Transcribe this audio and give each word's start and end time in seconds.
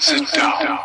Sit 0.00 0.30
down. 0.36 0.78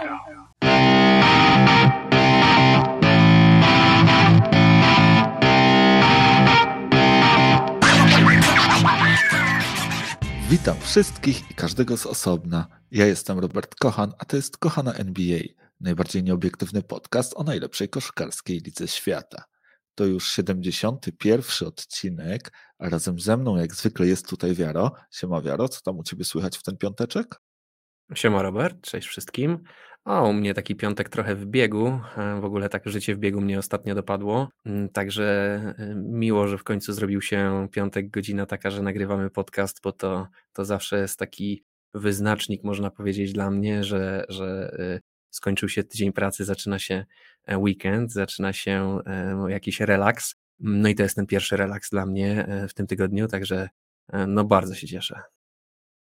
Witam 10.49 10.79
wszystkich 10.79 11.51
i 11.51 11.53
każdego 11.53 11.97
z 11.97 12.05
osobna. 12.05 12.67
Ja 12.91 13.05
jestem 13.05 13.39
Robert 13.39 13.75
Kochan, 13.75 14.13
a 14.19 14.25
to 14.25 14.35
jest 14.35 14.57
Kochana 14.57 14.93
NBA, 14.93 15.39
najbardziej 15.79 16.23
nieobiektywny 16.23 16.81
podcast 16.81 17.33
o 17.35 17.43
najlepszej 17.43 17.89
koszykarskiej 17.89 18.59
lidze 18.59 18.87
świata. 18.87 19.43
To 19.95 20.05
już 20.05 20.29
71. 20.29 21.67
odcinek, 21.67 22.51
a 22.77 22.89
razem 22.89 23.19
ze 23.19 23.37
mną 23.37 23.55
jak 23.57 23.75
zwykle 23.75 24.07
jest 24.07 24.27
tutaj 24.27 24.55
Wiaro. 24.55 24.91
Siema 25.11 25.41
Wiaro, 25.41 25.69
co 25.69 25.81
tam 25.81 25.97
u 25.97 26.03
Ciebie 26.03 26.25
słychać 26.25 26.57
w 26.57 26.63
ten 26.63 26.77
piąteczek? 26.77 27.42
Siema 28.15 28.41
Robert, 28.41 28.81
cześć 28.81 29.07
wszystkim. 29.07 29.59
O, 30.05 30.29
u 30.29 30.33
mnie 30.33 30.53
taki 30.53 30.75
piątek 30.75 31.09
trochę 31.09 31.35
w 31.35 31.45
biegu. 31.45 31.99
E, 32.17 32.41
w 32.41 32.45
ogóle 32.45 32.69
tak 32.69 32.89
życie 32.89 33.15
w 33.15 33.17
biegu 33.17 33.41
mnie 33.41 33.59
ostatnio 33.59 33.95
dopadło. 33.95 34.49
Mm, 34.65 34.89
także 34.89 35.25
e, 35.77 35.95
miło, 35.95 36.47
że 36.47 36.57
w 36.57 36.63
końcu 36.63 36.93
zrobił 36.93 37.21
się 37.21 37.67
piątek, 37.71 38.09
godzina 38.09 38.45
taka, 38.45 38.71
że 38.71 38.81
nagrywamy 38.81 39.29
podcast, 39.29 39.79
bo 39.83 39.91
to, 39.91 40.27
to 40.53 40.65
zawsze 40.65 40.99
jest 40.99 41.19
taki 41.19 41.63
wyznacznik, 41.93 42.63
można 42.63 42.91
powiedzieć, 42.91 43.33
dla 43.33 43.51
mnie, 43.51 43.83
że, 43.83 44.25
że 44.29 44.75
e, 44.79 44.99
skończył 45.29 45.69
się 45.69 45.83
tydzień 45.83 46.13
pracy, 46.13 46.45
zaczyna 46.45 46.79
się 46.79 47.05
weekend, 47.57 48.11
zaczyna 48.11 48.53
się 48.53 48.99
jakiś 49.47 49.79
relaks. 49.79 50.35
No 50.59 50.89
i 50.89 50.95
to 50.95 51.03
jest 51.03 51.15
ten 51.15 51.25
pierwszy 51.25 51.57
relaks 51.57 51.89
dla 51.89 52.05
mnie 52.05 52.47
w 52.69 52.73
tym 52.73 52.87
tygodniu, 52.87 53.27
także 53.27 53.69
no 54.27 54.43
bardzo 54.43 54.75
się 54.75 54.87
cieszę. 54.87 55.32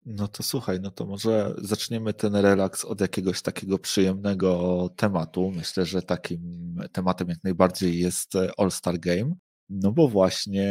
No 0.07 0.29
to 0.29 0.43
słuchaj, 0.43 0.81
no 0.81 0.91
to 0.91 1.07
może 1.07 1.55
zaczniemy 1.59 2.15
ten 2.15 2.37
relaks 2.37 2.85
od 2.85 3.01
jakiegoś 3.01 3.43
takiego 3.43 3.79
przyjemnego 3.79 4.89
tematu. 4.97 5.51
Myślę, 5.51 5.87
że 5.87 6.03
takim 6.03 6.75
tematem 6.93 7.29
jak 7.29 7.45
najbardziej 7.45 7.99
jest 7.99 8.33
All-Star 8.57 8.99
Game. 8.99 9.35
No 9.71 9.93
bo 9.93 10.09
właśnie 10.09 10.67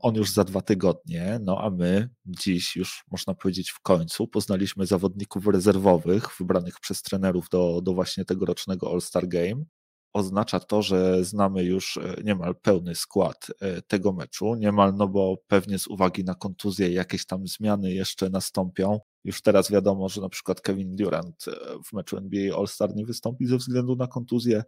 on 0.00 0.14
już 0.14 0.30
za 0.30 0.44
dwa 0.44 0.60
tygodnie, 0.60 1.38
no 1.42 1.58
a 1.60 1.70
my 1.70 2.10
dziś 2.26 2.76
już 2.76 3.04
można 3.10 3.34
powiedzieć 3.34 3.70
w 3.70 3.80
końcu 3.80 4.28
poznaliśmy 4.28 4.86
zawodników 4.86 5.46
rezerwowych 5.46 6.28
wybranych 6.38 6.80
przez 6.80 7.02
trenerów 7.02 7.48
do, 7.48 7.80
do 7.82 7.94
właśnie 7.94 8.24
tegorocznego 8.24 8.92
All-Star 8.92 9.28
Game 9.28 9.64
oznacza 10.16 10.60
to, 10.60 10.82
że 10.82 11.24
znamy 11.24 11.64
już 11.64 11.96
e, 11.96 12.16
niemal 12.24 12.56
pełny 12.56 12.94
skład 12.94 13.46
e, 13.60 13.82
tego 13.82 14.12
meczu. 14.12 14.54
Niemal, 14.54 14.94
no 14.94 15.08
bo 15.08 15.36
pewnie 15.46 15.78
z 15.78 15.86
uwagi 15.86 16.24
na 16.24 16.34
kontuzję 16.34 16.92
jakieś 16.92 17.26
tam 17.26 17.46
zmiany 17.46 17.92
jeszcze 17.92 18.30
nastąpią. 18.30 19.00
Już 19.24 19.42
teraz 19.42 19.70
wiadomo, 19.70 20.08
że 20.08 20.20
na 20.20 20.28
przykład 20.28 20.60
Kevin 20.60 20.96
Durant 20.96 21.44
e, 21.48 21.52
w 21.84 21.92
meczu 21.92 22.16
NBA 22.16 22.56
All-Star 22.56 22.94
nie 22.94 23.06
wystąpi 23.06 23.46
ze 23.46 23.56
względu 23.56 23.96
na 23.96 24.06
kontuzję. 24.06 24.62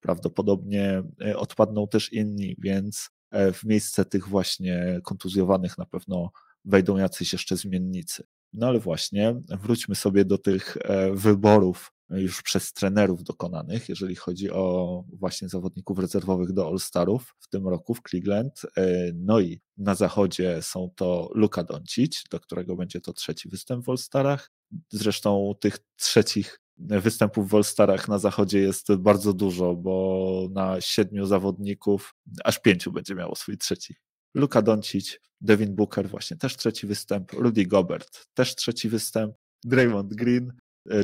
Prawdopodobnie 0.00 1.02
odpadną 1.36 1.88
też 1.88 2.12
inni, 2.12 2.56
więc 2.58 3.10
w 3.52 3.64
miejsce 3.64 4.04
tych 4.04 4.28
właśnie 4.28 5.00
kontuzjowanych 5.04 5.78
na 5.78 5.86
pewno 5.86 6.30
wejdą 6.64 6.96
jacyś 6.96 7.32
jeszcze 7.32 7.56
zmiennicy. 7.56 8.24
No 8.52 8.66
ale 8.66 8.78
właśnie, 8.78 9.34
wróćmy 9.48 9.94
sobie 9.94 10.24
do 10.24 10.38
tych 10.38 10.76
wyborów 11.12 11.92
już 12.20 12.42
przez 12.42 12.72
trenerów 12.72 13.24
dokonanych, 13.24 13.88
jeżeli 13.88 14.16
chodzi 14.16 14.50
o 14.50 15.04
właśnie 15.12 15.48
zawodników 15.48 15.98
rezerwowych 15.98 16.52
do 16.52 16.66
All-Starów 16.66 17.34
w 17.40 17.48
tym 17.48 17.68
roku 17.68 17.94
w 17.94 18.02
Cleveland. 18.02 18.62
E, 18.76 19.12
no 19.14 19.40
i 19.40 19.60
na 19.76 19.94
zachodzie 19.94 20.62
są 20.62 20.90
to 20.96 21.30
Luka 21.34 21.64
Doncic, 21.64 22.24
do 22.30 22.40
którego 22.40 22.76
będzie 22.76 23.00
to 23.00 23.12
trzeci 23.12 23.48
występ 23.48 23.84
w 23.84 23.88
All-Starach. 23.88 24.50
Zresztą 24.90 25.54
tych 25.60 25.78
trzecich 25.96 26.60
występów 26.78 27.50
w 27.50 27.54
All-Starach 27.54 28.08
na 28.08 28.18
zachodzie 28.18 28.58
jest 28.58 28.94
bardzo 28.94 29.32
dużo, 29.32 29.74
bo 29.74 30.48
na 30.50 30.80
siedmiu 30.80 31.26
zawodników 31.26 32.14
aż 32.44 32.58
pięciu 32.58 32.92
będzie 32.92 33.14
miało 33.14 33.34
swój 33.34 33.58
trzeci. 33.58 33.94
Luka 34.34 34.62
Doncic, 34.62 35.18
Devin 35.40 35.74
Booker 35.74 36.08
właśnie 36.08 36.36
też 36.36 36.56
trzeci 36.56 36.86
występ, 36.86 37.32
Rudy 37.32 37.66
Gobert 37.66 38.26
też 38.34 38.54
trzeci 38.54 38.88
występ, 38.88 39.34
Draymond 39.64 40.14
Green 40.14 40.52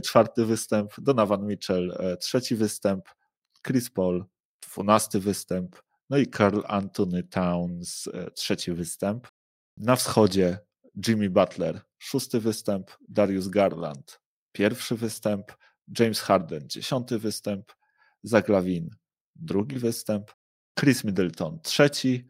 czwarty 0.02 0.46
występ, 0.46 0.92
Donovan 0.98 1.46
Mitchell 1.46 1.96
e, 1.98 2.16
trzeci 2.16 2.56
występ, 2.56 3.08
Chris 3.66 3.90
Paul 3.90 4.24
dwunasty 4.62 5.20
występ, 5.20 5.76
no 6.10 6.18
i 6.18 6.26
Carl 6.26 6.60
Anthony 6.66 7.22
Towns 7.22 8.08
e, 8.14 8.30
trzeci 8.30 8.72
występ. 8.72 9.28
Na 9.76 9.96
wschodzie 9.96 10.58
Jimmy 11.08 11.30
Butler 11.30 11.80
szósty 11.98 12.40
występ, 12.40 12.90
Darius 13.08 13.48
Garland 13.48 14.20
pierwszy 14.52 14.96
występ, 14.96 15.52
James 15.98 16.20
Harden 16.20 16.68
dziesiąty 16.68 17.18
występ, 17.18 17.72
Zach 18.22 18.48
Lavin 18.48 18.90
drugi 19.36 19.76
występ, 19.78 20.30
Chris 20.80 21.04
Middleton 21.04 21.60
trzeci, 21.62 22.28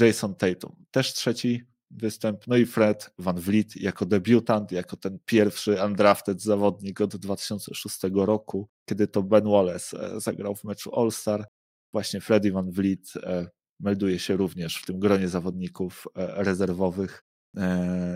Jason 0.00 0.34
Tatum 0.34 0.84
też 0.90 1.12
trzeci 1.12 1.64
występ. 1.90 2.46
No 2.46 2.56
i 2.56 2.66
Fred 2.66 3.10
Van 3.18 3.40
Vliet 3.40 3.76
jako 3.76 4.06
debiutant, 4.06 4.72
jako 4.72 4.96
ten 4.96 5.18
pierwszy 5.24 5.76
undrafted 5.84 6.42
zawodnik 6.42 7.00
od 7.00 7.16
2006 7.16 7.98
roku, 8.14 8.68
kiedy 8.88 9.08
to 9.08 9.22
Ben 9.22 9.44
Wallace 9.44 10.00
e, 10.00 10.20
zagrał 10.20 10.54
w 10.54 10.64
meczu 10.64 11.00
All-Star. 11.00 11.44
Właśnie 11.92 12.20
Freddy 12.20 12.52
Van 12.52 12.70
Vliet 12.70 13.12
e, 13.16 13.46
melduje 13.80 14.18
się 14.18 14.36
również 14.36 14.76
w 14.76 14.86
tym 14.86 14.98
gronie 14.98 15.28
zawodników 15.28 16.06
e, 16.16 16.44
rezerwowych 16.44 17.24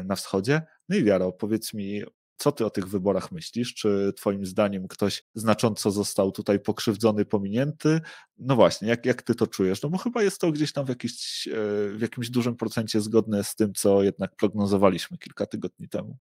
na 0.05 0.17
wschodzie. 0.17 0.63
No 0.89 0.97
i 0.97 1.05
Wiaro, 1.05 1.33
powiedz 1.33 1.75
mi, 1.75 2.03
co 2.37 2.53
ty 2.53 2.67
o 2.67 2.71
tych 2.71 2.89
wyborach 2.89 3.33
myślisz? 3.33 3.75
Czy 3.75 4.13
twoim 4.17 4.47
zdaniem 4.47 4.89
ktoś 4.89 5.25
znacząco 5.35 5.91
został 5.91 6.33
tutaj 6.33 6.61
pokrzywdzony, 6.61 7.25
pominięty? 7.25 8.01
No 8.39 8.57
właśnie, 8.57 8.89
jak, 8.89 9.07
jak 9.07 9.23
ty 9.23 9.35
to 9.35 9.47
czujesz? 9.47 9.83
No 9.83 9.91
bo 9.91 9.99
chyba 9.99 10.23
jest 10.23 10.41
to 10.41 10.53
gdzieś 10.53 10.73
tam 10.73 10.87
w, 10.87 10.89
jakiś, 10.89 11.49
e, 11.49 11.53
w 11.97 12.01
jakimś 12.01 12.31
dużym 12.31 12.57
procencie 12.57 13.01
zgodne 13.01 13.45
z 13.45 13.55
tym, 13.55 13.75
co 13.75 14.03
jednak 14.03 14.37
prognozowaliśmy 14.37 15.19
kilka 15.19 15.47
tygodni 15.47 15.89
temu. 15.89 16.17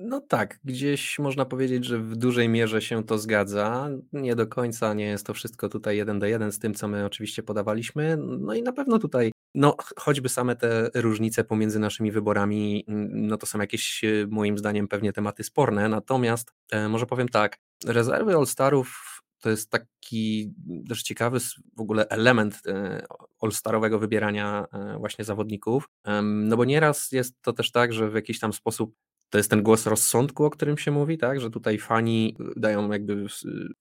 No 0.00 0.20
tak, 0.20 0.60
gdzieś 0.64 1.18
można 1.18 1.44
powiedzieć, 1.44 1.84
że 1.84 1.98
w 1.98 2.16
dużej 2.16 2.48
mierze 2.48 2.82
się 2.82 3.04
to 3.04 3.18
zgadza. 3.18 3.88
Nie 4.12 4.36
do 4.36 4.46
końca 4.46 4.94
nie 4.94 5.04
jest 5.04 5.26
to 5.26 5.34
wszystko 5.34 5.68
tutaj 5.68 5.96
jeden 5.96 6.18
do 6.18 6.26
jeden 6.26 6.52
z 6.52 6.58
tym, 6.58 6.74
co 6.74 6.88
my 6.88 7.04
oczywiście 7.04 7.42
podawaliśmy. 7.42 8.16
No 8.16 8.54
i 8.54 8.62
na 8.62 8.72
pewno 8.72 8.98
tutaj, 8.98 9.32
no 9.54 9.76
choćby 9.96 10.28
same 10.28 10.56
te 10.56 10.90
różnice 10.94 11.44
pomiędzy 11.44 11.78
naszymi 11.78 12.12
wyborami, 12.12 12.84
no 13.08 13.36
to 13.36 13.46
są 13.46 13.58
jakieś 13.58 14.04
e, 14.04 14.26
moim 14.30 14.58
zdaniem 14.58 14.88
pewnie 14.88 15.12
tematy 15.12 15.44
sporne. 15.44 15.88
Natomiast 15.88 16.52
e, 16.70 16.88
może 16.88 17.06
powiem 17.06 17.28
tak, 17.28 17.58
rezerwy 17.86 18.34
All-Starów 18.34 19.22
to 19.40 19.50
jest 19.50 19.70
taki 19.70 20.52
też 20.88 21.02
ciekawy 21.02 21.38
w 21.76 21.80
ogóle 21.80 22.08
element 22.08 22.60
e, 22.66 23.06
all-starowego 23.40 23.98
wybierania 23.98 24.66
właśnie 24.98 25.24
zawodników, 25.24 25.88
no 26.22 26.56
bo 26.56 26.64
nieraz 26.64 27.12
jest 27.12 27.42
to 27.42 27.52
też 27.52 27.72
tak, 27.72 27.92
że 27.92 28.10
w 28.10 28.14
jakiś 28.14 28.38
tam 28.38 28.52
sposób 28.52 28.94
to 29.30 29.38
jest 29.38 29.50
ten 29.50 29.62
głos 29.62 29.86
rozsądku, 29.86 30.44
o 30.44 30.50
którym 30.50 30.78
się 30.78 30.90
mówi, 30.90 31.18
tak, 31.18 31.40
że 31.40 31.50
tutaj 31.50 31.78
fani 31.78 32.36
dają 32.56 32.92
jakby 32.92 33.26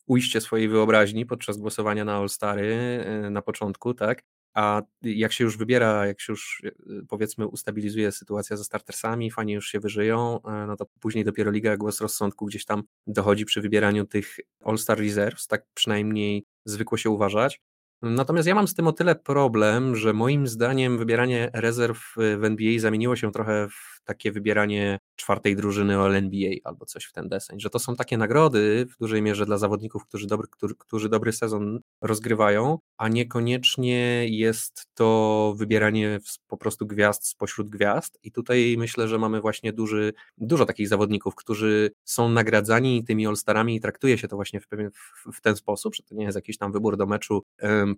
ujście 0.08 0.42
swojej 0.42 0.70
wyobraźni 0.70 1.26
podczas 1.26 1.58
głosowania 1.58 2.06
na 2.06 2.16
All-Stary 2.16 3.06
na 3.32 3.42
początku, 3.42 3.94
tak, 3.94 4.24
a 4.58 4.82
jak 5.02 5.34
się 5.34 5.44
już 5.44 5.58
wybiera, 5.58 6.08
jak 6.08 6.22
się 6.22 6.34
już 6.34 6.62
e, 6.66 6.72
powiedzmy 7.08 7.48
ustabilizuje 7.48 8.12
sytuacja 8.12 8.58
ze 8.58 8.64
startersami, 8.64 9.32
fani 9.32 9.54
już 9.54 9.68
się 9.68 9.80
wyżyją, 9.80 10.40
e, 10.44 10.68
no 10.68 10.76
to 10.76 10.86
później 11.00 11.26
dopiero 11.26 11.52
Liga 11.52 11.78
Głos 11.78 12.02
Rozsądku 12.02 12.46
gdzieś 12.46 12.66
tam 12.66 12.84
dochodzi 13.08 13.46
przy 13.46 13.62
wybieraniu 13.62 14.06
tych 14.06 14.38
All-Star 14.64 15.00
Reserves, 15.00 15.48
tak 15.48 15.66
przynajmniej 15.74 16.46
zwykło 16.66 16.98
się 16.98 17.10
uważać. 17.10 17.62
Natomiast 18.02 18.48
ja 18.48 18.56
mam 18.56 18.68
z 18.68 18.74
tym 18.74 18.88
o 18.88 18.92
tyle 18.92 19.16
problem, 19.16 19.96
że 19.96 20.14
moim 20.14 20.48
zdaniem 20.48 20.98
wybieranie 20.98 21.50
rezerw 21.54 22.14
w 22.16 22.44
NBA 22.44 22.80
zamieniło 22.80 23.16
się 23.16 23.32
trochę 23.32 23.68
w 23.70 23.97
takie 24.08 24.32
wybieranie 24.32 25.00
czwartej 25.16 25.56
drużyny 25.56 25.98
All 25.98 26.16
NBA 26.16 26.52
albo 26.64 26.86
coś 26.86 27.06
w 27.06 27.14
ten 27.14 27.30
deseń, 27.30 27.60
że 27.60 27.70
to 27.70 27.80
są 27.80 27.96
takie 27.96 28.18
nagrody 28.18 28.88
w 28.90 28.98
dużej 28.98 29.22
mierze 29.22 29.46
dla 29.46 29.58
zawodników, 29.58 30.06
którzy 30.06 30.28
dobry, 30.28 30.48
którzy, 30.78 31.10
dobry 31.10 31.32
sezon 31.32 31.80
rozgrywają, 32.02 32.80
a 32.98 33.08
niekoniecznie 33.08 34.28
jest 34.30 34.88
to 34.94 35.54
wybieranie 35.58 36.20
po 36.48 36.58
prostu 36.58 36.88
gwiazd 36.88 37.28
spośród 37.28 37.70
gwiazd. 37.70 38.20
I 38.24 38.32
tutaj 38.32 38.76
myślę, 38.78 39.08
że 39.08 39.18
mamy 39.18 39.42
właśnie 39.42 39.74
duży, 39.74 40.14
dużo 40.38 40.66
takich 40.66 40.88
zawodników, 40.88 41.36
którzy 41.36 41.92
są 42.04 42.30
nagradzani 42.30 43.04
tymi 43.04 43.28
All-Starami 43.28 43.76
i 43.76 43.82
traktuje 43.82 44.18
się 44.18 44.28
to 44.28 44.36
właśnie 44.36 44.62
w, 44.62 44.68
pewien, 44.68 44.92
w, 44.92 45.38
w 45.38 45.42
ten 45.42 45.56
sposób, 45.56 45.96
że 45.96 46.04
to 46.04 46.16
nie 46.16 46.26
jest 46.26 46.36
jakiś 46.36 46.58
tam 46.58 46.72
wybór 46.72 46.98
do 46.98 47.06
meczu 47.06 47.44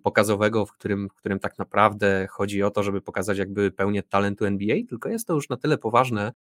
pokazowego, 0.02 0.66
w 0.66 0.72
którym, 0.72 1.08
w 1.08 1.14
którym 1.14 1.38
tak 1.38 1.58
naprawdę 1.58 2.26
chodzi 2.30 2.62
o 2.62 2.70
to, 2.70 2.82
żeby 2.82 3.00
pokazać 3.00 3.38
jakby 3.38 3.70
pełnię 3.70 4.02
talentu 4.02 4.44
NBA, 4.44 4.76
tylko 4.88 5.08
jest 5.08 5.26
to 5.26 5.34
już 5.34 5.48
na 5.48 5.56
tyle 5.56 5.78
poważne, 5.78 5.99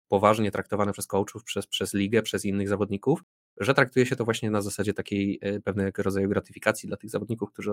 poważnie 0.08 0.52
traktowane 0.52 0.94
przez 0.94 1.08
coachów, 1.08 1.44
przez, 1.44 1.68
przez 1.68 1.94
ligę, 1.94 2.22
przez 2.22 2.46
innych 2.46 2.70
zawodników, 2.70 3.24
że 3.58 3.74
traktuje 3.74 4.06
się 4.06 4.16
to 4.16 4.26
właśnie 4.26 4.52
na 4.52 4.62
zasadzie 4.62 4.94
takiej 4.94 5.40
e, 5.42 5.60
pewnego 5.60 6.04
rodzaju 6.04 6.30
gratyfikacji 6.30 6.88
dla 6.88 6.98
tych 6.98 7.10
zawodników, 7.10 7.52
którzy 7.52 7.72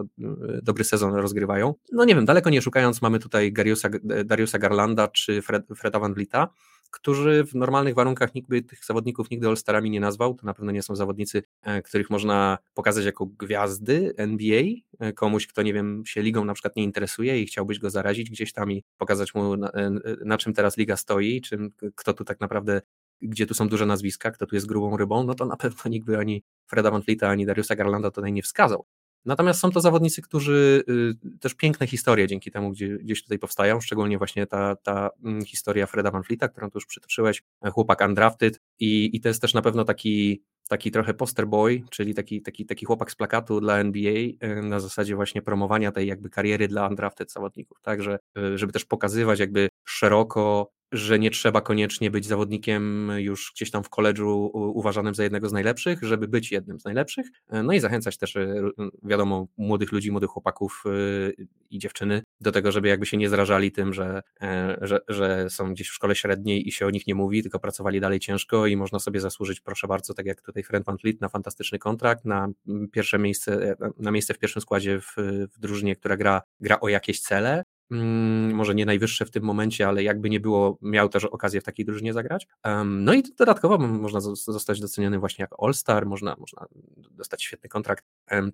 dobry 0.62 0.84
sezon 0.84 1.14
rozgrywają. 1.14 1.75
No 1.92 2.04
nie 2.04 2.14
wiem, 2.14 2.25
daleko 2.25 2.50
nie 2.50 2.62
szukając, 2.62 3.02
mamy 3.02 3.19
tutaj 3.19 3.52
Dariusa, 3.52 3.88
Dariusa 4.25 4.58
Garlanda 4.58 5.08
czy 5.08 5.42
Fred, 5.42 5.66
Freda 5.76 5.98
Van 5.98 6.14
Vlieta, 6.14 6.48
którzy 6.90 7.44
w 7.44 7.54
normalnych 7.54 7.94
warunkach 7.94 8.34
nikt 8.34 8.48
by 8.48 8.62
tych 8.62 8.84
zawodników 8.84 9.30
nigdy 9.30 9.46
All-Starami 9.48 9.90
nie 9.90 10.00
nazwał. 10.00 10.34
To 10.34 10.46
na 10.46 10.54
pewno 10.54 10.72
nie 10.72 10.82
są 10.82 10.96
zawodnicy, 10.96 11.42
e, 11.62 11.82
których 11.82 12.10
można 12.10 12.58
pokazać 12.75 13.04
jako 13.04 13.26
gwiazdy 13.26 14.14
NBA, 14.16 14.62
e, 14.98 15.12
komuś, 15.12 15.46
kto 15.46 15.62
nie 15.62 15.72
wiem, 15.72 16.02
się 16.06 16.22
ligą 16.22 16.44
na 16.44 16.54
przykład 16.54 16.76
nie 16.76 16.84
interesuje 16.84 17.42
i 17.42 17.46
chciałbyś 17.46 17.78
go 17.78 17.90
zarazić 17.90 18.30
gdzieś 18.30 18.52
tam 18.52 18.72
i 18.72 18.84
pokazać 18.98 19.34
mu 19.34 19.56
na, 19.56 19.70
e, 19.70 19.90
na 20.25 20.38
czym 20.38 20.52
teraz 20.52 20.76
liga 20.76 20.96
stoi, 20.96 21.40
czym, 21.40 21.70
kto 21.94 22.14
tu 22.14 22.25
tak 22.25 22.40
naprawdę 22.40 22.80
gdzie 23.23 23.47
tu 23.47 23.55
są 23.55 23.69
duże 23.69 23.87
nazwiska, 23.87 24.31
kto 24.31 24.47
tu 24.47 24.55
jest 24.55 24.67
grubą 24.67 24.97
rybą, 24.97 25.25
no 25.25 25.35
to 25.35 25.47
na 25.47 25.56
pewno 25.56 25.91
nikt 25.91 26.06
by 26.06 26.19
ani 26.19 26.43
Freda 26.67 26.91
Van 26.91 27.03
ani 27.20 27.47
Dariusa 27.47 27.76
Garlanda 27.76 28.11
tutaj 28.11 28.32
nie 28.32 28.43
wskazał. 28.43 28.87
Natomiast 29.25 29.61
są 29.61 29.70
to 29.70 29.81
zawodnicy, 29.81 30.23
którzy 30.23 30.85
y, 30.88 31.38
też 31.38 31.55
piękne 31.55 31.87
historie 31.87 32.26
dzięki 32.26 32.50
temu 32.50 32.70
gdzie, 32.70 32.99
gdzieś 32.99 33.23
tutaj 33.23 33.38
powstają, 33.38 33.81
szczególnie 33.81 34.19
właśnie 34.19 34.47
ta, 34.47 34.76
ta 34.76 35.11
mm, 35.25 35.44
historia 35.44 35.87
Freda 35.87 36.11
Van 36.11 36.23
którą 36.23 36.70
tu 36.70 36.76
już 36.79 36.87
przytoczyłeś, 36.87 37.43
chłopak 37.73 38.00
undrafted 38.00 38.61
i, 38.79 39.11
i 39.17 39.21
to 39.21 39.29
jest 39.29 39.43
też 39.43 39.55
na 39.55 39.62
pewno 39.62 39.85
taki 39.85 40.43
taki 40.69 40.91
trochę 40.91 41.14
poster 41.14 41.47
boy, 41.47 41.82
czyli 41.91 42.14
taki, 42.14 42.43
taki, 42.43 42.67
taki 42.67 42.87
chłopak 42.87 43.11
z 43.11 43.14
plakatu 43.14 43.61
dla 43.61 43.79
NBA 43.79 44.12
y, 44.12 44.62
na 44.62 44.81
zasadzie 44.81 45.17
właśnie 45.17 45.43
promowania 45.43 45.93
tej 45.93 46.06
jakby 46.06 46.31
kariery 46.31 46.69
dla 46.69 46.88
undrafted 46.88 47.32
zawodników, 47.32 47.79
tak, 47.82 48.03
że, 48.03 48.19
y, 48.38 48.59
żeby 48.59 48.73
też 48.73 48.85
pokazywać 48.85 49.38
jakby 49.41 49.69
szeroko 49.85 50.71
że 50.93 51.19
nie 51.19 51.31
trzeba 51.31 51.61
koniecznie 51.61 52.11
być 52.11 52.26
zawodnikiem 52.26 53.11
już 53.17 53.52
gdzieś 53.55 53.70
tam 53.70 53.85
w 53.85 53.88
koledżu 53.88 54.50
uważanym 54.55 55.14
za 55.14 55.23
jednego 55.23 55.49
z 55.49 55.52
najlepszych, 55.52 56.02
żeby 56.02 56.29
być 56.29 56.52
jednym 56.52 56.81
z 56.81 56.85
najlepszych. 56.85 57.26
No 57.64 57.73
i 57.73 57.81
zachęcać 57.81 58.19
też, 58.19 58.37
e, 58.37 58.62
wiadomo, 59.02 59.46
młodych 59.56 59.93
ludzi, 59.93 60.11
młodych 60.11 60.31
chłopaków 60.31 60.85
e, 60.87 60.90
i 61.70 61.79
dziewczyny 61.79 62.23
do 62.40 62.52
tego, 62.52 62.73
żeby 62.73 62.88
jakby 62.88 63.06
się 63.06 63.17
nie 63.17 63.29
zrażali 63.29 63.73
tym, 63.73 63.93
że, 63.93 64.23
e, 64.40 64.79
że, 64.81 65.00
że 65.08 65.50
są 65.50 65.73
gdzieś 65.73 65.88
w 65.88 65.93
szkole 65.93 66.14
średniej 66.14 66.69
i 66.69 66.73
się 66.73 66.87
o 66.87 66.90
nich 66.90 67.06
nie 67.06 67.14
mówi, 67.14 67.43
tylko 67.43 67.58
pracowali 67.58 68.00
dalej 68.00 68.20
ciężko 68.20 68.67
i 68.67 68.76
można 68.76 68.99
sobie 68.99 69.20
zasłużyć, 69.20 69.61
proszę 69.61 69.87
bardzo, 69.87 70.14
tak 70.14 70.26
jak 70.26 70.43
tutaj 70.43 70.62
Fred 70.62 70.85
Van 70.85 70.99
Fleet, 70.99 71.20
na 71.20 71.29
fantastyczny 71.29 71.79
kontrakt, 71.79 72.25
na 72.25 72.49
pierwsze 72.93 73.19
miejsce, 73.19 73.76
na 73.99 74.11
miejsce 74.11 74.35
w 74.35 74.38
pierwszym 74.38 74.62
składzie 74.62 75.00
w, 75.00 75.14
w 75.55 75.58
drużynie, 75.58 75.96
która 75.96 76.17
gra, 76.17 76.43
gra 76.61 76.81
o 76.81 76.88
jakieś 76.88 77.20
cele 77.20 77.64
Mm, 77.77 77.77
może 78.52 78.75
nie 78.75 78.87
najwyższe 78.87 79.25
w 79.25 79.31
tym 79.31 79.44
momencie, 79.44 79.88
ale 79.88 80.02
jakby 80.02 80.31
nie 80.31 80.40
było, 80.40 80.79
miał 80.82 81.08
też 81.08 81.25
okazję 81.25 81.61
w 81.61 81.64
takiej 81.64 81.87
drużynie 81.87 82.12
zagrać. 82.12 82.46
No 82.85 83.14
i 83.14 83.23
dodatkowo 83.23 83.79
można 83.79 84.20
zostać 84.20 84.81
doceniony 84.81 85.19
właśnie 85.19 85.43
jako 85.43 85.67
All-Star, 85.67 86.06
można, 86.06 86.37
można 86.38 86.67
dostać 87.11 87.43
świetny 87.43 87.69
kontrakt. 87.69 88.05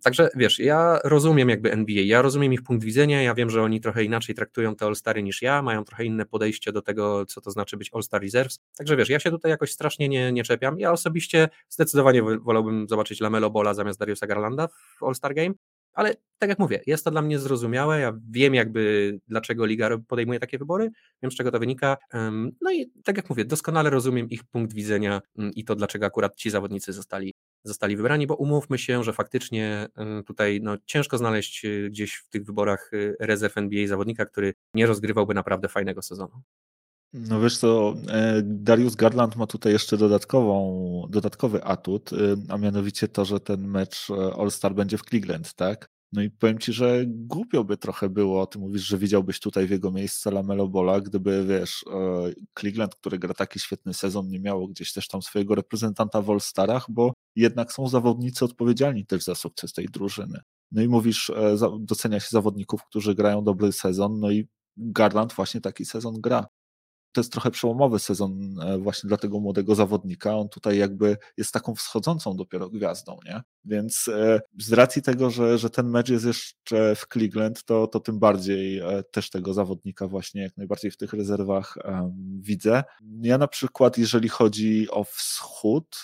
Także 0.02 0.28
wiesz, 0.36 0.58
ja 0.58 0.98
rozumiem 1.04 1.48
jakby 1.48 1.72
NBA, 1.72 2.02
ja 2.02 2.22
rozumiem 2.22 2.52
ich 2.52 2.62
punkt 2.62 2.84
widzenia, 2.84 3.22
ja 3.22 3.34
wiem, 3.34 3.50
że 3.50 3.62
oni 3.62 3.81
trochę 3.81 4.04
inaczej 4.04 4.34
traktują 4.34 4.76
te 4.76 4.86
All-Stary 4.86 5.22
niż 5.22 5.42
ja, 5.42 5.62
mają 5.62 5.84
trochę 5.84 6.04
inne 6.04 6.26
podejście 6.26 6.72
do 6.72 6.82
tego, 6.82 7.26
co 7.26 7.40
to 7.40 7.50
znaczy 7.50 7.76
być 7.76 7.90
All-Star 7.92 8.22
Reserves. 8.22 8.60
Także 8.76 8.96
wiesz, 8.96 9.08
ja 9.08 9.20
się 9.20 9.31
tutaj 9.31 9.50
jakoś 9.50 9.72
strasznie 9.72 10.08
nie, 10.08 10.32
nie 10.32 10.44
czepiam. 10.44 10.78
Ja 10.78 10.92
osobiście 10.92 11.48
zdecydowanie 11.69 12.22
wolałbym 12.22 12.88
zobaczyć 12.88 13.20
Lamelo 13.20 13.50
Bola 13.50 13.75
zamiast 13.75 13.98
Dariusa 13.98 14.26
Garlanda 14.26 14.69
w 14.69 15.02
All-Star 15.02 15.34
Game, 15.34 15.54
ale 15.94 16.14
tak 16.38 16.49
jak 16.49 16.58
mówię, 16.58 16.81
jest 16.87 17.05
to 17.05 17.11
dla 17.11 17.23
mnie 17.23 17.38
zrozumiałe. 17.38 18.00
Ja 18.00 18.19
wiem, 18.31 18.55
jakby 18.55 19.12
dlaczego 19.29 19.67
liga 19.67 19.99
podejmuje 20.08 20.41
takie 20.41 20.58
wybory, 20.58 20.91
wiem, 21.23 21.32
z 21.32 21.35
czego 21.35 21.50
to 21.50 21.58
wynika. 21.58 21.96
No 22.61 22.73
i 22.73 22.93
tak 23.05 23.17
jak 23.17 23.31
mówię, 23.31 23.44
doskonale 23.44 23.91
rozumiem 23.91 24.31
ich 24.31 24.44
punkt 24.44 24.75
widzenia 24.75 25.20
mm, 25.38 25.52
i 25.55 25.64
to, 25.64 25.75
dlaczego 25.75 26.06
akurat 26.06 26.37
ci 26.37 26.50
zawodnicy 26.50 26.93
zostali, 26.93 27.35
zostali 27.64 27.96
wybrani, 27.96 28.26
bo 28.26 28.37
umówmy 28.37 28.79
się, 28.79 29.05
że 29.05 29.12
faktycznie 29.12 29.87
tutaj 30.26 30.61
no, 30.62 30.76
ciężko 30.87 31.19
znaleźć 31.19 31.64
y, 31.64 31.91
gdzieś 31.91 32.14
w 32.14 32.29
tych 32.29 32.44
wyborach 32.44 32.91
y, 32.93 33.17
rezerw 33.20 33.58
NBA 33.58 33.87
zawodnika, 33.87 34.26
który 34.26 34.55
nie 34.75 34.87
rozgrywałby 34.87 35.35
naprawdę 35.35 35.69
fajnego 35.69 36.02
sezonu. 36.02 36.43
No 37.14 37.40
wiesz 37.40 37.58
co, 37.58 37.94
e, 38.08 38.43
Darius 38.43 38.94
Garland 38.94 39.37
ma 39.37 39.46
tutaj 39.46 39.72
jeszcze 39.72 39.96
dodatkową, 39.96 41.06
dodatkowy 41.11 41.64
atut, 41.64 42.12
y, 42.12 42.37
a 42.49 42.58
mianowicie 42.58 43.08
to, 43.08 43.25
że 43.25 43.40
ten 43.40 43.69
mecz 43.69 44.11
e, 44.11 44.34
All-Star 44.34 44.75
będzie 44.75 44.99
w 44.99 45.02
Cleveland, 45.02 45.55
tak? 45.55 45.88
No 46.12 46.22
i 46.22 46.31
powiem 46.31 46.58
ci, 46.58 46.72
że 46.72 47.05
głupio 47.06 47.64
by 47.64 47.76
trochę 47.76 48.08
było, 48.08 48.46
ty 48.46 48.58
mówisz, 48.58 48.82
że 48.82 48.99
widziałbyś 48.99 49.40
tutaj 49.40 49.66
w 49.66 49.70
jego 49.70 49.90
miejsce 49.90 50.31
Lamelo 50.31 50.69
Bola, 50.69 51.00
gdyby, 51.00 51.44
wiesz, 51.49 51.84
e, 51.93 52.32
Cleveland, 52.58 52.94
który 52.94 53.19
gra 53.19 53.34
taki 53.34 53.60
świetny 53.60 53.94
sezon, 53.94 54.28
nie 54.28 54.40
miało 54.40 54.69
gdzieś 54.69 54.93
też 54.93 55.08
tam 55.08 55.22
swojego 55.22 55.55
reprezentanta 55.55 56.22
w 56.22 56.31
All-Starach, 56.31 56.87
bo 56.88 57.12
jednak 57.37 57.72
są 57.72 57.88
zawodnicy 57.88 58.44
odpowiedzialni 58.44 59.06
też 59.06 59.25
za 59.25 59.34
sukces 59.34 59.72
tej 59.72 59.87
drużyny. 59.87 60.40
No 60.72 60.82
i 60.82 60.88
mówisz, 60.88 61.32
docenia 61.81 62.20
się 62.20 62.28
zawodników, 62.31 62.84
którzy 62.84 63.14
grają 63.14 63.44
dobry 63.44 63.72
sezon, 63.72 64.20
no 64.20 64.31
i 64.31 64.49
Garland 64.76 65.32
właśnie 65.32 65.60
taki 65.60 65.84
sezon 65.84 66.20
gra 66.20 66.46
to 67.14 67.20
jest 67.20 67.32
trochę 67.32 67.50
przełomowy 67.50 67.99
sezon 67.99 68.61
e, 68.61 68.78
właśnie 68.78 69.08
dla 69.08 69.16
tego 69.16 69.40
młodego 69.40 69.75
zawodnika. 69.75 70.37
On 70.37 70.49
tutaj 70.49 70.78
jakby 70.78 71.16
jest 71.37 71.52
taką 71.52 71.75
wschodzącą 71.75 72.37
dopiero 72.37 72.70
gwiazdą, 72.70 73.19
nie? 73.25 73.43
Więc 73.64 74.08
e, 74.08 74.40
z 74.58 74.72
racji 74.72 75.02
tego, 75.02 75.31
że, 75.31 75.58
że 75.58 75.70
ten 75.70 75.88
mecz 75.88 76.08
jest 76.08 76.25
jeszcze 76.25 76.94
w 76.94 77.06
Cleveland, 77.12 77.64
to, 77.64 77.87
to 77.87 78.00
tym 78.00 78.19
bardziej 78.19 78.78
e, 78.78 79.02
też 79.02 79.31
tego 79.31 79.55
zawodnika 79.55 80.08
właśnie 80.08 80.43
jak 80.43 80.56
najbardziej 80.56 80.90
w 80.90 80.96
tych 80.96 81.12
rezerwach 81.12 81.78
widzę. 82.40 82.84
Ja 83.22 83.38
na 83.38 83.49
przykład, 83.49 83.99
jeżeli 83.99 84.28
chodzi 84.28 84.90
o 84.90 85.05
wschód, 85.05 86.02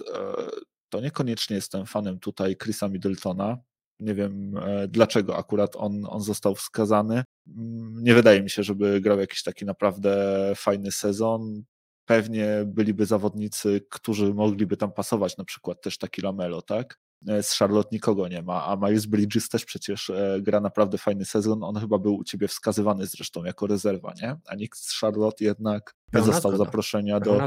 to 0.89 1.01
niekoniecznie 1.01 1.57
jestem 1.57 1.87
fanem 1.87 2.19
tutaj 2.19 2.57
Chrisa 2.57 2.89
Middletona. 2.89 3.59
Nie 4.01 4.15
wiem 4.15 4.55
dlaczego 4.89 5.37
akurat 5.37 5.77
on, 5.77 6.07
on 6.09 6.21
został 6.21 6.55
wskazany. 6.55 7.25
Mm, 7.57 8.05
nie 8.05 8.15
wydaje 8.15 8.43
mi 8.43 8.51
się, 8.51 8.63
żeby 8.63 9.01
grał 9.01 9.21
jakiś 9.21 9.43
taki 9.43 9.65
naprawdę 9.65 10.53
fajny 10.57 10.93
sezon. 10.93 11.63
Pewnie 12.05 12.49
byliby 12.67 13.07
zawodnicy, 13.07 13.87
którzy 13.91 14.35
mogliby 14.35 14.77
tam 14.77 14.93
pasować, 14.93 15.37
na 15.37 15.45
przykład 15.45 15.83
też 15.83 15.99
taki 15.99 16.23
Lamelo, 16.23 16.63
tak? 16.63 16.99
E, 17.29 17.43
z 17.43 17.53
Charlotte 17.55 17.89
nikogo 17.93 18.29
nie 18.29 18.43
ma, 18.43 18.67
a 18.67 18.77
Miles 18.77 19.07
Bridges 19.07 19.49
też 19.49 19.65
przecież 19.65 20.11
e, 20.11 20.39
gra 20.43 20.61
naprawdę 20.61 20.99
fajny 20.99 21.25
sezon. 21.25 21.65
On 21.65 21.77
chyba 21.77 21.99
był 21.99 22.15
u 22.15 22.25
ciebie 22.25 22.49
wskazywany 22.49 23.07
zresztą 23.07 23.45
jako 23.45 23.67
rezerwa, 23.67 24.15
nie? 24.23 24.37
A 24.47 24.55
nikt 24.55 24.79
z 24.79 25.01
Charlotte 25.01 25.45
jednak 25.45 25.95
nie 26.15 26.23
dostał 26.23 26.57
zaproszenia 26.57 27.21
do, 27.21 27.39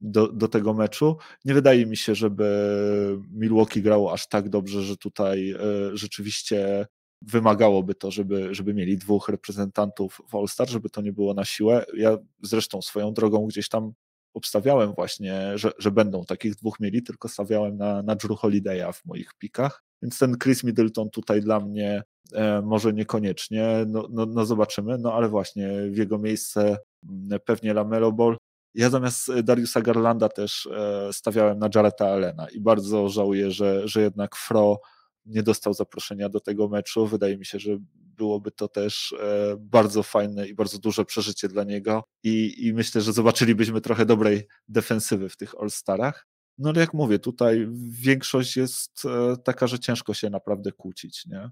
do, 0.00 0.28
do 0.28 0.48
tego 0.48 0.74
meczu. 0.74 1.16
Nie 1.44 1.54
wydaje 1.54 1.86
mi 1.86 1.96
się, 1.96 2.14
żeby 2.14 3.18
Milwaukee 3.30 3.82
grało 3.82 4.12
aż 4.12 4.28
tak 4.28 4.48
dobrze, 4.48 4.82
że 4.82 4.96
tutaj 4.96 5.50
e, 5.50 5.56
rzeczywiście 5.96 6.86
wymagałoby 7.26 7.94
to, 7.94 8.10
żeby, 8.10 8.54
żeby 8.54 8.74
mieli 8.74 8.98
dwóch 8.98 9.28
reprezentantów 9.28 10.20
w 10.28 10.34
All-Star, 10.34 10.70
żeby 10.70 10.90
to 10.90 11.00
nie 11.00 11.12
było 11.12 11.34
na 11.34 11.44
siłę. 11.44 11.84
Ja 11.96 12.18
zresztą 12.42 12.82
swoją 12.82 13.12
drogą 13.12 13.46
gdzieś 13.46 13.68
tam 13.68 13.92
obstawiałem 14.34 14.92
właśnie, 14.92 15.58
że, 15.58 15.72
że 15.78 15.90
będą 15.90 16.24
takich 16.24 16.54
dwóch 16.54 16.80
mieli, 16.80 17.02
tylko 17.02 17.28
stawiałem 17.28 17.76
na, 17.76 18.02
na 18.02 18.14
Drew 18.14 18.38
Holiday'a 18.38 18.92
w 18.92 19.04
moich 19.04 19.34
pikach. 19.38 19.82
Więc 20.02 20.18
ten 20.18 20.38
Chris 20.38 20.64
Middleton 20.64 21.10
tutaj 21.10 21.40
dla 21.40 21.60
mnie 21.60 22.02
e, 22.32 22.62
może 22.62 22.92
niekoniecznie, 22.92 23.84
no, 23.86 24.08
no, 24.10 24.26
no, 24.26 24.46
zobaczymy, 24.46 24.98
no 24.98 25.14
ale 25.14 25.28
właśnie 25.28 25.70
w 25.90 25.96
jego 25.96 26.18
miejsce 26.18 26.78
mm, 27.08 27.40
pewnie 27.44 27.74
Lamelo 27.74 28.12
Ball. 28.12 28.36
Ja 28.74 28.90
zamiast 28.90 29.30
Dariusa 29.42 29.80
Garlanda 29.80 30.28
też 30.28 30.66
e, 30.66 31.12
stawiałem 31.12 31.58
na 31.58 31.68
Jareta 31.74 32.06
Allena 32.06 32.48
i 32.48 32.60
bardzo 32.60 33.08
żałuję, 33.08 33.50
że, 33.50 33.88
że 33.88 34.02
jednak 34.02 34.36
Fro 34.36 34.80
nie 35.26 35.42
dostał 35.42 35.74
zaproszenia 35.74 36.28
do 36.28 36.40
tego 36.40 36.68
meczu. 36.68 37.06
Wydaje 37.06 37.38
mi 37.38 37.46
się, 37.46 37.58
że 37.58 37.70
byłoby 37.94 38.50
to 38.50 38.68
też 38.68 39.14
e, 39.20 39.56
bardzo 39.58 40.02
fajne 40.02 40.48
i 40.48 40.54
bardzo 40.54 40.78
duże 40.78 41.04
przeżycie 41.04 41.48
dla 41.48 41.64
niego 41.64 42.04
i, 42.22 42.66
i 42.66 42.74
myślę, 42.74 43.00
że 43.00 43.12
zobaczylibyśmy 43.12 43.80
trochę 43.80 44.06
dobrej 44.06 44.48
defensywy 44.68 45.28
w 45.28 45.36
tych 45.36 45.54
All-Starach. 45.60 46.26
No 46.58 46.70
ale 46.70 46.80
jak 46.80 46.94
mówię, 46.94 47.18
tutaj 47.18 47.68
większość 47.90 48.56
jest 48.56 49.04
e, 49.04 49.36
taka, 49.44 49.66
że 49.66 49.78
ciężko 49.78 50.14
się 50.14 50.30
naprawdę 50.30 50.72
kłócić, 50.72 51.26
nie? 51.26 51.50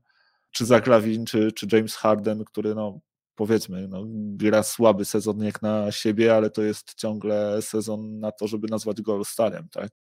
Czy 0.51 0.67
Zaglavin, 0.67 1.27
czy, 1.27 1.53
czy 1.53 1.67
James 1.73 1.97
Harden, 1.97 2.45
który 2.45 2.75
no 2.75 3.01
powiedzmy, 3.35 3.89
no, 3.89 4.05
gra 4.37 4.63
słaby 4.63 5.05
sezon 5.05 5.45
jak 5.45 5.63
na 5.63 5.93
siebie, 5.93 6.35
ale 6.35 6.51
to 6.51 6.63
jest 6.63 6.95
ciągle 6.95 7.63
sezon 7.63 8.21
na 8.21 8.33
to, 8.33 8.49
żeby 8.49 8.69
nazwać 8.69 9.03
go 9.03 9.13
All-Starem, 9.15 9.69
tak? 9.71 9.91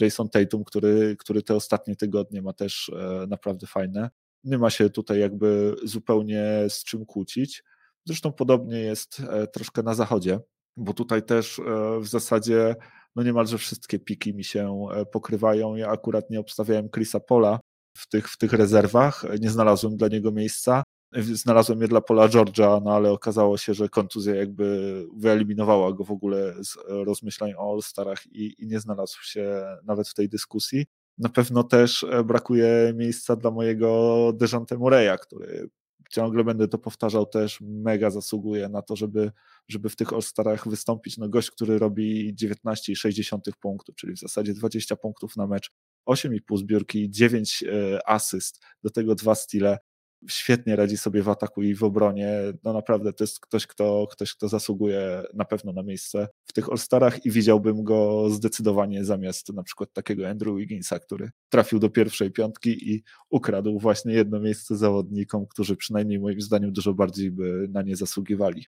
Jason 0.00 0.28
Tatum, 0.28 0.64
który, 0.64 1.16
który 1.18 1.42
te 1.42 1.54
ostatnie 1.54 1.96
tygodnie 1.96 2.42
ma 2.42 2.52
też 2.52 2.92
e, 2.96 3.26
naprawdę 3.26 3.66
fajne. 3.66 4.10
Nie 4.44 4.58
ma 4.58 4.70
się 4.70 4.90
tutaj 4.90 5.20
jakby 5.20 5.76
zupełnie 5.82 6.44
z 6.68 6.84
czym 6.84 7.06
kłócić. 7.06 7.64
Zresztą 8.04 8.32
podobnie 8.32 8.78
jest 8.78 9.22
e, 9.30 9.46
troszkę 9.46 9.82
na 9.82 9.94
zachodzie, 9.94 10.40
bo 10.76 10.94
tutaj 10.94 11.22
też 11.22 11.58
e, 11.58 11.62
w 12.00 12.06
zasadzie 12.06 12.76
no 13.16 13.22
niemalże 13.22 13.58
wszystkie 13.58 13.98
piki 13.98 14.34
mi 14.34 14.44
się 14.44 14.88
pokrywają. 15.12 15.76
Ja 15.76 15.88
akurat 15.88 16.30
nie 16.30 16.40
obstawiałem 16.40 16.90
Chrisa 16.90 17.20
Pola 17.20 17.60
w 17.96 18.08
tych, 18.08 18.28
w 18.28 18.38
tych 18.38 18.52
rezerwach, 18.52 19.24
nie 19.40 19.50
znalazłem 19.50 19.96
dla 19.96 20.08
niego 20.08 20.32
miejsca. 20.32 20.82
Znalazłem 21.12 21.80
je 21.80 21.88
dla 21.88 22.00
Pola 22.00 22.28
Georgia, 22.28 22.80
no 22.84 22.94
ale 22.94 23.10
okazało 23.10 23.58
się, 23.58 23.74
że 23.74 23.88
kontuzja 23.88 24.34
jakby 24.34 25.06
wyeliminowała 25.16 25.92
go 25.92 26.04
w 26.04 26.10
ogóle 26.10 26.54
z 26.64 26.76
rozmyślań 26.88 27.52
o 27.56 27.72
All-Starach 27.72 28.26
i, 28.26 28.62
i 28.62 28.66
nie 28.66 28.80
znalazł 28.80 29.22
się 29.22 29.64
nawet 29.84 30.08
w 30.08 30.14
tej 30.14 30.28
dyskusji. 30.28 30.86
na 31.18 31.28
pewno 31.28 31.62
też 31.62 32.06
brakuje 32.24 32.92
miejsca 32.96 33.36
dla 33.36 33.50
mojego 33.50 34.32
Dejante 34.36 34.78
Mureya, 34.78 35.18
który 35.22 35.70
ciągle 36.10 36.44
będę 36.44 36.68
to 36.68 36.78
powtarzał, 36.78 37.26
też 37.26 37.60
mega 37.60 38.10
zasługuje 38.10 38.68
na 38.68 38.82
to, 38.82 38.96
żeby, 38.96 39.32
żeby 39.68 39.88
w 39.88 39.96
tych 39.96 40.12
All-Starach 40.12 40.68
wystąpić. 40.68 41.18
No 41.18 41.28
gość, 41.28 41.50
który 41.50 41.78
robi 41.78 42.34
19,6 42.34 43.38
punktów, 43.60 43.94
czyli 43.94 44.12
w 44.12 44.18
zasadzie 44.18 44.54
20 44.54 44.96
punktów 44.96 45.36
na 45.36 45.46
mecz, 45.46 45.72
8,5 46.08 46.58
zbiórki, 46.58 47.10
9 47.10 47.62
e, 47.62 48.08
asyst, 48.08 48.60
do 48.82 48.90
tego 48.90 49.14
dwa 49.14 49.34
stile 49.34 49.78
świetnie 50.28 50.76
radzi 50.76 50.96
sobie 50.96 51.22
w 51.22 51.28
ataku 51.28 51.62
i 51.62 51.74
w 51.74 51.84
obronie. 51.84 52.32
No 52.64 52.72
naprawdę 52.72 53.12
to 53.12 53.24
jest 53.24 53.40
ktoś, 53.40 53.66
kto, 53.66 54.06
ktoś, 54.10 54.34
kto 54.34 54.48
zasługuje 54.48 55.22
na 55.34 55.44
pewno 55.44 55.72
na 55.72 55.82
miejsce 55.82 56.28
w 56.44 56.52
tych 56.52 56.68
All-Starach 56.68 57.26
i 57.26 57.30
widziałbym 57.30 57.84
go 57.84 58.30
zdecydowanie 58.30 59.04
zamiast 59.04 59.52
na 59.52 59.62
przykład 59.62 59.92
takiego 59.92 60.28
Andrew 60.28 60.56
Wigginsa, 60.56 60.98
który 60.98 61.30
trafił 61.48 61.78
do 61.78 61.90
pierwszej 61.90 62.30
piątki 62.30 62.92
i 62.92 63.02
ukradł 63.30 63.78
właśnie 63.78 64.14
jedno 64.14 64.40
miejsce 64.40 64.76
zawodnikom, 64.76 65.46
którzy 65.46 65.76
przynajmniej 65.76 66.20
moim 66.20 66.40
zdaniem 66.40 66.72
dużo 66.72 66.94
bardziej 66.94 67.30
by 67.30 67.68
na 67.70 67.82
nie 67.82 67.96
zasługiwali. 67.96 68.66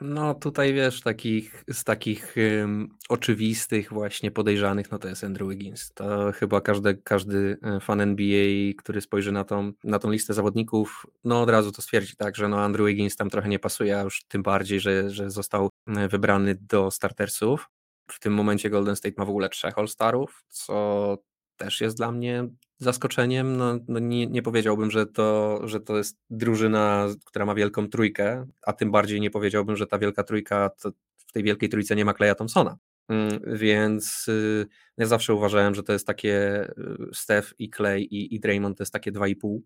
No 0.00 0.34
tutaj 0.34 0.74
wiesz, 0.74 1.00
takich, 1.00 1.64
z 1.72 1.84
takich 1.84 2.34
um, 2.60 2.88
oczywistych 3.08 3.92
właśnie 3.92 4.30
podejrzanych, 4.30 4.90
no 4.90 4.98
to 4.98 5.08
jest 5.08 5.24
Andrew 5.24 5.48
Wiggins. 5.48 5.92
To 5.94 6.32
chyba 6.32 6.60
każdy, 6.60 6.94
każdy 6.94 7.58
fan 7.80 8.00
NBA, 8.00 8.72
który 8.78 9.00
spojrzy 9.00 9.32
na 9.32 9.44
tą, 9.44 9.72
na 9.84 9.98
tą 9.98 10.10
listę 10.10 10.34
zawodników, 10.34 11.06
no 11.24 11.42
od 11.42 11.50
razu 11.50 11.72
to 11.72 11.82
stwierdzi, 11.82 12.16
tak, 12.16 12.36
że 12.36 12.48
no 12.48 12.60
Andrew 12.60 12.86
Wiggins 12.86 13.16
tam 13.16 13.30
trochę 13.30 13.48
nie 13.48 13.58
pasuje, 13.58 13.98
a 14.00 14.02
już 14.02 14.24
tym 14.28 14.42
bardziej, 14.42 14.80
że, 14.80 15.10
że 15.10 15.30
został 15.30 15.68
e, 15.86 16.08
wybrany 16.08 16.54
do 16.54 16.90
startersów. 16.90 17.70
W 18.10 18.20
tym 18.20 18.34
momencie 18.34 18.70
Golden 18.70 18.96
State 18.96 19.14
ma 19.18 19.24
w 19.24 19.30
ogóle 19.30 19.48
trzech 19.48 19.78
All-Starów, 19.78 20.44
co 20.48 21.18
też 21.56 21.80
jest 21.80 21.96
dla 21.96 22.12
mnie 22.12 22.48
zaskoczeniem. 22.78 23.56
No, 23.56 23.78
no 23.88 23.98
nie, 23.98 24.26
nie, 24.26 24.42
powiedziałbym, 24.42 24.90
że 24.90 25.06
to, 25.06 25.60
że 25.64 25.80
to 25.80 25.96
jest 25.96 26.18
drużyna, 26.30 27.06
która 27.24 27.46
ma 27.46 27.54
wielką 27.54 27.88
trójkę, 27.88 28.46
a 28.62 28.72
tym 28.72 28.90
bardziej 28.90 29.20
nie 29.20 29.30
powiedziałbym, 29.30 29.76
że 29.76 29.86
ta 29.86 29.98
wielka 29.98 30.24
trójka, 30.24 30.70
w 31.16 31.32
tej 31.32 31.42
wielkiej 31.42 31.68
trójce 31.68 31.96
nie 31.96 32.04
ma 32.04 32.14
Kleja 32.14 32.34
Thompsona. 32.34 32.78
Mm, 33.08 33.40
więc 33.58 34.28
y, 34.28 34.66
ja 34.96 35.06
zawsze 35.06 35.34
uważałem, 35.34 35.74
że 35.74 35.82
to 35.82 35.92
jest 35.92 36.06
takie 36.06 36.64
y, 36.78 37.14
Steph 37.14 37.54
i 37.58 37.70
Clay 37.70 38.00
i, 38.00 38.34
i 38.34 38.40
Draymond 38.40 38.78
to 38.78 38.82
jest 38.82 38.92
takie 38.92 39.12
2,5 39.12 39.58
E, 39.58 39.60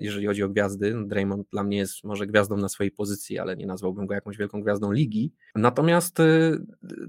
jeżeli 0.00 0.26
chodzi 0.26 0.42
o 0.42 0.48
gwiazdy. 0.48 0.94
Draymond 1.06 1.48
dla 1.50 1.64
mnie 1.64 1.76
jest 1.76 2.04
może 2.04 2.26
gwiazdą 2.26 2.56
na 2.56 2.68
swojej 2.68 2.90
pozycji, 2.90 3.38
ale 3.38 3.56
nie 3.56 3.66
nazwałbym 3.66 4.06
go 4.06 4.14
jakąś 4.14 4.36
wielką 4.36 4.62
gwiazdą 4.62 4.92
ligi. 4.92 5.32
Natomiast 5.54 6.20
y, 6.20 6.58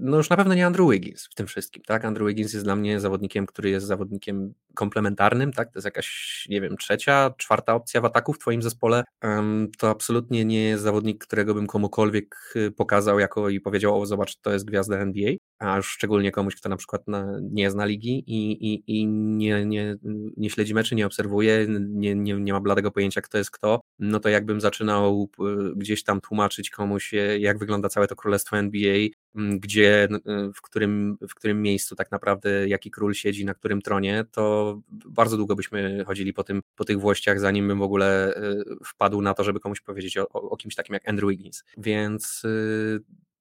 no 0.00 0.16
już 0.16 0.30
na 0.30 0.36
pewno 0.36 0.54
nie 0.54 0.66
Andrew 0.66 0.90
Wiggins 0.90 1.28
w 1.30 1.34
tym 1.34 1.46
wszystkim. 1.46 1.82
Tak? 1.86 2.04
Andrew 2.04 2.28
Wiggins 2.28 2.52
jest 2.52 2.66
dla 2.66 2.76
mnie 2.76 3.00
zawodnikiem, 3.00 3.46
który 3.46 3.70
jest 3.70 3.86
zawodnikiem 3.86 4.54
komplementarnym. 4.74 5.52
Tak? 5.52 5.72
To 5.72 5.78
jest 5.78 5.84
jakaś, 5.84 6.46
nie 6.50 6.60
wiem, 6.60 6.76
trzecia, 6.76 7.34
czwarta 7.36 7.74
opcja 7.74 8.00
w 8.00 8.04
ataku 8.04 8.32
w 8.32 8.38
twoim 8.38 8.62
zespole. 8.62 9.04
To 9.78 9.90
absolutnie 9.90 10.44
nie 10.44 10.64
jest 10.64 10.82
zawodnik, 10.82 11.24
którego 11.24 11.54
bym 11.54 11.66
komukolwiek 11.66 12.52
y, 12.56 12.70
pokazał 12.70 13.18
jako 13.18 13.48
i 13.48 13.60
powiedział, 13.60 14.00
o 14.00 14.06
zobacz, 14.06 14.36
to 14.36 14.52
jest 14.52 14.64
gwiazda 14.64 14.98
NBA 14.98 15.32
a 15.60 15.82
szczególnie 15.82 16.32
komuś, 16.32 16.56
kto 16.56 16.68
na 16.68 16.76
przykład 16.76 17.02
nie 17.40 17.70
zna 17.70 17.84
ligi 17.84 18.24
i, 18.26 18.72
i, 18.72 18.82
i 18.86 19.06
nie, 19.06 19.66
nie, 19.66 19.96
nie 20.36 20.50
śledzi 20.50 20.74
meczy, 20.74 20.94
nie 20.94 21.06
obserwuje, 21.06 21.66
nie, 21.68 22.14
nie, 22.14 22.34
nie 22.34 22.52
ma 22.52 22.60
bladego 22.60 22.90
pojęcia, 22.90 23.20
kto 23.20 23.38
jest 23.38 23.50
kto, 23.50 23.80
no 23.98 24.20
to 24.20 24.28
jakbym 24.28 24.60
zaczynał 24.60 25.30
gdzieś 25.76 26.04
tam 26.04 26.20
tłumaczyć 26.20 26.70
komuś, 26.70 27.14
y, 27.14 27.38
jak 27.40 27.58
wygląda 27.58 27.88
całe 27.88 28.06
to 28.06 28.16
królestwo 28.16 28.58
NBA, 28.58 28.98
gdzie, 29.34 30.04
y, 30.04 30.52
w 30.54 30.62
którym, 30.62 31.16
w 31.28 31.34
którym 31.34 31.62
miejscu 31.62 31.96
tak 31.96 32.10
naprawdę 32.10 32.68
jaki 32.68 32.90
król 32.90 33.14
siedzi, 33.14 33.44
na 33.44 33.54
którym 33.54 33.82
tronie, 33.82 34.24
to 34.30 34.80
bardzo 34.88 35.36
długo 35.36 35.56
byśmy 35.56 36.04
chodzili 36.06 36.32
po, 36.32 36.44
tym, 36.44 36.62
po 36.76 36.84
tych 36.84 37.00
włościach, 37.00 37.40
zanim 37.40 37.68
bym 37.68 37.78
w 37.78 37.82
ogóle 37.82 38.34
wpadł 38.86 39.22
na 39.22 39.34
to, 39.34 39.44
żeby 39.44 39.60
komuś 39.60 39.80
powiedzieć 39.80 40.18
o, 40.18 40.28
o 40.28 40.56
kimś 40.56 40.74
takim 40.74 40.94
jak 40.94 41.08
Andrew 41.08 41.30
Wiggins. 41.30 41.64
Więc 41.76 42.42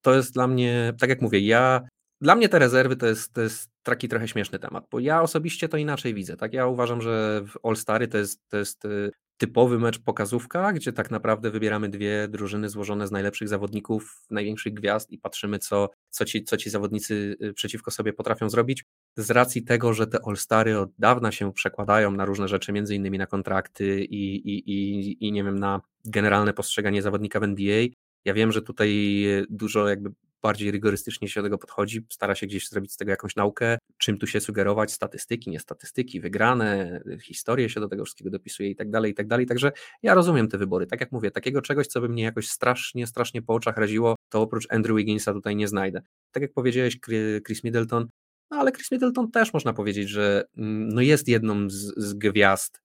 to 0.02 0.16
jest 0.16 0.34
dla 0.34 0.48
mnie, 0.48 0.94
tak 1.00 1.10
jak 1.10 1.22
mówię, 1.22 1.40
ja 1.40 1.82
dla 2.22 2.36
mnie 2.36 2.50
te 2.50 2.60
rezerwy 2.60 2.96
to 2.96 3.06
jest, 3.06 3.34
to 3.34 3.42
jest 3.42 3.70
taki 3.84 4.08
trochę 4.08 4.28
śmieszny 4.28 4.60
temat, 4.60 4.88
bo 4.92 5.00
ja 5.00 5.22
osobiście 5.22 5.70
to 5.70 5.78
inaczej 5.78 6.14
widzę. 6.14 6.38
Tak? 6.38 6.54
Ja 6.54 6.68
uważam, 6.68 7.02
że 7.02 7.46
All-Stary 7.64 8.08
to 8.08 8.18
jest, 8.18 8.50
to 8.50 8.58
jest 8.58 8.86
y, 8.86 9.12
typowy 9.38 9.80
mecz 9.80 10.00
pokazówka, 10.00 10.74
gdzie 10.74 10.94
tak 10.94 11.12
naprawdę 11.12 11.52
wybieramy 11.52 11.90
dwie 11.90 12.28
drużyny 12.28 12.70
złożone 12.70 13.08
z 13.08 13.12
najlepszych 13.12 13.48
zawodników, 13.48 14.26
największych 14.30 14.74
gwiazd 14.74 15.12
i 15.12 15.18
patrzymy, 15.18 15.60
co, 15.60 15.90
co, 16.10 16.26
ci, 16.26 16.44
co 16.44 16.58
ci 16.58 16.70
zawodnicy 16.70 17.38
y, 17.44 17.54
przeciwko 17.54 17.92
sobie 17.92 18.14
potrafią 18.14 18.50
zrobić. 18.50 18.86
Z 19.18 19.32
racji 19.32 19.64
tego, 19.64 19.94
że 19.94 20.08
te 20.08 20.20
All-Stary 20.26 20.80
od 20.80 20.90
dawna 20.98 21.32
się 21.32 21.54
przekładają 21.54 22.12
na 22.12 22.26
różne 22.26 22.48
rzeczy, 22.48 22.72
między 22.72 22.96
innymi 22.96 23.18
na 23.18 23.28
kontrakty 23.28 24.04
i, 24.04 24.36
i, 24.36 24.72
i, 24.72 25.28
i 25.28 25.32
nie 25.32 25.44
wiem, 25.44 25.60
na 25.60 25.82
generalne 26.06 26.54
postrzeganie 26.54 27.02
zawodnika 27.02 27.40
w 27.40 27.44
NBA, 27.44 27.86
ja 28.26 28.34
wiem, 28.34 28.52
że 28.52 28.62
tutaj 28.62 29.26
dużo 29.50 29.88
jakby 29.88 30.12
bardziej 30.42 30.72
rygorystycznie 30.72 31.28
się 31.28 31.42
do 31.42 31.46
tego 31.46 31.58
podchodzi, 31.58 32.06
stara 32.10 32.36
się 32.36 32.48
gdzieś 32.48 32.70
zrobić 32.70 32.94
z 32.94 32.98
tego 32.98 33.12
jakąś 33.12 33.36
naukę, 33.36 33.78
czym 33.98 34.18
tu 34.18 34.28
się 34.28 34.40
sugerować, 34.40 34.92
statystyki, 34.92 35.50
nie 35.50 35.60
statystyki, 35.60 36.22
wygrane, 36.22 37.02
historię 37.24 37.70
się 37.70 37.80
do 37.80 37.88
tego 37.88 38.06
wszystkiego 38.06 38.30
dopisuje 38.30 38.70
i 38.70 38.76
tak 38.76 38.90
dalej, 38.90 39.12
i 39.12 39.16
tak 39.16 39.28
dalej. 39.28 39.46
Także 39.46 39.72
ja 40.04 40.14
rozumiem 40.14 40.48
te 40.48 40.58
wybory. 40.58 40.88
Tak 40.88 41.02
jak 41.02 41.12
mówię, 41.12 41.32
takiego 41.32 41.62
czegoś, 41.62 41.88
co 41.88 42.02
by 42.02 42.10
mnie 42.10 42.24
jakoś 42.24 42.50
strasznie, 42.50 43.08
strasznie 43.08 43.42
po 43.42 43.54
oczach 43.54 43.78
raziło, 43.78 44.16
to 44.30 44.42
oprócz 44.42 44.68
Andrew 44.70 44.98
Wigginsa 44.98 45.34
tutaj 45.34 45.56
nie 45.56 45.68
znajdę. 45.68 46.02
Tak 46.32 46.42
jak 46.42 46.54
powiedziałeś, 46.54 47.00
Chris 47.46 47.64
Middleton, 47.64 48.08
no 48.52 48.58
ale 48.58 48.72
Chris 48.72 48.92
Middleton 48.92 49.32
też 49.32 49.54
można 49.54 49.74
powiedzieć, 49.74 50.10
że 50.10 50.46
mm, 50.58 50.90
no 50.90 51.02
jest 51.02 51.28
jedną 51.28 51.70
z, 51.70 51.94
z 51.98 52.14
gwiazd 52.14 52.82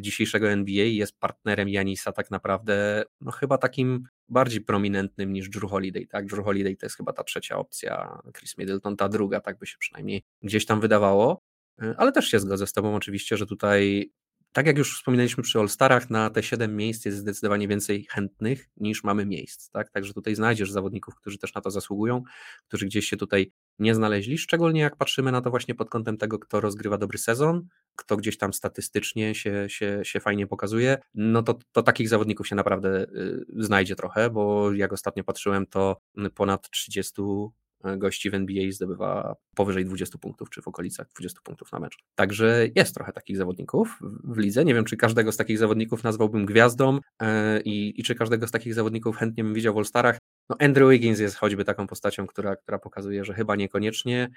dzisiejszego 0.00 0.50
NBA 0.50 0.84
jest 0.84 1.18
partnerem 1.18 1.68
Janisa 1.68 2.12
tak 2.12 2.30
naprawdę, 2.30 3.04
no 3.20 3.30
chyba 3.32 3.58
takim 3.58 4.04
bardziej 4.28 4.60
prominentnym 4.60 5.32
niż 5.32 5.48
Drew 5.48 5.70
Holiday, 5.70 6.06
tak? 6.06 6.26
Drew 6.26 6.44
Holiday 6.44 6.76
to 6.76 6.86
jest 6.86 6.96
chyba 6.96 7.12
ta 7.12 7.24
trzecia 7.24 7.56
opcja, 7.56 8.18
Chris 8.36 8.58
Middleton 8.58 8.96
ta 8.96 9.08
druga, 9.08 9.40
tak 9.40 9.58
by 9.58 9.66
się 9.66 9.76
przynajmniej 9.78 10.22
gdzieś 10.42 10.66
tam 10.66 10.80
wydawało, 10.80 11.42
e, 11.82 11.94
ale 11.98 12.12
też 12.12 12.28
się 12.28 12.40
zgodzę 12.40 12.66
z 12.66 12.72
tobą 12.72 12.94
oczywiście, 12.94 13.36
że 13.36 13.46
tutaj 13.46 14.10
tak 14.56 14.66
jak 14.66 14.78
już 14.78 14.96
wspominaliśmy 14.96 15.42
przy 15.42 15.58
All-Starach, 15.58 16.10
na 16.10 16.30
te 16.30 16.42
7 16.42 16.76
miejsc 16.76 17.04
jest 17.04 17.18
zdecydowanie 17.18 17.68
więcej 17.68 18.06
chętnych 18.10 18.68
niż 18.76 19.04
mamy 19.04 19.26
miejsc. 19.26 19.70
Tak? 19.70 19.90
Także 19.90 20.14
tutaj 20.14 20.34
znajdziesz 20.34 20.70
zawodników, 20.72 21.14
którzy 21.14 21.38
też 21.38 21.54
na 21.54 21.60
to 21.60 21.70
zasługują, 21.70 22.22
którzy 22.68 22.86
gdzieś 22.86 23.08
się 23.08 23.16
tutaj 23.16 23.52
nie 23.78 23.94
znaleźli, 23.94 24.38
szczególnie 24.38 24.80
jak 24.80 24.96
patrzymy 24.96 25.32
na 25.32 25.40
to 25.40 25.50
właśnie 25.50 25.74
pod 25.74 25.90
kątem 25.90 26.16
tego, 26.16 26.38
kto 26.38 26.60
rozgrywa 26.60 26.98
dobry 26.98 27.18
sezon, 27.18 27.68
kto 27.96 28.16
gdzieś 28.16 28.38
tam 28.38 28.52
statystycznie 28.52 29.34
się, 29.34 29.64
się, 29.68 30.00
się 30.02 30.20
fajnie 30.20 30.46
pokazuje, 30.46 30.98
no 31.14 31.42
to, 31.42 31.58
to 31.72 31.82
takich 31.82 32.08
zawodników 32.08 32.48
się 32.48 32.56
naprawdę 32.56 33.02
y, 33.02 33.46
znajdzie 33.56 33.96
trochę, 33.96 34.30
bo 34.30 34.72
jak 34.72 34.92
ostatnio 34.92 35.24
patrzyłem, 35.24 35.66
to 35.66 36.00
ponad 36.34 36.70
30 36.70 37.22
E, 37.22 37.65
gości 37.96 38.30
w 38.30 38.34
NBA 38.34 38.70
zdobywa 38.70 39.36
powyżej 39.54 39.84
20 39.84 40.18
punktów, 40.18 40.50
czy 40.50 40.62
w 40.62 40.68
okolicach 40.68 41.08
20 41.08 41.40
punktów 41.44 41.72
na 41.72 41.78
mecz. 41.80 41.96
Także 42.14 42.66
jest 42.74 42.94
trochę 42.94 43.12
takich 43.12 43.36
zawodników 43.36 43.98
w 44.24 44.38
lidze. 44.38 44.64
Nie 44.64 44.74
wiem, 44.74 44.84
czy 44.84 44.96
każdego 44.96 45.32
z 45.32 45.36
takich 45.36 45.58
zawodników 45.58 46.04
nazwałbym 46.04 46.46
gwiazdą 46.46 46.98
e, 47.22 47.60
i, 47.60 48.00
i 48.00 48.02
czy 48.02 48.14
każdego 48.14 48.46
z 48.46 48.50
takich 48.50 48.74
zawodników 48.74 49.16
chętnie 49.16 49.44
bym 49.44 49.54
widział 49.54 49.74
w 49.74 49.76
All-Starach. 49.76 50.18
No 50.50 50.56
Andrew 50.60 50.90
Wiggins 50.90 51.20
jest 51.20 51.36
choćby 51.36 51.64
taką 51.64 51.86
postacią, 51.86 52.26
która, 52.26 52.56
która 52.56 52.78
pokazuje, 52.78 53.24
że 53.24 53.34
chyba 53.34 53.56
niekoniecznie, 53.56 54.28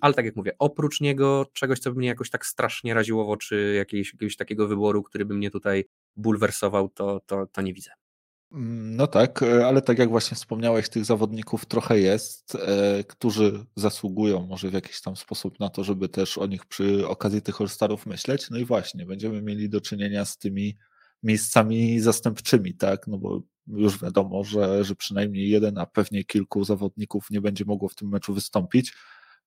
ale 0.00 0.14
tak 0.14 0.24
jak 0.24 0.36
mówię, 0.36 0.52
oprócz 0.58 1.00
niego 1.00 1.46
czegoś, 1.52 1.78
co 1.78 1.90
by 1.92 1.98
mnie 1.98 2.08
jakoś 2.08 2.30
tak 2.30 2.46
strasznie 2.46 2.94
raziło 2.94 3.24
w 3.24 3.30
oczy, 3.30 3.74
jakiegoś, 3.76 4.12
jakiegoś 4.12 4.36
takiego 4.36 4.68
wyboru, 4.68 5.02
który 5.02 5.24
by 5.24 5.34
mnie 5.34 5.50
tutaj 5.50 5.84
bulwersował, 6.16 6.88
to, 6.88 7.20
to, 7.26 7.46
to 7.46 7.62
nie 7.62 7.74
widzę. 7.74 7.90
Mm, 8.52 8.96
no 8.96 9.06
tak, 9.06 9.42
e, 9.42 9.66
ale 9.66 9.82
tak 9.82 9.98
jak 9.98 10.08
właśnie 10.10 10.34
wspomniałeś, 10.34 10.88
tych 10.88 11.04
zawodników 11.04 11.66
trochę 11.66 12.00
jest, 12.00 12.54
e, 12.54 13.04
którzy 13.04 13.64
zasługują 13.76 14.46
może 14.46 14.70
w 14.70 14.72
jakiś 14.72 15.00
tam 15.00 15.16
sposób 15.16 15.60
na 15.60 15.68
to, 15.70 15.84
żeby 15.84 16.08
też 16.08 16.38
o 16.38 16.46
nich 16.46 16.66
przy 16.66 17.08
okazji 17.08 17.42
tych 17.42 17.60
All-Starów 17.60 18.06
myśleć. 18.06 18.50
No 18.50 18.58
i 18.58 18.64
właśnie, 18.64 19.06
będziemy 19.06 19.42
mieli 19.42 19.68
do 19.68 19.80
czynienia 19.80 20.24
z 20.24 20.38
tymi 20.38 20.76
miejscami 21.22 22.00
zastępczymi, 22.00 22.74
tak? 22.74 23.06
No 23.06 23.18
bo 23.18 23.42
już 23.66 23.98
wiadomo, 24.02 24.44
że, 24.44 24.84
że 24.84 24.94
przynajmniej 24.94 25.48
jeden, 25.50 25.78
a 25.78 25.86
pewnie 25.86 26.24
kilku 26.24 26.64
zawodników 26.64 27.30
nie 27.30 27.40
będzie 27.40 27.64
mogło 27.64 27.88
w 27.88 27.94
tym 27.94 28.08
meczu 28.08 28.34
wystąpić. 28.34 28.92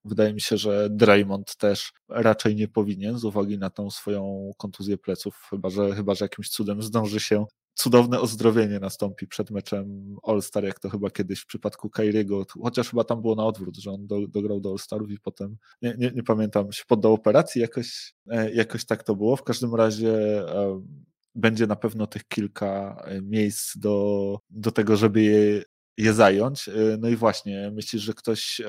Wydaje 0.05 0.33
mi 0.33 0.41
się, 0.41 0.57
że 0.57 0.89
Draymond 0.89 1.55
też 1.57 1.93
raczej 2.09 2.55
nie 2.55 2.67
powinien 2.67 3.17
z 3.19 3.23
uwagi 3.23 3.57
na 3.57 3.69
tą 3.69 3.91
swoją 3.91 4.51
kontuzję 4.57 4.97
pleców, 4.97 5.47
chyba 5.49 5.69
że, 5.69 5.95
chyba, 5.95 6.15
że 6.15 6.25
jakimś 6.25 6.49
cudem 6.49 6.81
zdąży 6.81 7.19
się 7.19 7.45
cudowne 7.75 8.19
ozdrowienie 8.19 8.79
nastąpi 8.79 9.27
przed 9.27 9.51
meczem 9.51 10.15
All-Star, 10.23 10.63
jak 10.63 10.79
to 10.79 10.89
chyba 10.89 11.09
kiedyś 11.09 11.39
w 11.39 11.45
przypadku 11.45 11.89
Kairiego, 11.89 12.45
chociaż 12.63 12.89
chyba 12.89 13.03
tam 13.03 13.21
było 13.21 13.35
na 13.35 13.45
odwrót, 13.45 13.77
że 13.77 13.91
on 13.91 14.07
do, 14.07 14.27
dograł 14.27 14.59
do 14.59 14.69
All-Starów 14.69 15.11
i 15.11 15.19
potem, 15.19 15.57
nie, 15.81 15.95
nie, 15.97 16.11
nie, 16.11 16.23
pamiętam, 16.23 16.71
się 16.71 16.83
poddał 16.87 17.13
operacji, 17.13 17.61
jakoś, 17.61 18.13
e, 18.29 18.51
jakoś 18.51 18.85
tak 18.85 19.03
to 19.03 19.15
było. 19.15 19.35
W 19.35 19.43
każdym 19.43 19.75
razie 19.75 20.43
będzie 21.35 21.67
na 21.67 21.75
pewno 21.75 22.07
tych 22.07 22.27
kilka 22.27 23.03
e, 23.05 23.21
miejsc 23.21 23.77
do, 23.77 24.37
do 24.49 24.71
tego, 24.71 24.95
żeby 24.95 25.21
je, 25.21 25.63
je 25.97 26.13
zająć. 26.13 26.67
E, 26.67 26.73
no 26.99 27.09
i 27.09 27.15
właśnie, 27.15 27.71
myślisz, 27.73 28.01
że 28.01 28.13
ktoś 28.13 28.61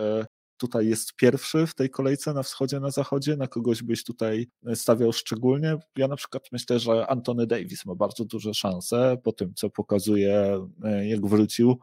tutaj 0.57 0.87
jest 0.89 1.17
pierwszy 1.17 1.67
w 1.67 1.75
tej 1.75 1.91
kolejce 1.91 2.35
na 2.35 2.43
wschodzie, 2.43 2.81
na 2.81 2.91
zachodzie, 2.91 3.37
na 3.37 3.47
kogoś 3.47 3.83
byś 3.83 4.05
tutaj 4.05 4.49
stawiał 4.75 5.13
szczególnie? 5.13 5.77
Ja 5.97 6.09
na 6.09 6.17
przykład 6.17 6.43
myślę, 6.53 6.79
że 6.79 7.07
Antony 7.07 7.47
Davis 7.47 7.87
ma 7.87 7.95
bardzo 7.95 8.25
duże 8.25 8.55
szanse 8.55 9.17
po 9.25 9.33
tym, 9.33 9.55
co 9.55 9.71
pokazuje, 9.71 10.61
e, 10.85 11.09
jak 11.09 11.27
wrócił, 11.27 11.79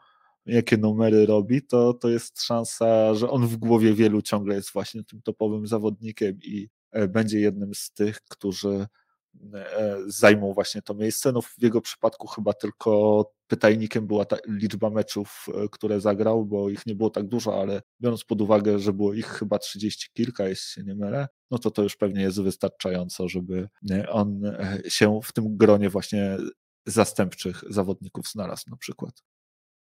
jakie 0.45 0.77
numery 0.77 1.25
robi, 1.25 1.61
to, 1.61 1.93
to 1.93 2.09
jest 2.09 2.41
szansa, 2.41 3.13
że 3.13 3.29
on 3.29 3.47
w 3.47 3.57
głowie 3.57 3.93
wielu 3.93 4.21
ciągle 4.21 4.55
jest 4.55 4.73
właśnie 4.73 5.03
tym 5.03 5.21
topowym 5.21 5.67
zawodnikiem 5.67 6.39
i 6.43 6.69
e, 6.91 7.07
będzie 7.07 7.39
jednym 7.39 7.75
z 7.75 7.91
tych, 7.91 8.21
którzy 8.29 8.67
E, 8.77 9.02
zajmą 10.07 10.53
właśnie 10.53 10.81
to 10.81 10.93
miejsce. 10.93 11.31
No 11.31 11.41
w 11.41 11.53
jego 11.61 11.81
przypadku 11.81 12.27
chyba 12.27 12.53
tylko 12.53 13.31
pytajnikiem 13.47 14.07
była 14.07 14.25
ta 14.25 14.37
liczba 14.47 14.89
meczów, 14.89 15.45
e, 15.47 15.69
które 15.71 16.01
zagrał, 16.01 16.45
bo 16.45 16.69
ich 16.69 16.85
nie 16.85 16.95
było 16.95 17.09
tak 17.09 17.27
dużo, 17.27 17.61
ale 17.61 17.81
biorąc 18.01 18.23
pod 18.23 18.41
uwagę, 18.41 18.79
że 18.79 18.93
było 18.93 19.13
ich 19.13 19.27
chyba 19.27 19.59
30 19.59 20.09
kilka, 20.13 20.47
jeśli 20.47 20.71
się 20.71 20.83
nie 20.83 20.95
mylę, 20.95 21.27
no 21.51 21.57
to 21.57 21.71
to 21.71 21.83
już 21.83 21.95
pewnie 21.95 22.21
jest 22.21 22.41
wystarczająco, 22.41 23.29
żeby 23.29 23.69
e, 23.91 24.09
on 24.09 24.41
się 24.87 25.19
w 25.23 25.33
tym 25.33 25.57
gronie 25.57 25.89
właśnie 25.89 26.37
zastępczych 26.85 27.63
zawodników 27.69 28.27
znalazł 28.27 28.69
na 28.69 28.77
przykład. 28.77 29.23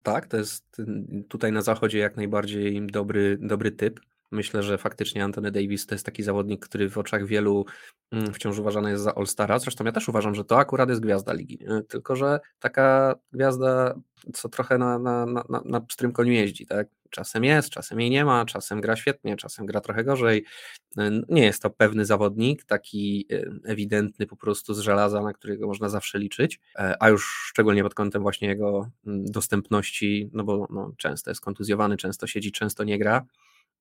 Tak, 0.03 0.27
to 0.27 0.37
jest 0.37 0.81
tutaj 1.29 1.51
na 1.51 1.61
zachodzie 1.61 1.97
jak 1.99 2.15
najbardziej 2.17 2.87
dobry, 2.87 3.37
dobry 3.41 3.71
typ. 3.71 3.99
Myślę, 4.31 4.63
że 4.63 4.77
faktycznie 4.77 5.23
Anthony 5.23 5.51
Davis 5.51 5.85
to 5.85 5.95
jest 5.95 6.05
taki 6.05 6.23
zawodnik, 6.23 6.65
który 6.65 6.89
w 6.89 6.97
oczach 6.97 7.25
wielu 7.25 7.65
mm, 8.11 8.33
wciąż 8.33 8.59
uważany 8.59 8.91
jest 8.91 9.03
za 9.03 9.15
All-Stara. 9.15 9.59
Zresztą 9.59 9.85
ja 9.85 9.91
też 9.91 10.09
uważam, 10.09 10.35
że 10.35 10.43
to 10.43 10.57
akurat 10.57 10.89
jest 10.89 11.01
gwiazda 11.01 11.33
ligi. 11.33 11.59
Tylko, 11.89 12.15
że 12.15 12.39
taka 12.59 13.15
gwiazda, 13.33 13.95
co 14.33 14.49
trochę 14.49 14.77
na, 14.77 14.99
na, 14.99 15.25
na, 15.25 15.61
na 15.65 15.81
pstrym 15.81 16.11
koniu 16.11 16.31
jeździ, 16.31 16.65
tak? 16.65 16.87
Czasem 17.09 17.43
jest, 17.43 17.69
czasem 17.69 17.99
jej 17.99 18.09
nie 18.09 18.25
ma, 18.25 18.45
czasem 18.45 18.81
gra 18.81 18.95
świetnie, 18.95 19.35
czasem 19.35 19.65
gra 19.65 19.81
trochę 19.81 20.03
gorzej. 20.03 20.45
Nie 21.29 21.45
jest 21.45 21.61
to 21.61 21.69
pewny 21.69 22.05
zawodnik, 22.05 22.63
taki 22.63 23.27
ewidentny 23.65 24.27
po 24.27 24.35
prostu 24.37 24.73
z 24.73 24.79
żelaza, 24.79 25.21
na 25.21 25.33
którego 25.33 25.67
można 25.67 25.89
zawsze 25.89 26.19
liczyć, 26.19 26.59
e, 26.75 26.95
a 26.99 27.09
już 27.09 27.45
szczególnie 27.49 27.83
pod 27.83 27.93
kątem 27.93 28.21
właśnie 28.21 28.47
jego 28.47 28.89
mm, 29.07 29.25
dostępności, 29.25 30.29
no 30.33 30.43
bo 30.43 30.67
no, 30.69 30.91
często 30.97 31.31
jest 31.31 31.41
kontuzjowany, 31.41 31.97
często 31.97 32.27
siedzi, 32.27 32.51
często 32.51 32.83
nie 32.83 32.99
gra. 32.99 33.25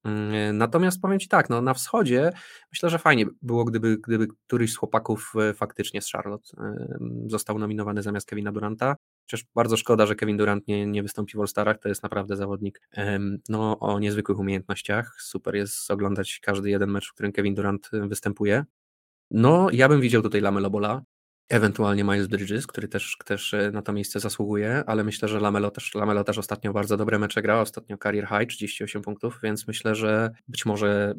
Mm, 0.05 0.59
natomiast 0.59 1.01
powiem 1.01 1.19
Ci 1.19 1.29
tak, 1.29 1.51
no, 1.51 1.63
na 1.63 1.75
wschodzie 1.75 2.33
myślę, 2.73 2.91
że 2.91 2.99
fajnie 2.99 3.27
było, 3.43 3.65
gdyby, 3.65 3.99
gdyby 3.99 4.27
któryś 4.47 4.73
z 4.73 4.77
chłopaków 4.77 5.33
e, 5.41 5.55
faktycznie 5.55 6.03
z 6.03 6.11
Charlotte 6.11 6.49
został 7.27 7.59
nominowany 7.59 8.03
zamiast 8.03 8.27
Kevina 8.27 8.53
Duranta. 8.53 8.97
Przecież 9.27 9.47
bardzo 9.55 9.77
szkoda, 9.77 10.07
że 10.07 10.15
Kevin 10.15 10.37
Durant 10.37 10.69
nie, 10.69 10.87
nie 10.87 11.03
wystąpi 11.03 11.37
w 11.37 11.41
All-Starach, 11.41 11.79
to 11.79 11.89
jest 11.89 12.03
naprawdę 12.03 12.37
zawodnik 12.37 12.89
no, 13.49 13.79
o 13.79 13.99
niezwykłych 13.99 14.39
umiejętnościach. 14.39 15.17
Super 15.21 15.55
jest 15.55 15.91
oglądać 15.91 16.41
każdy 16.43 16.71
jeden 16.71 16.91
mecz, 16.91 17.09
w 17.11 17.15
którym 17.15 17.33
Kevin 17.33 17.55
Durant 17.55 17.91
e, 17.93 18.09
występuje. 18.09 18.65
No, 19.31 19.69
ja 19.73 19.89
bym 19.89 20.01
widział 20.01 20.23
tutaj 20.23 20.41
Lamelo 20.41 20.71
Bola, 20.71 21.03
Ewentualnie 21.49 22.05
Miles 22.05 22.27
Bridges, 22.27 22.67
który 22.67 22.89
też, 22.89 23.17
też 23.25 23.55
e, 23.55 23.71
na 23.71 23.83
to 23.83 23.93
miejsce 23.93 24.21
zasługuje, 24.21 24.83
ale 24.87 25.05
myślę, 25.05 25.29
że 25.29 25.41
Lamelo 25.41 25.71
też, 25.71 25.95
Lamelo 25.95 26.25
też 26.25 26.39
ostatnio 26.39 26.73
bardzo 26.73 26.97
dobre 26.97 27.19
mecze 27.19 27.43
grał, 27.43 27.61
ostatnio 27.61 27.99
career 27.99 28.29
high 28.29 28.49
38 28.49 29.03
punktów, 29.03 29.39
więc 29.43 29.69
myślę, 29.69 29.95
że 29.95 30.31
być 30.49 30.67
może 30.67 31.15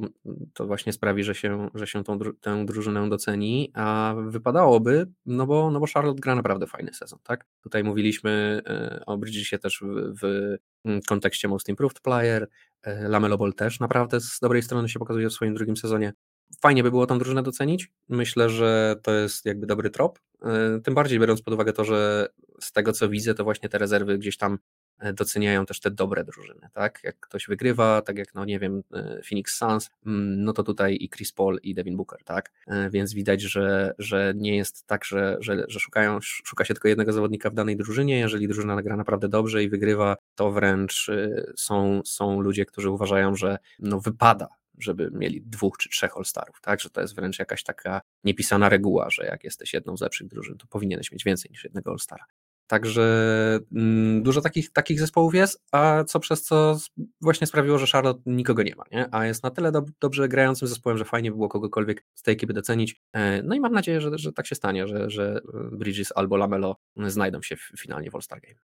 to 0.53 0.67
właśnie 0.67 0.93
sprawi, 0.93 1.23
że 1.23 1.35
się, 1.35 1.69
że 1.73 1.87
się 1.87 2.03
tą, 2.03 2.19
tę 2.41 2.65
drużynę 2.65 3.09
doceni, 3.09 3.71
a 3.73 4.15
wypadałoby, 4.27 5.07
no 5.25 5.45
bo, 5.45 5.71
no 5.71 5.79
bo 5.79 5.85
Charlotte 5.93 6.21
gra 6.21 6.35
naprawdę 6.35 6.67
fajny 6.67 6.93
sezon, 6.93 7.19
tak? 7.23 7.45
Tutaj 7.61 7.83
mówiliśmy 7.83 8.61
e, 8.65 9.03
o 9.05 9.17
Bridgesie 9.17 9.59
też 9.59 9.83
w, 10.21 10.55
w 10.85 11.07
kontekście 11.07 11.47
Most 11.47 11.69
Improved 11.69 11.99
Player, 11.99 12.47
e, 12.83 13.07
Lamelo 13.09 13.37
Ball 13.37 13.53
też 13.53 13.79
naprawdę 13.79 14.21
z 14.21 14.39
dobrej 14.39 14.61
strony 14.61 14.89
się 14.89 14.99
pokazuje 14.99 15.29
w 15.29 15.33
swoim 15.33 15.53
drugim 15.53 15.77
sezonie 15.77 16.13
fajnie 16.61 16.83
by 16.83 16.89
było 16.89 17.05
tą 17.05 17.19
drużynę 17.19 17.43
docenić. 17.43 17.91
Myślę, 18.09 18.49
że 18.49 18.95
to 19.03 19.13
jest 19.13 19.45
jakby 19.45 19.67
dobry 19.67 19.89
trop. 19.89 20.19
E, 20.41 20.79
tym 20.83 20.93
bardziej 20.93 21.19
biorąc 21.19 21.41
pod 21.41 21.53
uwagę 21.53 21.73
to, 21.73 21.85
że 21.85 22.27
z 22.59 22.71
tego 22.71 22.93
co 22.93 23.09
widzę, 23.09 23.33
to 23.33 23.43
właśnie 23.43 23.69
te 23.69 23.77
rezerwy 23.77 24.17
gdzieś 24.17 24.37
tam 24.37 24.59
e, 24.99 25.13
doceniają 25.13 25.65
też 25.65 25.79
te 25.79 25.91
dobre 25.91 26.23
drużyny, 26.23 26.69
tak? 26.73 26.99
Jak 27.03 27.19
ktoś 27.19 27.47
wygrywa, 27.47 28.01
tak 28.01 28.17
jak, 28.17 28.35
no 28.35 28.45
nie 28.45 28.59
wiem, 28.59 28.83
e, 28.93 29.21
Phoenix 29.29 29.57
Suns, 29.57 29.89
mm, 30.05 30.43
no 30.43 30.53
to 30.53 30.63
tutaj 30.63 30.97
i 31.01 31.09
Chris 31.09 31.31
Paul 31.31 31.59
i 31.63 31.73
Devin 31.73 31.97
Booker, 31.97 32.23
tak? 32.23 32.51
Więc 32.89 33.13
widać, 33.13 33.41
że, 33.41 33.93
że 33.99 34.33
nie 34.35 34.57
jest 34.57 34.87
tak, 34.87 35.05
że, 35.05 35.37
że, 35.39 35.65
że 35.67 35.79
szukają, 35.79 36.17
szuka 36.21 36.65
się 36.65 36.73
tylko 36.73 36.87
jednego 36.87 37.13
zawodnika 37.13 37.49
w 37.49 37.53
danej 37.53 37.77
drużynie. 37.77 38.19
Jeżeli 38.19 38.47
drużyna 38.47 38.81
gra 38.81 38.97
naprawdę 38.97 39.29
dobrze 39.29 39.63
i 39.63 39.69
wygrywa, 39.69 40.17
to 40.35 40.51
wręcz 40.51 41.11
są, 41.55 42.01
są 42.05 42.41
ludzie, 42.41 42.65
którzy 42.65 42.89
uważają, 42.89 43.35
że 43.35 43.57
no 43.79 43.99
wypada 43.99 44.47
żeby 44.77 45.11
mieli 45.11 45.41
dwóch 45.41 45.77
czy 45.77 45.89
trzech 45.89 46.17
All-Starów, 46.17 46.61
tak? 46.61 46.79
Że 46.79 46.89
to 46.89 47.01
jest 47.01 47.15
wręcz 47.15 47.39
jakaś 47.39 47.63
taka 47.63 48.01
niepisana 48.23 48.69
reguła, 48.69 49.09
że 49.09 49.25
jak 49.25 49.43
jesteś 49.43 49.73
jedną 49.73 49.97
z 49.97 50.01
lepszych 50.01 50.27
drużyn, 50.27 50.57
to 50.57 50.67
powinieneś 50.67 51.11
mieć 51.11 51.23
więcej 51.23 51.51
niż 51.51 51.63
jednego 51.63 51.91
All-Stara. 51.91 52.25
Także 52.67 53.59
mm, 53.75 54.23
dużo 54.23 54.41
takich, 54.41 54.71
takich 54.71 54.99
zespołów 54.99 55.35
jest, 55.35 55.63
a 55.71 56.03
co 56.03 56.19
przez 56.19 56.43
co 56.43 56.77
właśnie 57.21 57.47
sprawiło, 57.47 57.77
że 57.77 57.87
Charlotte 57.87 58.21
nikogo 58.25 58.63
nie 58.63 58.75
ma, 58.75 58.83
nie? 58.91 59.07
a 59.11 59.25
jest 59.25 59.43
na 59.43 59.51
tyle 59.51 59.71
do, 59.71 59.85
dobrze 60.01 60.27
grającym 60.27 60.67
zespołem, 60.67 60.97
że 60.97 61.05
fajnie 61.05 61.31
by 61.31 61.35
było 61.37 61.49
kogokolwiek 61.49 62.05
z 62.15 62.23
tej 62.23 62.33
ekipy 62.33 62.53
docenić. 62.53 63.01
E, 63.13 63.43
no 63.43 63.55
i 63.55 63.59
mam 63.59 63.73
nadzieję, 63.73 64.01
że, 64.01 64.17
że 64.17 64.33
tak 64.33 64.47
się 64.47 64.55
stanie, 64.55 64.87
że, 64.87 65.09
że 65.09 65.41
Bridges 65.71 66.13
albo 66.15 66.37
Lamelo 66.37 66.75
znajdą 66.97 67.41
się 67.41 67.55
finalnie 67.79 68.11
w 68.11 68.15
All-Star 68.15 68.41
Game. 68.41 68.59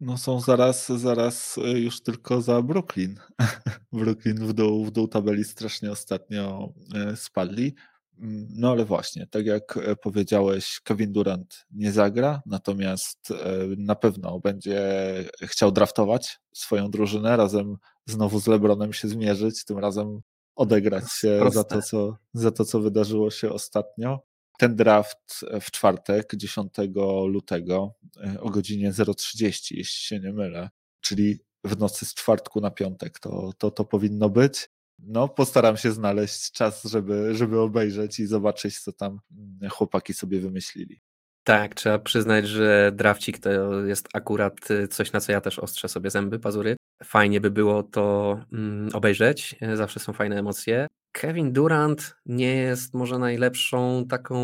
No 0.00 0.18
są 0.18 0.40
zaraz, 0.40 0.88
zaraz 0.88 1.58
y, 1.58 1.80
już 1.80 2.02
tylko 2.02 2.40
za 2.40 2.62
Brooklyn. 2.62 3.20
Brooklyn 3.92 4.46
w 4.46 4.52
dół, 4.52 4.84
w 4.84 4.90
dół 4.90 5.08
tabeli 5.08 5.44
strasznie 5.44 5.90
ostatnio 5.90 6.72
y, 7.12 7.16
spadli. 7.16 7.74
Mm, 8.18 8.46
no 8.50 8.70
ale 8.70 8.84
właśnie, 8.84 9.26
tak 9.26 9.46
jak 9.46 9.76
e, 9.76 9.96
powiedziałeś, 9.96 10.80
Kevin 10.84 11.12
Durant 11.12 11.66
nie 11.70 11.92
zagra, 11.92 12.42
natomiast 12.46 13.30
e, 13.30 13.36
na 13.76 13.94
pewno 13.94 14.40
będzie 14.40 14.80
chciał 15.42 15.72
draftować 15.72 16.38
swoją 16.54 16.90
drużynę, 16.90 17.36
razem 17.36 17.76
znowu 18.06 18.40
z 18.40 18.46
LeBronem 18.46 18.92
się 18.92 19.08
zmierzyć, 19.08 19.64
tym 19.64 19.78
razem 19.78 20.20
odegrać 20.54 21.12
się 21.12 21.50
za 21.52 21.64
to, 21.64 21.82
co, 21.82 22.16
za 22.34 22.50
to, 22.50 22.64
co 22.64 22.80
wydarzyło 22.80 23.30
się 23.30 23.52
ostatnio 23.52 24.20
ten 24.60 24.76
draft 24.76 25.44
w 25.60 25.70
czwartek, 25.70 26.32
10 26.36 26.72
lutego 27.26 27.94
e, 28.24 28.40
o 28.40 28.50
godzinie 28.50 28.92
0.30, 28.92 29.76
jeśli 29.76 29.84
się 29.84 30.20
nie 30.20 30.32
mylę, 30.32 30.70
czyli 31.00 31.38
w 31.64 31.78
nocy 31.78 32.06
z 32.06 32.14
czwartku 32.14 32.60
na 32.60 32.70
piątek 32.70 33.18
to, 33.18 33.52
to, 33.58 33.70
to 33.70 33.84
powinno 33.84 34.30
być. 34.30 34.68
No, 34.98 35.28
postaram 35.28 35.76
się 35.76 35.92
znaleźć 35.92 36.52
czas, 36.52 36.84
żeby, 36.84 37.34
żeby 37.34 37.60
obejrzeć 37.60 38.20
i 38.20 38.26
zobaczyć, 38.26 38.80
co 38.80 38.92
tam 38.92 39.18
mm, 39.32 39.70
chłopaki 39.70 40.14
sobie 40.14 40.40
wymyślili. 40.40 41.00
Tak, 41.44 41.74
trzeba 41.74 41.98
przyznać, 41.98 42.48
że 42.48 42.92
drafcik 42.94 43.38
to 43.38 43.50
jest 43.86 44.08
akurat 44.14 44.70
y, 44.70 44.88
coś, 44.88 45.12
na 45.12 45.20
co 45.20 45.32
ja 45.32 45.40
też 45.40 45.58
ostrzę 45.58 45.88
sobie 45.88 46.10
zęby, 46.10 46.38
pazury. 46.38 46.76
Fajnie 47.04 47.40
by 47.40 47.50
było 47.50 47.82
to 47.82 48.38
mm, 48.52 48.88
obejrzeć, 48.92 49.56
zawsze 49.74 50.00
są 50.00 50.12
fajne 50.12 50.38
emocje. 50.38 50.86
Kevin 51.12 51.52
Durant 51.52 52.16
nie 52.26 52.56
jest 52.56 52.94
może 52.94 53.18
najlepszą 53.18 54.06
taką 54.08 54.36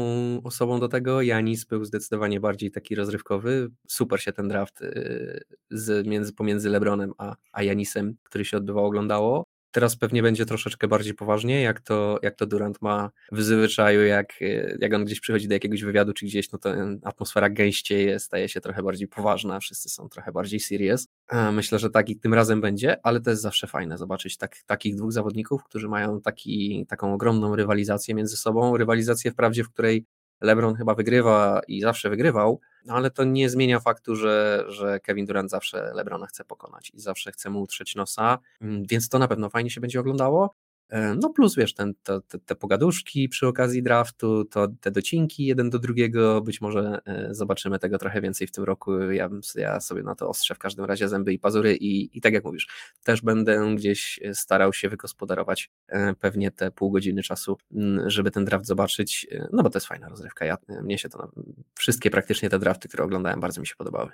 osobą 0.45 0.81
do 0.81 0.89
tego. 0.89 1.23
Janis 1.23 1.65
był 1.65 1.85
zdecydowanie 1.85 2.41
bardziej 2.41 2.71
taki 2.71 2.95
rozrywkowy. 2.95 3.69
Super 3.89 4.21
się 4.21 4.33
ten 4.33 4.49
draft 4.49 4.81
y, 4.81 5.45
z, 5.71 6.07
między, 6.07 6.33
pomiędzy 6.33 6.69
LeBronem 6.69 7.13
a, 7.19 7.37
a 7.53 7.63
Janisem, 7.63 8.17
który 8.23 8.45
się 8.45 8.57
odbywał, 8.57 8.87
oglądało. 8.87 9.47
Teraz 9.71 9.97
pewnie 9.97 10.23
będzie 10.23 10.47
troszeczkę 10.47 10.89
bardziej 10.89 11.15
poważnie, 11.15 11.63
jak 11.63 11.81
to, 11.81 12.19
jak 12.23 12.37
to 12.37 12.47
Durant 12.47 12.83
ma 12.83 13.11
w 13.33 13.43
zwyczaju, 13.43 14.03
jak, 14.03 14.35
jak 14.81 14.95
on 14.95 15.05
gdzieś 15.05 15.21
przychodzi 15.21 15.49
do 15.49 15.55
jakiegoś 15.55 15.83
wywiadu 15.85 16.13
czy 16.13 16.27
gdzieś, 16.27 16.53
no 16.53 16.59
to 16.59 16.75
atmosfera 17.05 17.51
gęścieje, 17.51 18.19
staje 18.21 18.49
się 18.49 18.61
trochę 18.61 18.83
bardziej 18.83 19.09
poważna, 19.09 19.61
wszyscy 19.61 19.89
są 19.89 20.09
trochę 20.09 20.33
bardziej 20.33 20.61
serious. 20.61 21.06
Myślę, 21.53 21.79
że 21.79 21.91
tak 21.91 22.09
i 22.09 22.17
tym 22.17 22.35
razem 22.35 22.61
będzie, 22.61 22.97
ale 23.03 23.21
to 23.21 23.31
jest 23.31 23.43
zawsze 23.43 23.67
fajne 23.67 23.99
zobaczyć 23.99 24.37
tak, 24.37 24.57
takich 24.67 24.97
dwóch 24.97 25.12
zawodników, 25.12 25.65
którzy 25.65 25.89
mają 25.89 26.21
taki, 26.21 26.87
taką 26.89 27.15
ogromną 27.15 27.57
rywalizację 27.57 28.15
między 28.15 28.37
sobą. 28.37 28.77
Rywalizację 28.77 29.31
wprawdzie, 29.31 29.65
w 29.65 29.71
której 29.71 30.05
LeBron 30.41 30.75
chyba 30.75 30.95
wygrywa 30.95 31.61
i 31.69 31.81
zawsze 31.81 32.11
wygrywał, 32.11 32.61
no 32.85 32.95
ale 32.95 33.11
to 33.11 33.25
nie 33.25 33.51
zmienia 33.51 33.81
faktu, 33.81 34.17
że, 34.17 34.65
że 34.69 35.01
Kevin 35.01 35.27
Durant 35.27 35.51
zawsze 35.51 35.93
LeBrona 35.95 36.27
chce 36.27 36.45
pokonać 36.45 36.91
i 36.95 37.01
zawsze 37.01 37.33
chce 37.33 37.51
mu 37.51 37.62
utrzeć 37.62 37.95
nosa, 37.95 38.39
mm, 38.61 38.83
więc 38.91 39.09
to 39.09 39.19
na 39.19 39.29
pewno 39.29 39.51
fajnie 39.51 39.71
się 39.71 39.81
będzie 39.81 40.01
oglądało. 40.01 40.55
E, 40.88 41.14
no 41.14 41.31
plus 41.31 41.57
wiesz, 41.57 41.75
ten, 41.75 41.94
to, 42.03 42.20
te, 42.20 42.38
te 42.38 42.55
pogaduszki 42.55 43.29
przy 43.29 43.46
okazji 43.46 43.83
draftu, 43.83 44.44
to 44.44 44.68
te 44.81 44.90
docinki 44.90 45.46
jeden 45.46 45.70
do 45.70 45.79
drugiego, 45.79 46.40
być 46.40 46.61
może 46.61 46.99
e, 47.07 47.35
zobaczymy 47.35 47.79
tego 47.79 47.99
trochę 47.99 48.20
więcej 48.20 48.46
w 48.46 48.51
tym 48.51 48.64
roku. 48.64 49.01
Ja, 49.11 49.29
ja 49.55 49.81
sobie 49.81 50.03
na 50.03 50.14
to 50.14 50.29
ostrzę 50.29 50.55
w 50.55 50.59
każdym 50.59 50.85
razie 50.85 51.09
zęby 51.09 51.33
i 51.33 51.38
pazury 51.38 51.77
i, 51.77 52.18
i 52.18 52.20
tak 52.20 52.33
jak 52.33 52.44
mówisz, 52.44 52.68
też 53.05 53.22
będę 53.22 53.75
gdzieś 53.77 54.20
starał 54.33 54.72
się 54.72 54.88
wygospodarować 54.88 55.70
e, 55.88 56.14
pewnie 56.14 56.51
te 56.51 56.70
pół 56.70 56.90
godziny 56.90 57.22
czasu, 57.22 57.59
żeby 58.07 58.31
ten 58.31 58.44
draft 58.44 58.66
zobaczyć, 58.66 59.27
no 59.53 59.62
bo 59.62 59.70
to 59.70 59.77
jest 59.77 59.87
fajna 59.87 60.09
rozrywka. 60.09 60.44
Ja, 60.44 60.57
mnie 60.83 60.99
się 60.99 61.09
to, 61.09 61.31
wszystkie 61.75 62.11
praktycznie 62.11 62.51
te 62.51 62.59
drafty, 62.59 62.88
które 62.88 63.05
oglądałem, 63.05 63.40
bardzo 63.40 63.61
mi 63.61 63.66
się 63.66 63.75
podobały. 63.77 64.11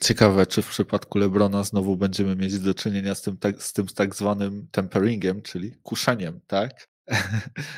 Ciekawe, 0.00 0.46
czy 0.46 0.62
w 0.62 0.68
przypadku 0.68 1.18
Lebrona 1.18 1.64
znowu 1.64 1.96
będziemy 1.96 2.36
mieć 2.36 2.58
do 2.58 2.74
czynienia 2.74 3.14
z 3.14 3.22
tym 3.22 3.36
tak, 3.36 3.62
z 3.62 3.72
tym 3.72 3.86
tak 3.86 4.14
zwanym 4.14 4.68
temperingiem, 4.70 5.42
czyli 5.42 5.72
kuszeniem, 5.82 6.40
tak? 6.46 6.88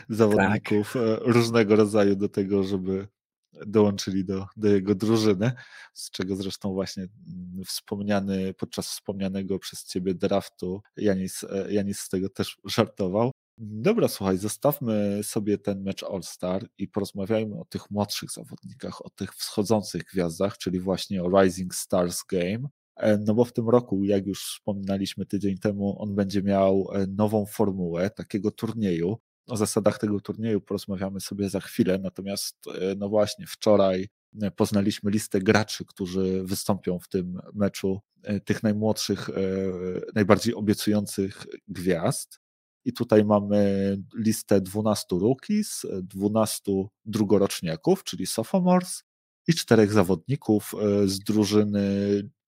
Zawodników 0.08 0.92
tak. 0.92 1.20
różnego 1.22 1.76
rodzaju 1.76 2.16
do 2.16 2.28
tego, 2.28 2.62
żeby 2.64 3.08
dołączyli 3.66 4.24
do, 4.24 4.46
do 4.56 4.68
jego 4.68 4.94
drużyny, 4.94 5.52
z 5.94 6.10
czego 6.10 6.36
zresztą 6.36 6.72
właśnie 6.72 7.02
mm, 7.02 7.64
wspomniany, 7.64 8.54
podczas 8.54 8.88
wspomnianego 8.88 9.58
przez 9.58 9.84
ciebie 9.84 10.14
draftu 10.14 10.82
Janis, 10.96 11.44
e, 11.44 11.72
Janis 11.72 11.98
z 11.98 12.08
tego 12.08 12.28
też 12.28 12.56
żartował. 12.64 13.32
Dobra, 13.58 14.08
słuchaj, 14.08 14.38
zostawmy 14.38 15.20
sobie 15.22 15.58
ten 15.58 15.82
mecz 15.82 16.02
All-Star 16.02 16.68
i 16.78 16.88
porozmawiajmy 16.88 17.58
o 17.58 17.64
tych 17.64 17.90
młodszych 17.90 18.30
zawodnikach, 18.30 19.06
o 19.06 19.10
tych 19.10 19.34
wschodzących 19.34 20.02
gwiazdach, 20.04 20.58
czyli 20.58 20.80
właśnie 20.80 21.22
o 21.22 21.42
Rising 21.42 21.74
Stars 21.74 22.22
Game. 22.30 22.68
E, 22.96 23.18
no 23.18 23.34
bo 23.34 23.44
w 23.44 23.52
tym 23.52 23.68
roku, 23.68 24.04
jak 24.04 24.26
już 24.26 24.44
wspominaliśmy 24.44 25.26
tydzień 25.26 25.58
temu, 25.58 26.02
on 26.02 26.14
będzie 26.14 26.42
miał 26.42 26.88
e, 26.92 27.06
nową 27.06 27.46
formułę 27.46 28.10
takiego 28.10 28.50
turnieju. 28.50 29.16
O 29.46 29.56
zasadach 29.56 29.98
tego 29.98 30.20
turnieju 30.20 30.60
porozmawiamy 30.60 31.20
sobie 31.20 31.48
za 31.50 31.60
chwilę, 31.60 31.98
natomiast 31.98 32.56
e, 32.66 32.94
no 32.94 33.08
właśnie 33.08 33.46
wczoraj 33.46 34.08
poznaliśmy 34.56 35.10
listę 35.10 35.40
graczy, 35.40 35.84
którzy 35.84 36.42
wystąpią 36.44 36.98
w 36.98 37.08
tym 37.08 37.40
meczu, 37.54 38.00
tych 38.44 38.62
najmłodszych, 38.62 39.30
najbardziej 40.14 40.54
obiecujących 40.54 41.46
gwiazd. 41.68 42.40
I 42.86 42.92
tutaj 42.92 43.24
mamy 43.24 43.96
listę 44.16 44.60
12 44.60 45.06
rookies, 45.10 45.86
12 46.02 46.72
drugoroczniaków, 47.04 48.04
czyli 48.04 48.26
sophomores 48.26 49.04
i 49.48 49.54
czterech 49.54 49.92
zawodników 49.92 50.74
e, 50.74 51.08
z 51.08 51.18
drużyny 51.18 51.80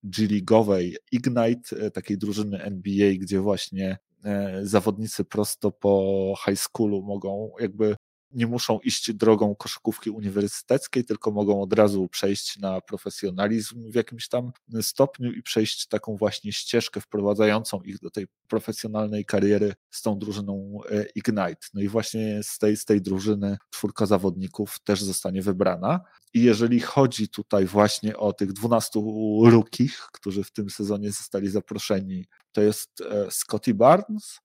G-League'owej 0.03 0.94
Ignite, 1.12 1.77
e, 1.77 1.90
takiej 1.90 2.18
drużyny 2.18 2.62
NBA, 2.62 3.12
gdzie 3.18 3.40
właśnie 3.40 3.98
e, 4.24 4.61
zawodnicy 4.66 5.24
prosto 5.24 5.70
po 5.70 6.35
high 6.46 6.59
schoolu 6.59 7.03
mogą 7.03 7.51
jakby 7.61 7.96
nie 8.30 8.46
muszą 8.46 8.78
iść 8.78 9.12
drogą 9.12 9.54
koszykówki 9.54 10.10
uniwersyteckiej, 10.10 11.04
tylko 11.04 11.30
mogą 11.30 11.62
od 11.62 11.72
razu 11.72 12.08
przejść 12.08 12.58
na 12.58 12.80
profesjonalizm 12.80 13.90
w 13.90 13.94
jakimś 13.94 14.28
tam 14.28 14.52
stopniu 14.80 15.32
i 15.32 15.42
przejść 15.42 15.86
taką 15.86 16.16
właśnie 16.16 16.52
ścieżkę 16.52 17.00
wprowadzającą 17.00 17.80
ich 17.82 17.98
do 17.98 18.10
tej 18.10 18.26
profesjonalnej 18.48 19.24
kariery 19.24 19.74
z 19.90 20.02
tą 20.02 20.18
drużyną 20.18 20.80
e, 20.90 21.06
Ignite. 21.14 21.66
No 21.74 21.80
i 21.80 21.88
właśnie 21.88 22.40
z 22.42 22.58
tej, 22.58 22.76
z 22.76 22.84
tej 22.84 23.02
drużyny 23.02 23.56
czwórka 23.70 24.06
zawodników 24.06 24.78
też 24.84 25.02
zostanie 25.02 25.42
wybrana. 25.42 26.00
I 26.34 26.42
jeżeli 26.42 26.80
chodzi 26.80 27.28
tutaj 27.28 27.66
właśnie 27.66 28.16
o 28.16 28.32
tych 28.32 28.52
12 28.52 29.00
rukich, 29.44 30.06
którzy 30.12 30.44
w 30.44 30.52
tym 30.52 30.70
sezonie 30.70 31.10
zostali 31.12 31.48
zaproszeni, 31.48 32.26
to 32.52 32.60
jest 32.60 33.00
e, 33.00 33.30
Scotty 33.30 33.74
Barnes, 33.74 34.40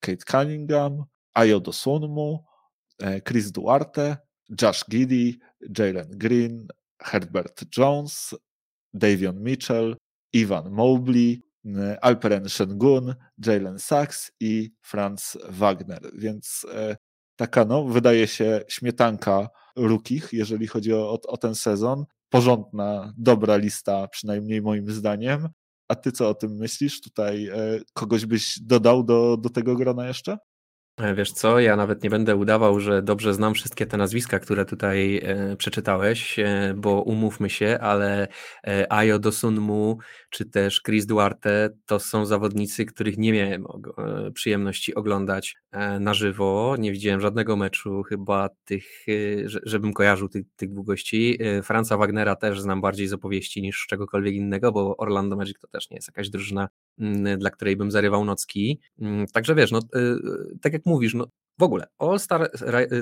Kate 0.00 0.24
Cunningham, 0.30 1.04
Ayo 1.34 1.60
Dosunmu, 1.60 2.44
Chris 3.24 3.52
Duarte, 3.52 4.16
Josh 4.62 4.84
Giddy, 4.90 5.38
Jalen 5.78 6.08
Green, 6.10 6.68
Herbert 7.02 7.64
Jones, 7.76 8.34
Davion 8.94 9.42
Mitchell, 9.42 9.96
Ivan 10.32 10.70
Mobley, 10.70 11.42
Alperen 12.00 12.48
Shengun, 12.48 13.14
Jalen 13.46 13.78
Sachs 13.78 14.32
i 14.40 14.70
Franz 14.82 15.38
Wagner. 15.48 16.10
Więc 16.14 16.66
e, 16.74 16.96
taka, 17.36 17.64
no, 17.64 17.84
wydaje 17.84 18.26
się, 18.26 18.60
śmietanka 18.68 19.48
rukich, 19.76 20.28
jeżeli 20.32 20.66
chodzi 20.66 20.92
o, 20.92 21.20
o, 21.26 21.36
ten 21.36 21.54
sezon. 21.54 22.04
Porządna, 22.28 23.14
dobra 23.16 23.56
lista, 23.56 24.08
przynajmniej 24.08 24.62
moim 24.62 24.90
zdaniem. 24.90 25.48
A 25.88 25.94
ty 25.94 26.12
co 26.12 26.28
o 26.28 26.34
tym 26.34 26.56
myślisz? 26.56 27.00
Tutaj 27.00 27.46
e, 27.46 27.80
kogoś 27.92 28.26
byś 28.26 28.58
dodał 28.60 29.04
do, 29.04 29.36
do 29.36 29.50
tego 29.50 29.76
grona 29.76 30.08
jeszcze? 30.08 30.38
E, 30.98 31.14
wiesz 31.14 31.32
co, 31.32 31.60
ja 31.60 31.76
nawet 31.76 32.02
nie 32.02 32.10
będę 32.10 32.36
udawał, 32.36 32.80
że 32.80 33.02
dobrze 33.02 33.34
znam 33.34 33.54
wszystkie 33.54 33.86
te 33.86 33.96
nazwiska, 33.96 34.38
które 34.38 34.64
tutaj 34.64 35.20
e, 35.24 35.56
przeczytałeś, 35.56 36.38
e, 36.38 36.74
bo 36.76 37.02
umówmy 37.02 37.50
się, 37.50 37.78
ale 37.80 38.28
Ayo 38.88 39.18
Dosunmu 39.18 39.98
czy 40.30 40.44
też 40.44 40.82
Chris 40.82 41.06
Duarte 41.06 41.70
to 41.86 42.00
są 42.00 42.26
zawodnicy, 42.26 42.84
których 42.84 43.18
nie 43.18 43.32
miałem 43.32 43.66
e, 43.66 44.30
przyjemności 44.30 44.94
oglądać 44.94 45.56
e, 45.70 46.00
na 46.00 46.14
żywo. 46.14 46.76
Nie 46.78 46.92
widziałem 46.92 47.20
żadnego 47.20 47.56
meczu 47.56 48.02
chyba 48.02 48.48
tych, 48.64 49.06
żebym 49.62 49.92
kojarzył 49.92 50.28
tych, 50.28 50.46
tych 50.56 50.70
dwóch 50.70 50.86
gości. 50.86 51.38
Franza 51.62 51.96
Wagnera 51.96 52.36
też 52.36 52.60
znam 52.60 52.80
bardziej 52.80 53.08
z 53.08 53.12
opowieści 53.12 53.62
niż 53.62 53.86
czegokolwiek 53.86 54.34
innego, 54.34 54.72
bo 54.72 54.96
Orlando 54.96 55.36
Magic 55.36 55.58
to 55.58 55.68
też 55.68 55.90
nie 55.90 55.96
jest 55.96 56.08
jakaś 56.08 56.30
drużyna, 56.30 56.68
mm, 56.98 57.38
dla 57.38 57.50
której 57.50 57.76
bym 57.76 57.90
zarywał 57.90 58.24
nocki. 58.24 58.80
Mm, 59.00 59.26
także 59.26 59.54
wiesz, 59.54 59.70
no, 59.70 59.80
tak 60.62 60.72
jak 60.72 60.86
mówisz, 60.86 61.14
no, 61.14 61.26
w 61.58 61.62
ogóle 61.62 61.86
All 61.98 62.18
Star, 62.18 62.50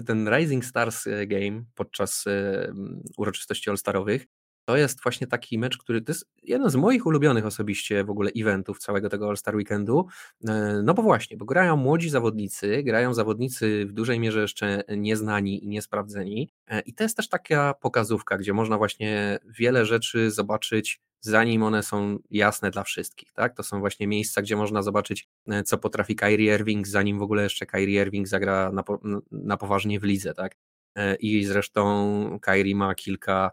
ten 0.06 0.28
Rising 0.28 0.64
Stars 0.64 1.06
e, 1.06 1.26
Game 1.26 1.64
podczas 1.74 2.24
e, 2.26 2.72
uroczystości 3.16 3.70
All-Starowych 3.70 4.26
to 4.66 4.76
jest 4.76 5.02
właśnie 5.02 5.26
taki 5.26 5.58
mecz, 5.58 5.78
który 5.78 6.02
to 6.02 6.12
jest 6.12 6.28
jeden 6.42 6.70
z 6.70 6.76
moich 6.76 7.06
ulubionych 7.06 7.46
osobiście 7.46 8.04
w 8.04 8.10
ogóle 8.10 8.30
eventów 8.36 8.78
całego 8.78 9.08
tego 9.08 9.28
All-Star 9.28 9.56
Weekendu. 9.56 10.06
E, 10.48 10.80
no 10.84 10.94
bo 10.94 11.02
właśnie, 11.02 11.36
bo 11.36 11.44
grają 11.44 11.76
młodzi 11.76 12.10
zawodnicy, 12.10 12.82
grają 12.82 13.14
zawodnicy 13.14 13.86
w 13.86 13.92
dużej 13.92 14.20
mierze 14.20 14.40
jeszcze 14.40 14.82
nieznani 14.96 15.64
i 15.64 15.68
niesprawdzeni. 15.68 16.50
I 16.86 16.94
to 16.94 17.04
jest 17.04 17.16
też 17.16 17.28
taka 17.28 17.74
pokazówka, 17.74 18.38
gdzie 18.38 18.52
można 18.52 18.78
właśnie 18.78 19.38
wiele 19.44 19.86
rzeczy 19.86 20.30
zobaczyć 20.30 21.00
zanim 21.26 21.62
one 21.62 21.82
są 21.82 22.18
jasne 22.30 22.70
dla 22.70 22.84
wszystkich. 22.84 23.32
Tak? 23.32 23.56
To 23.56 23.62
są 23.62 23.80
właśnie 23.80 24.06
miejsca, 24.06 24.42
gdzie 24.42 24.56
można 24.56 24.82
zobaczyć, 24.82 25.28
e, 25.48 25.62
co 25.62 25.78
potrafi 25.78 26.16
Kyrie 26.16 26.54
Irving, 26.54 26.86
zanim 26.86 27.18
w 27.18 27.22
ogóle 27.22 27.42
jeszcze 27.42 27.66
Kyrie 27.66 28.02
Irving 28.02 28.28
zagra 28.28 28.72
na, 28.72 28.84
na 29.32 29.56
poważnie 29.56 30.00
w 30.00 30.04
lidze. 30.04 30.34
Tak? 30.34 30.56
E, 30.96 31.14
I 31.14 31.44
zresztą 31.44 32.38
Kyrie 32.42 32.76
ma 32.76 32.94
kilka, 32.94 33.50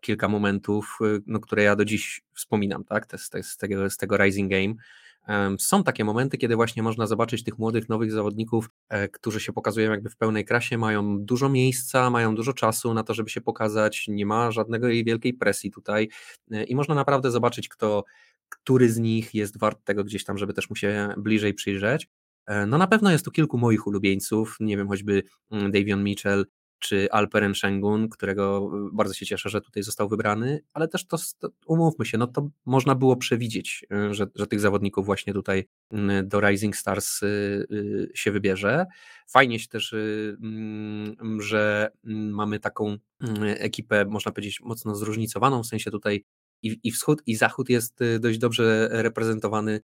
kilka 0.00 0.28
momentów, 0.28 0.98
e, 1.00 1.18
no, 1.26 1.40
które 1.40 1.62
ja 1.62 1.76
do 1.76 1.84
dziś 1.84 2.22
wspominam, 2.34 2.84
tak? 2.84 3.06
z, 3.20 3.46
z, 3.46 3.56
tego, 3.56 3.90
z 3.90 3.96
tego 3.96 4.16
Rising 4.16 4.50
Game. 4.50 4.74
Są 5.58 5.84
takie 5.84 6.04
momenty, 6.04 6.38
kiedy 6.38 6.56
właśnie 6.56 6.82
można 6.82 7.06
zobaczyć 7.06 7.44
tych 7.44 7.58
młodych, 7.58 7.88
nowych 7.88 8.12
zawodników, 8.12 8.70
którzy 9.12 9.40
się 9.40 9.52
pokazują 9.52 9.90
jakby 9.90 10.10
w 10.10 10.16
pełnej 10.16 10.44
krasie, 10.44 10.78
mają 10.78 11.18
dużo 11.18 11.48
miejsca, 11.48 12.10
mają 12.10 12.34
dużo 12.34 12.52
czasu 12.52 12.94
na 12.94 13.02
to, 13.02 13.14
żeby 13.14 13.30
się 13.30 13.40
pokazać, 13.40 14.04
nie 14.08 14.26
ma 14.26 14.50
żadnego 14.50 14.88
wielkiej 14.88 15.34
presji 15.34 15.70
tutaj 15.70 16.08
i 16.66 16.74
można 16.74 16.94
naprawdę 16.94 17.30
zobaczyć, 17.30 17.68
kto, 17.68 18.04
który 18.48 18.88
z 18.88 18.98
nich 18.98 19.34
jest 19.34 19.58
wart 19.58 19.84
tego 19.84 20.04
gdzieś 20.04 20.24
tam, 20.24 20.38
żeby 20.38 20.54
też 20.54 20.70
mu 20.70 20.76
się 20.76 21.14
bliżej 21.16 21.54
przyjrzeć. 21.54 22.08
E, 22.46 22.66
no 22.66 22.78
na 22.78 22.86
pewno 22.86 23.10
jest 23.10 23.24
tu 23.24 23.30
kilku 23.30 23.58
moich 23.58 23.86
ulubieńców, 23.86 24.56
nie 24.60 24.76
wiem, 24.76 24.88
choćby 24.88 25.22
mm, 25.50 25.72
Davion 25.72 26.04
Mitchell, 26.04 26.46
czy 26.80 27.10
Alperen 27.10 27.54
Shengun, 27.54 28.08
którego 28.08 28.70
y, 28.88 28.94
bardzo 28.96 29.14
się 29.14 29.26
cieszę, 29.26 29.48
że 29.48 29.60
tutaj 29.60 29.82
został 29.82 30.08
wybrany, 30.08 30.60
ale 30.72 30.88
też 30.88 31.06
to, 31.06 31.18
umówmy 31.66 32.06
się, 32.06 32.18
no 32.18 32.26
to 32.26 32.48
można 32.66 32.94
było 32.94 33.16
przewidzieć, 33.16 33.86
y, 34.10 34.14
że, 34.14 34.26
że 34.34 34.46
tych 34.46 34.60
zawodników 34.60 35.06
właśnie 35.06 35.32
tutaj 35.32 35.68
mm, 35.90 36.28
do 36.28 36.40
Rising 36.40 36.76
Stars 36.76 37.22
y, 37.22 38.10
się 38.14 38.32
wybierze. 38.32 38.86
Fajnie 39.28 39.58
się 39.58 39.68
też, 39.68 39.94
mm, 40.42 41.42
że 41.42 41.90
mm, 42.04 42.30
mamy 42.30 42.60
taką 42.60 42.96
ekipę, 43.46 44.04
można 44.04 44.32
powiedzieć, 44.32 44.60
mocno 44.60 44.94
zróżnicowaną, 44.94 45.62
w 45.62 45.66
sensie 45.66 45.90
tutaj 45.90 46.24
i, 46.62 46.80
i 46.82 46.92
wschód, 46.92 47.22
i 47.26 47.36
zachód 47.36 47.68
jest 47.68 47.98
dość 48.20 48.38
dobrze 48.38 48.88
reprezentowany 48.92 49.80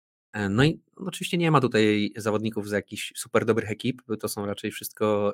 no 0.50 0.64
i 0.64 0.82
oczywiście 0.96 1.38
nie 1.38 1.52
ma 1.52 1.62
tutaj 1.62 2.12
zawodników 2.16 2.70
z 2.70 2.72
jakichś 2.72 3.14
super 3.16 3.46
dobrych 3.46 3.72
ekip, 3.72 4.02
to 4.20 4.28
są 4.28 4.46
raczej 4.46 4.72
wszystko, 4.72 5.34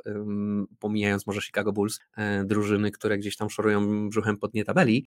pomijając 0.80 1.28
może 1.28 1.42
Chicago 1.42 1.74
Bulls, 1.74 2.00
e, 2.18 2.44
drużyny, 2.46 2.92
które 2.92 3.18
gdzieś 3.18 3.38
tam 3.38 3.50
szorują 3.50 4.10
brzuchem 4.10 4.38
pod 4.38 4.52
dnie 4.52 4.66
tabeli. 4.66 5.06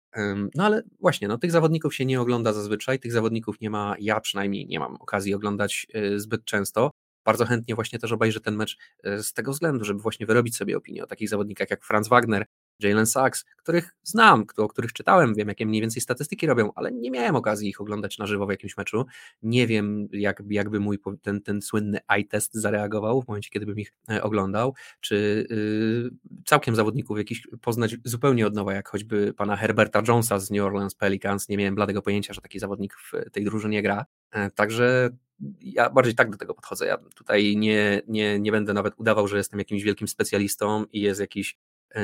No 0.56 0.66
ale 0.66 0.84
właśnie, 1.00 1.28
no, 1.28 1.38
tych 1.38 1.52
zawodników 1.52 1.96
się 1.96 2.06
nie 2.06 2.22
ogląda 2.22 2.54
zazwyczaj, 2.54 3.00
tych 3.00 3.12
zawodników 3.12 3.62
nie 3.62 3.70
ma, 3.70 3.96
ja 4.00 4.20
przynajmniej 4.20 4.68
nie 4.68 4.80
mam 4.80 4.96
okazji 4.96 5.34
oglądać 5.34 5.88
e, 5.94 6.20
zbyt 6.20 6.46
często. 6.46 6.92
Bardzo 7.26 7.46
chętnie 7.46 7.76
właśnie 7.76 8.00
też 8.00 8.12
obejrzę 8.12 8.40
ten 8.40 8.56
mecz 8.56 8.78
z 9.04 9.34
tego 9.34 9.52
względu, 9.52 9.86
żeby 9.86 10.00
właśnie 10.00 10.26
wyrobić 10.26 10.56
sobie 10.56 10.78
opinię 10.78 11.04
o 11.04 11.08
takich 11.08 11.30
zawodnikach 11.30 11.70
jak 11.70 11.84
Franz 11.84 12.08
Wagner, 12.08 12.46
Jalen 12.80 13.06
Sachs, 13.06 13.46
których 13.58 13.96
znam, 14.04 14.46
o 14.58 14.68
których 14.68 14.94
czytałem, 14.94 15.36
wiem 15.36 15.48
jakie 15.48 15.66
mniej 15.66 15.82
więcej 15.82 16.02
statystyki 16.02 16.48
robią, 16.48 16.72
ale 16.76 16.92
nie 16.92 17.12
miałem 17.12 17.36
okazji 17.36 17.70
ich 17.70 17.82
oglądać 17.82 18.18
na 18.18 18.26
żywo 18.26 18.46
w 18.46 18.50
jakimś 18.50 18.78
meczu. 18.78 19.06
Nie 19.42 19.68
wiem, 19.68 20.08
jak, 20.12 20.44
jakby 20.50 20.80
mój 20.80 21.00
ten, 21.22 21.42
ten 21.42 21.62
słynny 21.62 22.00
eye 22.08 22.26
test 22.26 22.54
zareagował 22.54 23.22
w 23.22 23.28
momencie, 23.28 23.50
kiedy 23.50 23.66
bym 23.66 23.80
ich 23.80 23.94
e, 24.12 24.24
oglądał, 24.24 24.74
czy 25.00 25.48
yy, 25.50 26.42
całkiem 26.46 26.76
zawodników 26.76 27.18
jakiś 27.18 27.48
poznać 27.62 27.96
zupełnie 28.04 28.48
od 28.48 28.56
nowa, 28.56 28.74
jak 28.74 28.90
choćby 28.90 29.34
pana 29.34 29.56
Herberta 29.56 30.02
Jonesa 30.08 30.40
z 30.40 30.52
New 30.52 30.64
Orleans 30.64 30.96
Pelicans. 30.96 31.50
Nie 31.50 31.58
miałem 31.58 31.76
bladego 31.76 32.02
pojęcia, 32.02 32.34
że 32.34 32.42
taki 32.42 32.60
zawodnik 32.60 32.94
w 32.94 33.32
tej 33.32 33.44
drużynie 33.44 33.82
gra. 33.82 34.06
E, 34.32 34.52
także 34.52 35.10
ja 35.62 35.90
bardziej 35.90 36.16
tak 36.16 36.30
do 36.30 36.38
tego 36.38 36.54
podchodzę. 36.54 36.86
Ja 36.86 36.98
tutaj 37.16 37.58
nie, 37.58 38.02
nie, 38.08 38.40
nie 38.40 38.52
będę 38.52 38.74
nawet 38.74 38.94
udawał, 38.98 39.28
że 39.28 39.38
jestem 39.38 39.60
jakimś 39.60 39.84
wielkim 39.84 40.08
specjalistą 40.08 40.86
i 40.94 41.02
jest 41.02 41.20
jakiś 41.20 41.58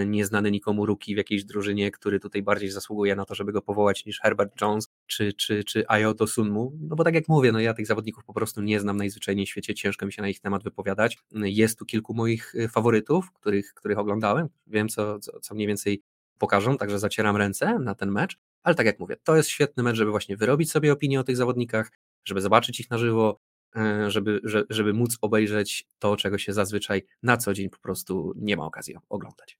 nieznany 0.05 0.51
nikomu 0.51 0.85
ruki 0.85 1.15
w 1.15 1.17
jakiejś 1.17 1.45
drużynie, 1.45 1.91
który 1.91 2.19
tutaj 2.19 2.43
bardziej 2.43 2.69
zasługuje 2.69 3.15
na 3.15 3.25
to, 3.25 3.35
żeby 3.35 3.51
go 3.51 3.61
powołać 3.61 4.05
niż 4.05 4.19
Herbert 4.19 4.61
Jones 4.61 4.89
czy, 5.07 5.33
czy, 5.33 5.63
czy 5.63 5.87
Ayoto 5.87 6.27
Sunmu. 6.27 6.77
No 6.81 6.95
bo 6.95 7.03
tak 7.03 7.15
jak 7.15 7.27
mówię, 7.27 7.51
no 7.51 7.59
ja 7.59 7.73
tych 7.73 7.87
zawodników 7.87 8.25
po 8.25 8.33
prostu 8.33 8.61
nie 8.61 8.79
znam 8.79 8.97
najzwyczajniej 8.97 9.45
w 9.45 9.49
świecie, 9.49 9.73
ciężko 9.73 10.05
mi 10.05 10.13
się 10.13 10.21
na 10.21 10.29
ich 10.29 10.39
temat 10.39 10.63
wypowiadać. 10.63 11.17
Jest 11.31 11.79
tu 11.79 11.85
kilku 11.85 12.13
moich 12.13 12.55
e, 12.55 12.69
faworytów, 12.69 13.31
których, 13.31 13.73
których 13.73 13.97
oglądałem, 13.97 14.47
wiem 14.67 14.89
co, 14.89 15.19
co, 15.19 15.39
co 15.39 15.55
mniej 15.55 15.67
więcej 15.67 16.01
pokażą, 16.37 16.77
także 16.77 16.99
zacieram 16.99 17.37
ręce 17.37 17.79
na 17.79 17.95
ten 17.95 18.11
mecz, 18.11 18.37
ale 18.63 18.75
tak 18.75 18.85
jak 18.85 18.99
mówię, 18.99 19.15
to 19.23 19.35
jest 19.35 19.49
świetny 19.49 19.83
mecz, 19.83 19.95
żeby 19.95 20.11
właśnie 20.11 20.37
wyrobić 20.37 20.71
sobie 20.71 20.93
opinię 20.93 21.19
o 21.19 21.23
tych 21.23 21.37
zawodnikach, 21.37 21.91
żeby 22.25 22.41
zobaczyć 22.41 22.79
ich 22.79 22.89
na 22.89 22.97
żywo, 22.97 23.39
e, 23.75 24.11
żeby, 24.11 24.41
żeby 24.69 24.93
móc 24.93 25.17
obejrzeć 25.21 25.87
to, 25.99 26.17
czego 26.17 26.37
się 26.37 26.53
zazwyczaj 26.53 27.05
na 27.23 27.37
co 27.37 27.53
dzień 27.53 27.69
po 27.69 27.79
prostu 27.79 28.33
nie 28.35 28.57
ma 28.57 28.65
okazji 28.65 28.95
oglądać. 29.09 29.57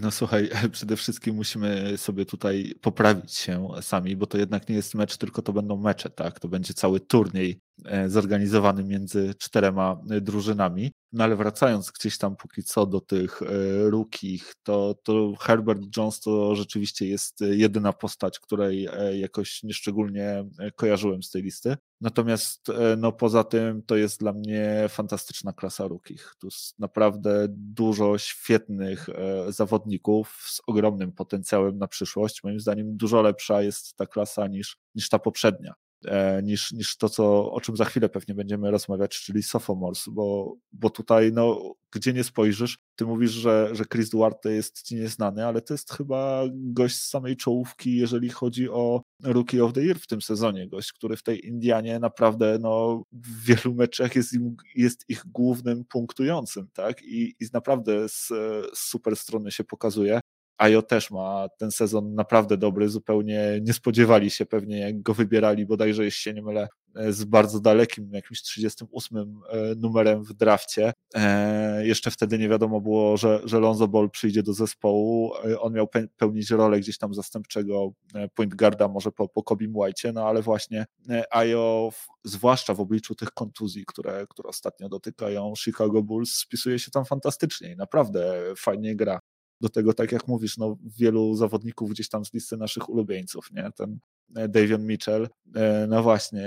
No 0.00 0.10
słuchaj, 0.10 0.50
przede 0.72 0.96
wszystkim 0.96 1.36
musimy 1.36 1.98
sobie 1.98 2.26
tutaj 2.26 2.74
poprawić 2.80 3.34
się 3.34 3.68
sami, 3.80 4.16
bo 4.16 4.26
to 4.26 4.38
jednak 4.38 4.68
nie 4.68 4.74
jest 4.76 4.94
mecz, 4.94 5.16
tylko 5.16 5.42
to 5.42 5.52
będą 5.52 5.76
mecze, 5.76 6.10
tak? 6.10 6.40
To 6.40 6.48
będzie 6.48 6.74
cały 6.74 7.00
turniej 7.00 7.60
zorganizowany 8.06 8.84
między 8.84 9.34
czterema 9.38 10.00
e, 10.10 10.20
drużynami. 10.20 10.92
No 11.12 11.24
ale 11.24 11.36
wracając 11.36 11.90
gdzieś 11.90 12.18
tam 12.18 12.36
póki 12.36 12.62
co 12.62 12.86
do 12.86 13.00
tych 13.00 13.42
e, 13.42 13.46
rukich, 13.90 14.54
to, 14.62 14.94
to 15.02 15.32
Herbert 15.40 15.80
Jones 15.96 16.20
to 16.20 16.54
rzeczywiście 16.54 17.06
jest 17.06 17.40
jedyna 17.40 17.92
postać, 17.92 18.38
której 18.40 18.88
jakoś 19.12 19.62
nieszczególnie 19.62 20.44
kojarzyłem 20.76 21.22
z 21.22 21.30
tej 21.30 21.42
listy. 21.42 21.76
Natomiast 22.00 22.66
no 22.96 23.12
poza 23.12 23.44
tym 23.44 23.82
to 23.82 23.96
jest 23.96 24.20
dla 24.20 24.32
mnie 24.32 24.86
fantastyczna 24.88 25.52
klasa 25.52 25.86
rukich. 25.86 26.34
Tu 26.38 26.46
jest 26.46 26.78
naprawdę 26.78 27.46
dużo 27.50 28.18
świetnych 28.18 29.06
zawodników 29.48 30.38
z 30.46 30.60
ogromnym 30.66 31.12
potencjałem 31.12 31.78
na 31.78 31.88
przyszłość. 31.88 32.44
Moim 32.44 32.60
zdaniem 32.60 32.96
dużo 32.96 33.22
lepsza 33.22 33.62
jest 33.62 33.96
ta 33.96 34.06
klasa 34.06 34.46
niż, 34.46 34.76
niż 34.94 35.08
ta 35.08 35.18
poprzednia. 35.18 35.74
E, 36.04 36.42
niż, 36.42 36.72
niż 36.72 36.96
to, 36.96 37.08
co, 37.08 37.52
o 37.52 37.60
czym 37.60 37.76
za 37.76 37.84
chwilę 37.84 38.08
pewnie 38.08 38.34
będziemy 38.34 38.70
rozmawiać, 38.70 39.20
czyli 39.20 39.42
sophomores, 39.42 40.04
bo, 40.08 40.56
bo 40.72 40.90
tutaj, 40.90 41.32
no, 41.32 41.74
gdzie 41.92 42.12
nie 42.12 42.24
spojrzysz, 42.24 42.78
ty 42.96 43.04
mówisz, 43.06 43.30
że, 43.30 43.70
że 43.72 43.84
Chris 43.84 44.10
Duarte 44.10 44.52
jest 44.52 44.82
ci 44.82 44.94
nieznany, 44.94 45.46
ale 45.46 45.62
to 45.62 45.74
jest 45.74 45.92
chyba 45.92 46.42
gość 46.52 46.96
z 46.96 47.08
samej 47.08 47.36
czołówki, 47.36 47.96
jeżeli 47.96 48.28
chodzi 48.28 48.70
o 48.70 49.02
Rookie 49.22 49.64
of 49.64 49.72
the 49.72 49.82
Year 49.82 49.98
w 49.98 50.06
tym 50.06 50.22
sezonie, 50.22 50.68
gość, 50.68 50.92
który 50.92 51.16
w 51.16 51.22
tej 51.22 51.46
Indianie 51.46 51.98
naprawdę, 51.98 52.58
no, 52.60 53.02
w 53.12 53.44
wielu 53.44 53.74
meczach 53.74 54.16
jest, 54.16 54.32
im, 54.32 54.56
jest 54.74 55.04
ich 55.08 55.22
głównym 55.26 55.84
punktującym, 55.84 56.68
tak, 56.72 57.02
i, 57.02 57.34
i 57.40 57.46
naprawdę 57.52 58.08
z, 58.08 58.28
z 58.74 58.78
super 58.78 59.16
strony 59.16 59.50
się 59.50 59.64
pokazuje. 59.64 60.20
Ajo 60.58 60.82
też 60.82 61.10
ma 61.10 61.48
ten 61.58 61.70
sezon 61.70 62.14
naprawdę 62.14 62.56
dobry, 62.56 62.88
zupełnie 62.88 63.60
nie 63.62 63.72
spodziewali 63.72 64.30
się 64.30 64.46
pewnie, 64.46 64.78
jak 64.78 65.02
go 65.02 65.14
wybierali, 65.14 65.66
bodajże 65.66 66.04
jeśli 66.04 66.22
się 66.22 66.34
nie 66.34 66.42
mylę, 66.42 66.68
e, 66.96 67.12
z 67.12 67.24
bardzo 67.24 67.60
dalekim, 67.60 68.10
jakimś 68.12 68.42
38 68.42 69.18
e, 69.18 69.74
numerem 69.76 70.24
w 70.24 70.32
drafcie. 70.32 70.92
E, 71.14 71.86
jeszcze 71.86 72.10
wtedy 72.10 72.38
nie 72.38 72.48
wiadomo 72.48 72.80
było, 72.80 73.16
że, 73.16 73.40
że 73.44 73.60
Lonzo 73.60 73.88
Ball 73.88 74.10
przyjdzie 74.10 74.42
do 74.42 74.52
zespołu. 74.52 75.32
On 75.58 75.72
miał 75.72 75.88
pełnić 76.16 76.50
rolę 76.50 76.80
gdzieś 76.80 76.98
tam 76.98 77.14
zastępczego 77.14 77.92
point 78.34 78.54
guarda, 78.54 78.88
może 78.88 79.12
po, 79.12 79.28
po 79.28 79.42
Kobim 79.42 79.76
White, 79.76 80.12
no 80.12 80.28
ale 80.28 80.42
właśnie 80.42 80.86
Ajo, 81.30 81.90
zwłaszcza 82.24 82.74
w 82.74 82.80
obliczu 82.80 83.14
tych 83.14 83.30
kontuzji, 83.30 83.84
które, 83.86 84.26
które 84.30 84.48
ostatnio 84.48 84.88
dotykają 84.88 85.52
Chicago 85.58 86.02
Bulls, 86.02 86.34
spisuje 86.34 86.78
się 86.78 86.90
tam 86.90 87.04
fantastycznie 87.04 87.72
i 87.72 87.76
naprawdę 87.76 88.42
fajnie 88.56 88.96
gra 88.96 89.20
do 89.60 89.68
tego, 89.68 89.94
tak 89.94 90.12
jak 90.12 90.28
mówisz, 90.28 90.58
no, 90.58 90.76
wielu 90.98 91.34
zawodników 91.34 91.90
gdzieś 91.90 92.08
tam 92.08 92.24
z 92.24 92.32
listy 92.32 92.56
naszych 92.56 92.88
ulubieńców, 92.88 93.52
nie? 93.52 93.70
Ten 93.76 93.98
e, 94.36 94.48
Davion 94.48 94.86
Mitchell, 94.86 95.28
e, 95.54 95.86
no 95.88 96.02
właśnie, 96.02 96.44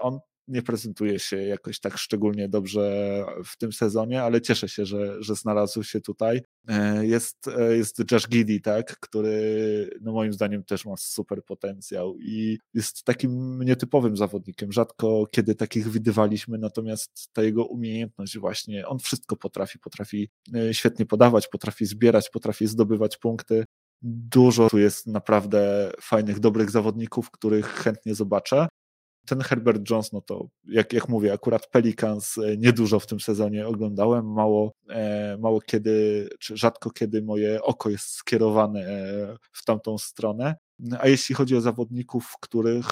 on 0.00 0.18
nie 0.48 0.62
prezentuje 0.62 1.18
się 1.18 1.36
jakoś 1.36 1.80
tak 1.80 1.98
szczególnie 1.98 2.48
dobrze 2.48 3.24
w 3.44 3.56
tym 3.56 3.72
sezonie, 3.72 4.22
ale 4.22 4.40
cieszę 4.40 4.68
się, 4.68 4.86
że, 4.86 5.22
że 5.22 5.34
znalazł 5.34 5.82
się 5.82 6.00
tutaj. 6.00 6.42
E, 6.68 7.06
jest, 7.06 7.48
e, 7.48 7.76
jest 7.76 8.12
Josh 8.12 8.28
Giddy, 8.28 8.60
tak, 8.60 9.00
który 9.00 9.90
no 10.00 10.12
moim 10.12 10.32
zdaniem 10.32 10.64
też 10.64 10.84
ma 10.84 10.96
super 10.96 11.44
potencjał 11.44 12.16
i 12.18 12.58
jest 12.74 13.04
takim 13.04 13.62
nietypowym 13.62 14.16
zawodnikiem. 14.16 14.72
Rzadko 14.72 15.26
kiedy 15.30 15.54
takich 15.54 15.88
widywaliśmy, 15.88 16.58
natomiast 16.58 17.28
ta 17.32 17.42
jego 17.42 17.64
umiejętność 17.64 18.38
właśnie, 18.38 18.86
on 18.86 18.98
wszystko 18.98 19.36
potrafi, 19.36 19.78
potrafi 19.78 20.28
e, 20.54 20.74
świetnie 20.74 21.06
podawać, 21.06 21.48
potrafi 21.48 21.86
zbierać, 21.86 22.30
potrafi 22.30 22.66
zdobywać 22.66 23.16
punkty. 23.16 23.64
Dużo 24.02 24.70
tu 24.70 24.78
jest 24.78 25.06
naprawdę 25.06 25.92
fajnych, 26.00 26.40
dobrych 26.40 26.70
zawodników, 26.70 27.30
których 27.30 27.66
chętnie 27.66 28.14
zobaczę 28.14 28.68
ten 29.24 29.40
Herbert 29.40 29.90
Jones, 29.90 30.12
no 30.12 30.20
to 30.20 30.48
jak, 30.64 30.92
jak 30.92 31.08
mówię, 31.08 31.32
akurat 31.32 31.66
Pelicans 31.66 32.38
e, 32.38 32.56
niedużo 32.56 33.00
w 33.00 33.06
tym 33.06 33.20
sezonie 33.20 33.66
oglądałem, 33.66 34.32
mało, 34.32 34.72
e, 34.88 35.36
mało 35.40 35.60
kiedy, 35.60 36.28
czy 36.38 36.56
rzadko 36.56 36.90
kiedy 36.90 37.22
moje 37.22 37.62
oko 37.62 37.90
jest 37.90 38.06
skierowane 38.08 38.80
e, 38.80 39.36
w 39.52 39.64
tamtą 39.64 39.98
stronę. 39.98 40.54
A 40.98 41.08
jeśli 41.08 41.34
chodzi 41.34 41.56
o 41.56 41.60
zawodników, 41.60 42.34
których 42.40 42.86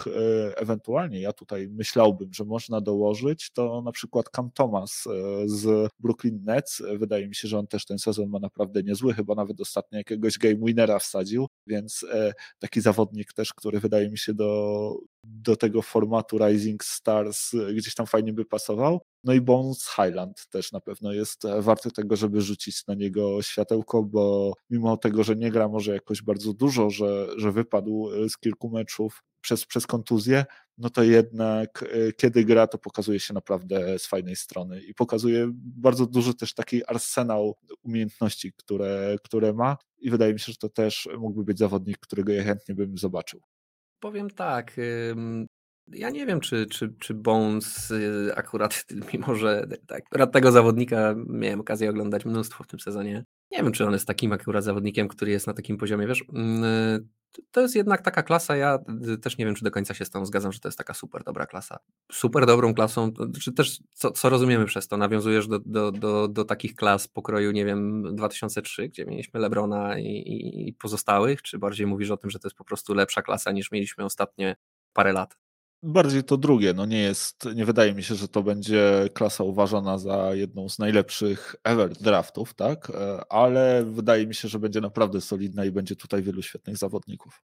ewentualnie 0.57 1.21
ja 1.21 1.33
tutaj 1.33 1.69
myślałbym, 1.69 2.35
że 2.35 2.45
można 2.45 2.81
dołożyć, 2.81 3.51
to 3.53 3.83
na 3.83 3.93
przykład 3.93 4.27
Cam 4.37 4.51
Thomas 4.51 5.05
z 5.47 5.91
Brooklyn 5.99 6.45
Nets. 6.45 6.83
Wydaje 6.99 7.29
mi 7.29 7.35
się, 7.35 7.49
że 7.49 7.59
on 7.59 7.67
też 7.67 7.85
ten 7.85 7.99
sezon 7.99 8.29
ma 8.29 8.39
naprawdę 8.39 8.83
niezły, 8.83 9.15
chyba 9.15 9.35
nawet 9.35 9.61
ostatnio 9.61 9.99
jakiegoś 9.99 10.39
game 10.39 10.57
winnera 10.57 10.99
wsadził, 10.99 11.47
więc 11.67 12.07
taki 12.59 12.81
zawodnik 12.81 13.33
też, 13.33 13.55
który 13.55 13.81
wydaje 13.81 14.11
mi 14.11 14.19
się 14.19 14.35
do, 14.35 14.97
do 15.25 15.57
tego 15.57 15.83
formatu 15.83 16.39
Rising 16.39 16.85
Stars 16.85 17.55
e, 17.55 17.75
gdzieś 17.75 17.95
tam 17.95 18.07
fajnie 18.07 18.33
by 18.33 18.45
pasował. 18.45 19.01
No 19.25 19.33
i 19.33 19.41
Bones 19.41 19.89
Highland 19.97 20.49
też 20.49 20.73
na 20.73 20.81
pewno 20.81 21.13
jest 21.13 21.45
e, 21.45 21.63
warty 21.63 21.91
tego, 21.91 22.17
żeby 22.17 22.41
rzucić 22.41 22.87
na 22.87 22.95
niego 22.95 23.43
światełko, 23.43 24.03
bo 24.03 24.55
mimo 24.71 24.97
tego, 24.97 25.25
że 25.25 25.37
nie 25.37 25.51
gra 25.51 25.69
może 25.69 25.93
jakoś 25.93 26.23
bardzo 26.23 26.53
dużo, 26.53 26.91
że, 26.91 27.29
że 27.37 27.53
wypadł 27.53 28.11
e, 28.13 28.29
z 28.29 28.39
kilku 28.39 28.71
meczów 28.71 29.23
przez, 29.41 29.67
przez 29.67 29.87
kontuzję, 29.87 30.45
no 30.79 30.91
to 30.91 31.03
jednak 31.03 31.85
kiedy 32.17 32.45
gra, 32.45 32.67
to 32.67 32.79
pokazuje 32.79 33.21
się 33.21 33.35
naprawdę 33.35 33.99
z 33.99 34.07
fajnej 34.07 34.37
strony 34.37 34.81
i 34.81 34.95
pokazuje 34.95 35.51
bardzo 35.55 36.07
duży 36.07 36.35
też 36.35 36.55
taki 36.55 36.87
arsenał 36.87 37.57
umiejętności, 37.83 38.53
które, 38.57 39.17
które 39.25 39.53
ma 39.53 39.77
i 39.99 40.11
wydaje 40.11 40.33
mi 40.33 40.41
się, 40.41 40.53
że 40.53 40.59
to 40.59 40.69
też 40.69 41.09
mógłby 41.19 41.45
być 41.45 41.59
zawodnik, 41.59 41.99
którego 41.99 42.33
ja 42.33 42.45
chętnie 42.45 42.75
bym 42.75 42.99
zobaczył 42.99 43.41
powiem 44.03 44.31
tak. 44.31 44.77
Ja 45.89 46.11
nie 46.11 46.27
wiem, 46.27 46.41
czy, 46.41 46.67
czy, 46.67 46.95
czy 46.99 47.15
Bones 47.15 47.91
y, 47.91 48.33
akurat, 48.37 48.85
mimo 49.13 49.35
że 49.35 49.67
tak, 49.87 50.03
akurat 50.11 50.33
tego 50.33 50.53
zawodnika 50.53 51.15
miałem 51.27 51.61
okazję 51.61 51.91
oglądać 51.91 52.25
mnóstwo 52.25 52.65
w 52.65 52.67
tym 52.67 52.81
sezonie. 52.81 53.25
Nie 53.51 53.63
wiem, 53.63 53.73
czy 53.73 53.87
on 53.87 53.93
jest 53.93 54.07
takim 54.07 54.33
akurat 54.33 54.65
zawodnikiem, 54.65 55.09
który 55.09 55.31
jest 55.31 55.47
na 55.47 55.55
takim 55.55 55.77
poziomie. 55.77 56.07
Wiesz, 56.07 56.25
mm, 56.35 57.09
to 57.51 57.61
jest 57.61 57.77
jednak 57.77 58.03
taka 58.03 58.23
klasa, 58.23 58.57
ja 58.57 58.79
też 59.23 59.39
nie 59.39 59.45
wiem, 59.45 59.55
czy 59.55 59.65
do 59.65 59.71
końca 59.71 59.95
się 59.95 60.05
z 60.05 60.11
tą 60.11 60.27
zgadzam, 60.27 60.53
że 60.53 60.61
to 60.61 60.69
jest 60.69 60.79
taka 60.79 60.95
super 60.95 61.25
dobra 61.25 61.47
klasa. 61.47 61.79
Super 62.13 62.47
dobrą 62.47 62.75
klasą, 62.75 63.13
czy 63.41 63.53
też 63.53 63.83
co, 63.95 64.11
co 64.11 64.29
rozumiemy 64.29 64.65
przez 64.65 64.89
to? 64.89 64.97
Nawiązujesz 64.97 65.49
do, 65.49 65.59
do, 65.59 65.93
do, 65.93 66.29
do, 66.29 66.45
takich 66.45 66.75
klas 66.75 67.09
pokroju, 67.09 67.51
nie 67.51 67.65
wiem, 67.65 68.03
2003, 68.15 68.89
gdzie 68.89 69.05
mieliśmy 69.07 69.41
Lebrona 69.41 69.99
i, 69.99 70.69
i 70.69 70.73
pozostałych, 70.73 71.43
czy 71.43 71.59
bardziej 71.59 71.87
mówisz 71.87 72.11
o 72.11 72.17
tym, 72.17 72.31
że 72.31 72.39
to 72.39 72.49
jest 72.49 72.57
po 72.57 72.65
prostu 72.65 72.95
lepsza 72.95 73.23
klasa 73.23 73.53
niż 73.53 73.73
mieliśmy 73.73 74.05
ostatnie 74.05 74.57
parę 74.93 75.13
lat? 75.13 75.37
Bardziej 75.83 76.25
to 76.25 76.37
drugie, 76.37 76.75
no 76.75 76.87
nie 76.87 77.03
jest, 77.03 77.49
nie 77.55 77.65
wydaje 77.65 77.95
mi 77.95 78.03
się, 78.03 78.15
że 78.15 78.29
to 78.29 78.43
będzie 78.43 79.09
klasa 79.15 79.45
uważana 79.45 79.99
za 79.99 80.35
jedną 80.35 80.69
z 80.69 80.79
najlepszych 80.79 81.57
ever 81.65 81.93
draftów, 81.93 82.55
tak, 82.55 82.91
e, 82.91 83.33
ale 83.33 83.85
wydaje 83.85 84.27
mi 84.27 84.35
się, 84.35 84.49
że 84.49 84.59
będzie 84.59 84.81
naprawdę 84.81 85.21
solidna 85.21 85.65
i 85.65 85.71
będzie 85.71 85.97
tutaj 85.97 86.23
wielu 86.23 86.43
świetnych 86.43 86.77
zawodników. 86.77 87.43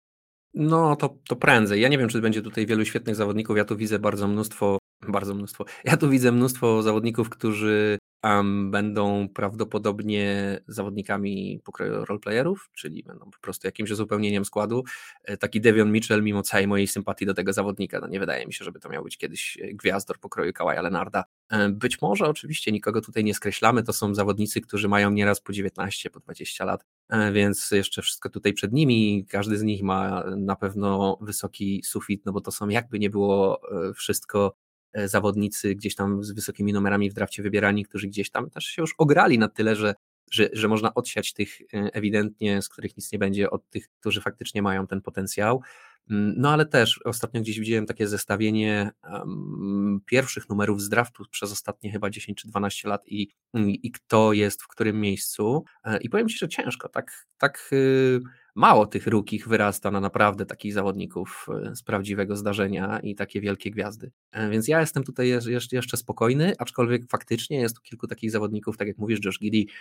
No 0.54 0.96
to, 0.96 1.16
to 1.28 1.36
prędzej. 1.36 1.80
Ja 1.80 1.88
nie 1.88 1.98
wiem, 1.98 2.08
czy 2.08 2.20
będzie 2.20 2.42
tutaj 2.42 2.66
wielu 2.66 2.84
świetnych 2.84 3.16
zawodników. 3.16 3.56
Ja 3.56 3.64
tu 3.64 3.76
widzę 3.76 3.98
bardzo 3.98 4.28
mnóstwo, 4.28 4.78
bardzo 5.08 5.34
mnóstwo. 5.34 5.64
Ja 5.84 5.96
tu 5.96 6.10
widzę 6.10 6.32
mnóstwo 6.32 6.82
zawodników, 6.82 7.28
którzy 7.28 7.98
um, 8.24 8.70
będą 8.70 9.28
prawdopodobnie 9.28 10.60
zawodnikami 10.66 11.60
pokroju 11.64 12.04
roleplayerów, 12.04 12.70
czyli 12.74 13.02
będą 13.02 13.30
po 13.30 13.38
prostu 13.40 13.66
jakimś 13.66 13.90
uzupełnieniem 13.90 14.44
składu. 14.44 14.84
E, 15.24 15.36
taki 15.36 15.60
Devion 15.60 15.92
Mitchell, 15.92 16.22
mimo 16.22 16.42
całej 16.42 16.66
mojej 16.66 16.86
sympatii 16.86 17.26
do 17.26 17.34
tego 17.34 17.52
zawodnika, 17.52 18.00
no 18.00 18.06
nie 18.08 18.20
wydaje 18.20 18.46
mi 18.46 18.52
się, 18.52 18.64
żeby 18.64 18.80
to 18.80 18.88
miał 18.88 19.04
być 19.04 19.18
kiedyś 19.18 19.58
e, 19.62 19.74
gwiazdor 19.74 20.18
pokroju 20.18 20.52
Kawaja 20.52 20.82
Lenarda. 20.82 21.24
E, 21.50 21.68
być 21.68 22.02
może 22.02 22.26
oczywiście 22.26 22.72
nikogo 22.72 23.00
tutaj 23.00 23.24
nie 23.24 23.34
skreślamy, 23.34 23.82
to 23.82 23.92
są 23.92 24.14
zawodnicy, 24.14 24.60
którzy 24.60 24.88
mają 24.88 25.10
nieraz 25.10 25.40
po 25.40 25.52
19, 25.52 26.10
po 26.10 26.20
20 26.20 26.64
lat, 26.64 26.84
więc 27.32 27.70
jeszcze 27.70 28.02
wszystko 28.02 28.30
tutaj 28.30 28.52
przed 28.52 28.72
nimi, 28.72 29.26
każdy 29.30 29.58
z 29.58 29.62
nich 29.62 29.82
ma 29.82 30.24
na 30.36 30.56
pewno 30.56 31.18
wysoki 31.20 31.82
sufit, 31.84 32.26
no 32.26 32.32
bo 32.32 32.40
to 32.40 32.52
są 32.52 32.68
jakby 32.68 32.98
nie 32.98 33.10
było 33.10 33.60
wszystko 33.94 34.54
zawodnicy 34.94 35.74
gdzieś 35.74 35.94
tam 35.94 36.24
z 36.24 36.32
wysokimi 36.32 36.72
numerami 36.72 37.10
w 37.10 37.14
drafcie 37.14 37.42
wybierani, 37.42 37.84
którzy 37.84 38.08
gdzieś 38.08 38.30
tam 38.30 38.50
też 38.50 38.64
się 38.64 38.82
już 38.82 38.94
ograli 38.98 39.38
na 39.38 39.48
tyle, 39.48 39.76
że 39.76 39.94
że, 40.30 40.48
że 40.52 40.68
można 40.68 40.94
odsiać 40.94 41.32
tych 41.32 41.58
ewidentnie, 41.72 42.62
z 42.62 42.68
których 42.68 42.96
nic 42.96 43.12
nie 43.12 43.18
będzie, 43.18 43.50
od 43.50 43.70
tych, 43.70 43.88
którzy 44.00 44.20
faktycznie 44.20 44.62
mają 44.62 44.86
ten 44.86 45.00
potencjał. 45.00 45.62
Mm, 46.10 46.34
no 46.36 46.50
ale 46.50 46.66
też 46.66 47.00
ostatnio 47.04 47.40
gdzieś 47.40 47.58
widziałem 47.60 47.86
takie 47.86 48.08
zestawienie 48.08 48.90
um, 49.02 50.00
pierwszych 50.06 50.48
numerów 50.48 50.82
z 50.82 50.88
draftu 50.88 51.24
przez 51.30 51.52
ostatnie 51.52 51.92
chyba 51.92 52.10
10 52.10 52.38
czy 52.42 52.48
12 52.48 52.88
lat 52.88 53.08
i, 53.08 53.28
i 53.54 53.90
kto 53.90 54.32
jest 54.32 54.62
w 54.62 54.68
którym 54.68 55.00
miejscu. 55.00 55.64
E, 55.84 55.98
I 55.98 56.08
powiem 56.08 56.28
Ci, 56.28 56.38
że 56.38 56.48
ciężko. 56.48 56.88
Tak, 56.88 57.26
tak 57.38 57.70
y, 57.72 58.20
mało 58.58 58.86
tych 58.86 59.06
rukich 59.06 59.48
wyrasta 59.48 59.90
na 59.90 60.00
naprawdę 60.00 60.46
takich 60.46 60.72
zawodników 60.72 61.46
y, 61.72 61.76
z 61.76 61.82
prawdziwego 61.82 62.36
zdarzenia 62.36 63.00
i 63.00 63.14
takie 63.14 63.40
wielkie 63.40 63.70
gwiazdy. 63.70 64.10
E, 64.32 64.50
więc 64.50 64.68
ja 64.68 64.80
jestem 64.80 65.04
tutaj 65.04 65.28
jeszcze 65.72 65.96
spokojny, 65.96 66.54
aczkolwiek 66.58 67.02
faktycznie 67.10 67.60
jest 67.60 67.76
tu 67.76 67.82
kilku 67.82 68.06
takich 68.06 68.30
zawodników, 68.30 68.76
tak 68.76 68.88
jak 68.88 68.98
mówisz, 68.98 69.24
Josh 69.24 69.38
Giddy, 69.38 69.72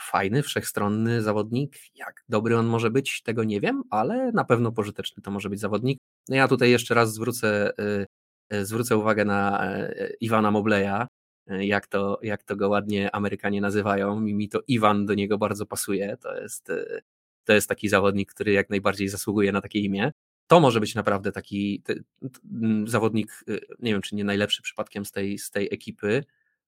fajny, 0.00 0.42
wszechstronny 0.42 1.22
zawodnik. 1.22 1.76
Jak 1.94 2.24
dobry 2.28 2.56
on 2.58 2.66
może 2.66 2.90
być, 2.90 3.22
tego 3.22 3.44
nie 3.44 3.60
wiem, 3.60 3.82
ale 3.90 4.32
na 4.32 4.44
pewno 4.44 4.72
pożyteczny 4.72 5.22
to 5.22 5.30
może 5.30 5.50
być 5.50 5.60
zawodnik. 5.60 5.98
No 6.28 6.36
ja 6.36 6.48
tutaj 6.48 6.70
jeszcze 6.70 6.94
raz 6.94 7.14
zwrócę, 7.14 7.72
y, 8.52 8.66
zwrócę 8.66 8.96
uwagę 8.96 9.24
na 9.24 9.66
e, 9.66 10.10
Iwana 10.20 10.50
Mobleya, 10.50 11.06
jak 11.46 11.86
to, 11.86 12.18
jak 12.22 12.42
to 12.42 12.56
go 12.56 12.68
ładnie 12.68 13.14
Amerykanie 13.14 13.60
nazywają. 13.60 14.20
Mi 14.20 14.48
to 14.48 14.60
Iwan 14.68 15.06
do 15.06 15.14
niego 15.14 15.38
bardzo 15.38 15.66
pasuje. 15.66 16.16
To 16.16 16.40
jest 16.40 16.70
to 17.44 17.52
jest 17.52 17.68
taki 17.68 17.88
zawodnik, 17.88 18.34
który 18.34 18.52
jak 18.52 18.70
najbardziej 18.70 19.08
zasługuje 19.08 19.52
na 19.52 19.60
takie 19.60 19.78
imię. 19.78 20.12
To 20.46 20.60
może 20.60 20.80
być 20.80 20.94
naprawdę 20.94 21.32
taki 21.32 21.82
t, 21.82 21.94
t, 21.94 22.40
zawodnik, 22.86 23.44
y, 23.48 23.60
nie 23.78 23.92
wiem 23.92 24.02
czy 24.02 24.14
nie 24.14 24.24
najlepszy 24.24 24.62
przypadkiem 24.62 25.04
z 25.04 25.12
tej, 25.12 25.38
z 25.38 25.50
tej 25.50 25.68
ekipy, 25.72 26.24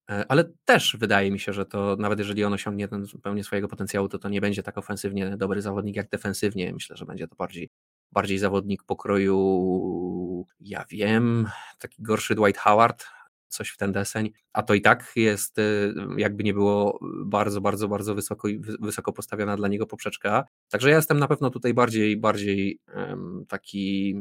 e, 0.09 0.25
ale 0.27 0.51
też 0.65 0.97
wydaje 0.99 1.31
mi 1.31 1.39
się, 1.39 1.53
że 1.53 1.65
to 1.65 1.95
nawet 1.99 2.19
jeżeli 2.19 2.43
on 2.43 2.53
osiągnie 2.53 2.87
ten 2.87 3.05
swojego 3.43 3.67
potencjału, 3.67 4.07
to 4.09 4.19
to 4.19 4.29
nie 4.29 4.41
będzie 4.41 4.63
tak 4.63 4.77
ofensywnie 4.77 5.37
dobry 5.37 5.61
zawodnik 5.61 5.95
jak 5.95 6.09
defensywnie. 6.09 6.73
Myślę, 6.73 6.97
że 6.97 7.05
będzie 7.05 7.27
to 7.27 7.35
bardziej, 7.35 7.69
bardziej 8.11 8.37
zawodnik 8.37 8.83
pokroju, 8.83 10.45
ja 10.59 10.85
wiem, 10.89 11.47
taki 11.79 12.03
gorszy 12.03 12.35
Dwight 12.35 12.61
Howard, 12.61 13.05
coś 13.53 13.69
w 13.69 13.77
ten 13.77 13.91
deseń, 13.91 14.29
a 14.53 14.63
to 14.63 14.73
i 14.73 14.81
tak 14.81 15.11
jest, 15.15 15.57
y, 15.59 15.93
jakby 16.17 16.43
nie 16.43 16.53
było, 16.53 16.99
bardzo, 17.25 17.61
bardzo, 17.61 17.87
bardzo 17.87 18.15
wysoko, 18.15 18.47
wysoko 18.79 19.13
postawiona 19.13 19.57
dla 19.57 19.67
niego 19.67 19.87
poprzeczka. 19.87 20.45
Także 20.73 20.89
ja 20.89 20.95
jestem 20.95 21.19
na 21.19 21.27
pewno 21.27 21.49
tutaj 21.49 21.73
bardziej, 21.73 22.17
bardziej 22.17 22.79
taki 23.47 24.15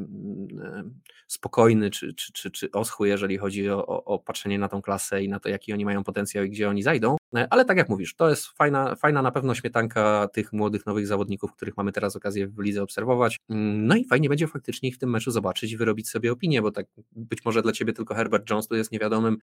spokojny 1.27 1.91
czy, 1.91 2.15
czy, 2.15 2.33
czy, 2.33 2.51
czy 2.51 2.71
oschły, 2.71 3.09
jeżeli 3.09 3.39
chodzi 3.39 3.71
o, 3.71 3.87
o, 3.87 4.05
o 4.05 4.19
patrzenie 4.19 4.59
na 4.59 4.69
tą 4.69 4.83
klasę 4.83 5.23
i 5.23 5.29
na 5.29 5.41
to, 5.41 5.49
jaki 5.49 5.73
oni 5.73 5.85
mają 5.85 6.05
potencjał 6.05 6.45
i 6.45 6.51
gdzie 6.51 6.69
oni 6.69 6.83
zajdą. 6.83 7.17
E, 7.37 7.47
ale 7.51 7.65
tak 7.65 7.77
jak 7.77 7.89
mówisz, 7.89 8.15
to 8.15 8.31
jest 8.31 8.47
fajna, 8.47 8.95
fajna 8.95 9.23
na 9.23 9.31
pewno 9.31 9.55
śmietanka 9.55 10.29
tych 10.33 10.53
młodych, 10.53 10.87
nowych 10.87 11.07
zawodników, 11.07 11.53
których 11.53 11.77
mamy 11.77 11.93
teraz 11.93 12.17
okazję 12.17 12.47
w 12.47 12.59
lidze 12.59 12.83
obserwować. 12.83 13.37
Mm, 13.49 13.87
no 13.87 13.97
i 13.97 14.05
fajnie 14.05 14.29
będzie 14.29 14.47
faktycznie 14.47 14.89
ich 14.89 14.95
w 14.95 14.99
tym 14.99 15.11
meczu 15.11 15.31
zobaczyć 15.31 15.73
i 15.73 15.77
wyrobić 15.77 16.09
sobie 16.09 16.33
opinię, 16.33 16.63
bo 16.63 16.71
tak 16.71 16.87
być 17.13 17.45
może 17.45 17.63
dla 17.63 17.73
ciebie 17.73 17.93
tylko 17.93 18.15
Herbert 18.15 18.51
Jones 18.51 18.69
tu 18.69 18.75
jest 18.75 18.93
niewiadomym 18.93 19.39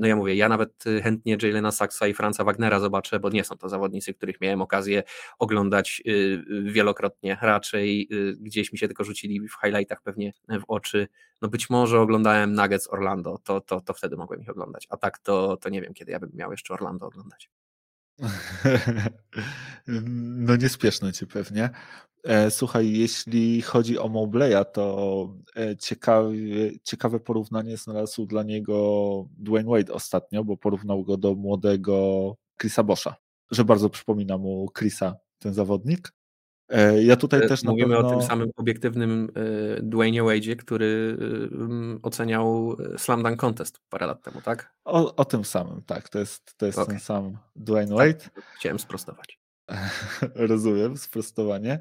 no 0.00 0.06
ja 0.06 0.16
mówię, 0.16 0.34
ja 0.34 0.48
nawet 0.48 0.86
y, 0.86 1.02
chętnie 1.02 1.36
Jalena 1.42 1.72
Saxa 1.72 2.06
i 2.06 2.14
Franza 2.14 2.44
Wagnera 2.44 2.80
zobaczę, 2.80 3.20
bo 3.20 3.30
nie 3.30 3.44
są 3.44 3.56
to 3.56 3.68
zawodnicy, 3.68 4.14
których 4.14 4.40
miałem 4.40 4.62
okazję 4.62 5.02
oglądać 5.38 6.02
y, 6.06 6.10
y, 6.10 6.72
wielokrotnie. 6.72 7.38
Raczej 7.42 8.08
gdzieś 8.40 8.72
mi 8.72 8.78
się 8.78 8.86
tylko 8.86 9.04
rzucili 9.04 9.40
w 9.48 9.54
highlightach 9.64 10.02
pewnie 10.02 10.32
w 10.48 10.64
oczy. 10.68 11.08
No 11.42 11.48
być 11.48 11.70
może 11.70 12.00
oglądałem 12.00 12.52
Nuggets 12.52 12.88
Orlando, 12.92 13.38
to, 13.44 13.60
to, 13.60 13.80
to 13.80 13.94
wtedy 13.94 14.16
mogłem 14.16 14.42
ich 14.42 14.50
oglądać. 14.50 14.86
A 14.90 14.96
tak 14.96 15.18
to, 15.18 15.56
to 15.56 15.68
nie 15.68 15.82
wiem, 15.82 15.94
kiedy 15.94 16.12
ja 16.12 16.20
bym 16.20 16.30
miał 16.34 16.50
jeszcze 16.50 16.74
Orlando 16.74 17.06
oglądać. 17.06 17.50
No 20.46 20.56
niespieszno 20.56 21.12
ci 21.12 21.26
pewnie. 21.26 21.70
E, 22.24 22.50
słuchaj, 22.50 22.92
jeśli 22.92 23.62
chodzi 23.62 23.98
o 23.98 24.08
Mobleya, 24.08 24.64
to 24.72 25.34
e, 25.56 25.76
ciekawe, 25.76 26.32
ciekawe 26.82 27.20
porównanie 27.20 27.76
znalazł 27.76 28.26
dla 28.26 28.42
niego 28.42 29.28
Dwayne 29.38 29.70
Wade 29.70 29.92
ostatnio, 29.92 30.44
bo 30.44 30.56
porównał 30.56 31.04
go 31.04 31.16
do 31.16 31.34
młodego 31.34 32.36
Chrisa 32.60 32.82
Boscha, 32.82 33.16
że 33.50 33.64
bardzo 33.64 33.90
przypomina 33.90 34.38
mu 34.38 34.68
Chrisa 34.78 35.16
ten 35.38 35.54
zawodnik. 35.54 36.12
E, 36.68 37.02
ja 37.02 37.16
tutaj 37.16 37.48
też 37.48 37.62
Mówimy 37.62 37.94
pewno... 37.94 38.08
o 38.08 38.10
tym 38.10 38.22
samym 38.22 38.50
obiektywnym 38.56 39.28
Dwayne 39.82 40.22
Wade'ie, 40.22 40.56
który 40.56 41.18
oceniał 42.02 42.76
Slam 42.96 43.22
Dunk 43.22 43.40
Contest 43.40 43.80
parę 43.88 44.06
lat 44.06 44.22
temu, 44.22 44.40
tak? 44.42 44.74
O, 44.84 45.16
o 45.16 45.24
tym 45.24 45.44
samym, 45.44 45.82
tak. 45.82 46.08
To 46.08 46.18
jest, 46.18 46.56
to 46.56 46.66
jest 46.66 46.78
okay. 46.78 46.94
ten 46.94 47.00
sam 47.00 47.38
Dwayne 47.56 47.88
tak, 47.88 47.96
Wade. 47.96 48.30
Tak, 48.34 48.44
chciałem 48.56 48.78
sprostować. 48.78 49.40
Rozumiem, 50.34 50.96
sprostowanie. 50.96 51.80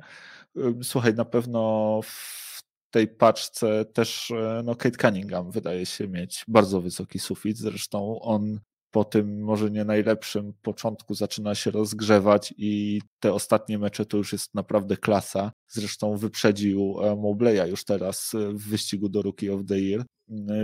Słuchaj, 0.84 1.14
na 1.14 1.26
pewno 1.26 2.00
w 2.04 2.62
tej 2.92 3.08
paczce 3.08 3.86
też 3.86 4.32
e, 4.32 4.62
no, 4.66 4.76
Kate 4.76 4.98
Cunningham 4.98 5.52
wydaje 5.52 5.86
się 5.86 6.08
mieć 6.08 6.44
bardzo 6.48 6.82
wysoki 6.82 7.20
sufit. 7.20 7.58
Zresztą 7.58 8.20
on 8.22 8.60
po 8.96 9.04
tym 9.04 9.44
może 9.44 9.72
nie 9.72 9.86
najlepszym 9.86 10.54
początku 10.62 11.14
zaczyna 11.14 11.56
się 11.56 11.72
rozgrzewać 11.72 12.54
i 12.58 13.02
te 13.20 13.34
ostatnie 13.34 13.80
mecze 13.80 14.06
to 14.06 14.18
już 14.18 14.34
jest 14.34 14.56
naprawdę 14.56 14.98
klasa. 14.98 15.52
Zresztą 15.68 16.18
wyprzedził 16.18 16.96
e, 17.02 17.16
Mobleya 17.16 17.70
już 17.70 17.86
teraz 17.86 18.34
e, 18.34 18.54
w 18.54 18.70
wyścigu 18.70 19.10
do 19.10 19.22
Rookie 19.22 19.54
of 19.54 19.62
the 19.68 19.80
Year, 19.80 20.06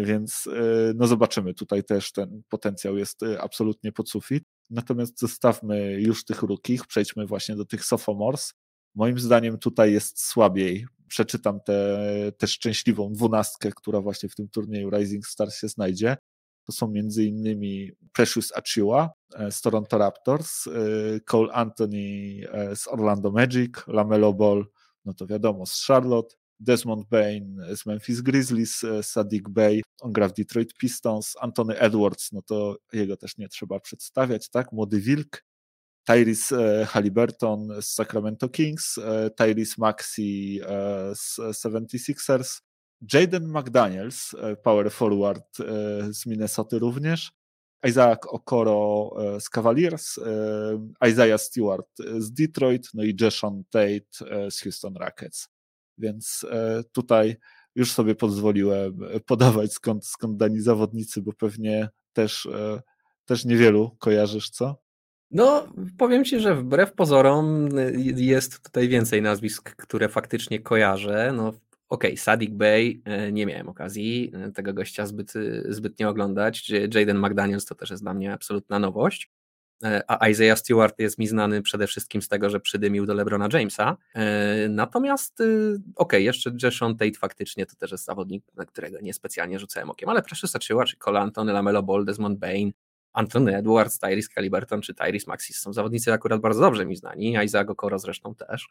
więc 0.04 0.50
no 0.96 1.08
zobaczymy. 1.08 1.54
Tutaj 1.54 1.84
też 1.84 2.12
ten 2.12 2.42
potencjał 2.50 2.98
jest 2.98 3.20
absolutnie 3.40 3.92
pod 3.92 4.10
sufit. 4.10 4.44
Natomiast 4.70 5.20
zostawmy 5.20 6.02
już 6.02 6.26
tych 6.26 6.42
rukich, 6.42 6.88
przejdźmy 6.88 7.26
właśnie 7.26 7.56
do 7.56 7.66
tych 7.66 7.86
sophomores. 7.86 8.54
Moim 8.96 9.20
zdaniem 9.20 9.58
tutaj 9.58 9.94
jest 9.94 10.26
słabiej. 10.26 10.86
Przeczytam 11.08 11.60
tę 12.38 12.48
szczęśliwą 12.48 13.14
dwunastkę, 13.14 13.72
która 13.76 14.02
właśnie 14.02 14.30
w 14.30 14.36
tym 14.36 14.50
turnieju 14.50 14.90
Rising 14.90 15.28
Stars 15.28 15.56
się 15.58 15.68
znajdzie. 15.68 16.18
To 16.66 16.72
są 16.72 16.88
między 16.88 17.24
innymi 17.26 17.92
Precious 18.14 18.52
Achiuwa 18.56 19.10
e, 19.36 19.52
z 19.52 19.62
Toronto 19.62 19.98
Raptors, 19.98 20.68
e, 20.68 20.72
Cole 21.20 21.54
Anthony 21.54 22.42
e, 22.52 22.76
z 22.76 22.88
Orlando 22.88 23.32
Magic, 23.32 23.72
Lamelo 23.88 24.34
Ball, 24.34 24.66
no 25.06 25.14
to 25.14 25.28
wiadomo, 25.28 25.66
z 25.66 25.86
Charlotte, 25.86 26.36
Desmond 26.60 27.10
Bain 27.10 27.62
z 27.76 27.86
Memphis 27.86 28.22
Grizzlies, 28.22 28.86
Sadiq 29.02 29.50
Bey, 29.50 29.82
on 30.02 30.14
gra 30.14 30.28
w 30.28 30.34
Detroit 30.34 30.74
Pistons, 30.74 31.36
Anthony 31.40 31.80
Edwards, 31.80 32.32
no 32.32 32.42
to 32.42 32.78
jego 32.94 33.18
też 33.18 33.38
nie 33.38 33.48
trzeba 33.50 33.80
przedstawiać, 33.80 34.50
tak? 34.50 34.72
Młody 34.72 35.00
Wilk, 35.00 35.44
Tyrese 36.04 36.86
Halliburton 36.86 37.82
z 37.82 37.86
Sacramento 37.86 38.50
Kings, 38.50 39.00
Tyrese 39.38 39.76
Maxi 39.78 40.60
z 41.14 41.38
76ers, 41.38 42.62
Jaden 43.14 43.48
McDaniels, 43.48 44.36
power 44.64 44.92
forward 44.92 45.58
z 46.10 46.26
Minnesota 46.26 46.78
również, 46.78 47.32
Isaac 47.88 48.20
Okoro 48.28 49.12
z 49.40 49.50
Cavaliers, 49.50 50.20
Isaiah 51.10 51.42
Stewart 51.42 51.98
z 52.18 52.32
Detroit, 52.34 52.90
no 52.94 53.04
i 53.04 53.16
Jason 53.22 53.64
Tate 53.70 54.50
z 54.50 54.60
Houston 54.62 54.98
Rockets. 54.98 55.50
Więc 55.98 56.46
tutaj 56.92 57.36
już 57.76 57.92
sobie 57.92 58.16
pozwoliłem 58.16 59.00
podawać 59.26 59.74
skąd, 59.74 60.06
skąd 60.06 60.38
dani 60.38 60.62
zawodnicy, 60.62 61.22
bo 61.22 61.34
pewnie 61.34 61.90
też, 62.14 62.48
też 63.26 63.46
niewielu 63.46 63.96
kojarzysz, 64.00 64.50
co? 64.50 64.82
No, 65.32 65.68
powiem 65.98 66.26
Ci, 66.26 66.40
że 66.40 66.56
wbrew 66.56 66.94
pozorom 66.94 67.78
y, 67.78 67.94
jest 68.16 68.64
tutaj 68.64 68.88
więcej 68.88 69.22
nazwisk, 69.22 69.76
które 69.76 70.10
faktycznie 70.10 70.60
kojarzę. 70.60 71.34
No, 71.36 71.54
okej, 71.92 72.12
okay, 72.12 72.18
Sadik 72.18 72.54
Bey, 72.54 73.02
y, 73.28 73.32
nie 73.32 73.46
miałem 73.46 73.70
okazji 73.70 74.32
y, 74.50 74.52
tego 74.52 74.74
gościa 74.74 75.06
zbyt, 75.06 75.34
zbytnio 75.70 76.10
oglądać. 76.10 76.70
Jaden 76.70 77.20
McDaniels 77.20 77.66
to 77.66 77.76
też 77.76 77.90
jest 77.90 78.04
dla 78.04 78.14
mnie 78.14 78.34
absolutna 78.34 78.80
nowość. 78.80 79.32
A 80.08 80.28
Isaiah 80.28 80.60
Stewart 80.60 81.00
jest 81.00 81.18
mi 81.18 81.28
znany 81.28 81.62
przede 81.62 81.88
wszystkim 81.88 82.22
z 82.22 82.28
tego, 82.28 82.50
że 82.50 82.60
przydymił 82.60 83.06
do 83.06 83.14
LeBrona 83.14 83.48
Jamesa. 83.54 83.98
Natomiast, 84.70 85.34
okej, 85.36 85.82
okay, 85.96 86.22
jeszcze 86.22 86.52
Jason 86.64 86.98
Tate 86.98 87.20
faktycznie 87.20 87.66
to 87.66 87.76
też 87.76 87.92
jest 87.92 88.06
zawodnik, 88.06 88.44
na 88.56 88.66
którego 88.66 89.00
niespecjalnie 89.02 89.60
rzucałem 89.60 89.90
okiem, 89.90 90.10
ale 90.10 90.22
Precious 90.22 90.56
Achiuwa, 90.56 90.86
czy 90.86 90.98
Cole 90.98 91.20
Antony, 91.20 91.54
Lamelo 91.54 91.84
Ball, 91.84 92.06
Desmond 92.06 92.40
Bain, 92.40 92.72
Anthony 93.14 93.58
Edwards, 93.58 94.00
Tyrese 94.00 94.30
Caliburton 94.36 94.82
czy 94.82 94.94
Tyrese 94.94 95.28
Maxis 95.28 95.60
są 95.60 95.74
zawodnicy 95.74 96.14
akurat 96.14 96.42
bardzo 96.42 96.62
dobrze 96.62 96.86
mi 96.86 96.96
znani, 96.96 97.38
Isaac 97.46 97.70
Okoro 97.70 98.00
zresztą 98.00 98.36
też. 98.36 98.70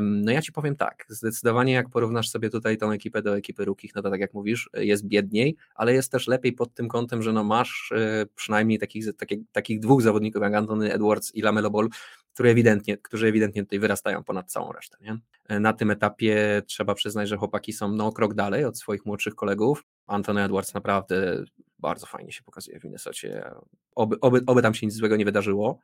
No 0.00 0.32
ja 0.32 0.42
ci 0.42 0.52
powiem 0.52 0.76
tak, 0.76 1.04
zdecydowanie 1.08 1.72
jak 1.72 1.88
porównasz 1.88 2.28
sobie 2.30 2.50
tutaj 2.50 2.76
tą 2.76 2.90
ekipę 2.90 3.22
do 3.22 3.36
ekipy 3.36 3.64
Rukich, 3.64 3.94
no 3.94 4.02
to 4.02 4.10
tak 4.10 4.20
jak 4.20 4.34
mówisz, 4.34 4.70
jest 4.74 5.06
biedniej, 5.06 5.56
ale 5.74 5.94
jest 5.94 6.12
też 6.12 6.26
lepiej 6.26 6.52
pod 6.52 6.74
tym 6.74 6.88
kątem, 6.88 7.22
że 7.22 7.32
no 7.32 7.44
masz 7.44 7.92
e, 7.96 8.26
przynajmniej 8.34 8.78
takich, 8.78 9.16
takich, 9.16 9.38
takich 9.52 9.80
dwóch 9.80 10.02
zawodników 10.02 10.42
jak 10.42 10.54
Anthony 10.54 10.92
Edwards 10.92 11.34
i 11.34 11.42
Lamelo 11.42 11.70
Ball, 11.70 11.88
które 12.34 12.50
ewidentnie, 12.50 12.98
którzy 12.98 13.26
ewidentnie 13.26 13.62
tutaj 13.62 13.78
wyrastają 13.78 14.24
ponad 14.24 14.52
całą 14.52 14.72
resztę. 14.72 14.98
Nie? 15.00 15.18
Na 15.60 15.72
tym 15.72 15.90
etapie 15.90 16.62
trzeba 16.66 16.94
przyznać, 16.94 17.28
że 17.28 17.36
chłopaki 17.36 17.72
są 17.72 17.92
no 17.92 18.12
krok 18.12 18.34
dalej 18.34 18.64
od 18.64 18.78
swoich 18.78 19.06
młodszych 19.06 19.34
kolegów. 19.34 19.84
Anthony 20.06 20.42
Edwards 20.42 20.74
naprawdę 20.74 21.44
bardzo 21.78 22.06
fajnie 22.06 22.32
się 22.32 22.42
pokazuje 22.42 22.80
w 22.80 22.84
Minnesocie. 22.84 23.50
Oby, 23.94 24.20
oby, 24.20 24.40
oby 24.46 24.62
tam 24.62 24.74
się 24.74 24.86
nic 24.86 24.94
złego 24.94 25.16
nie 25.16 25.24
wydarzyło. 25.24 25.78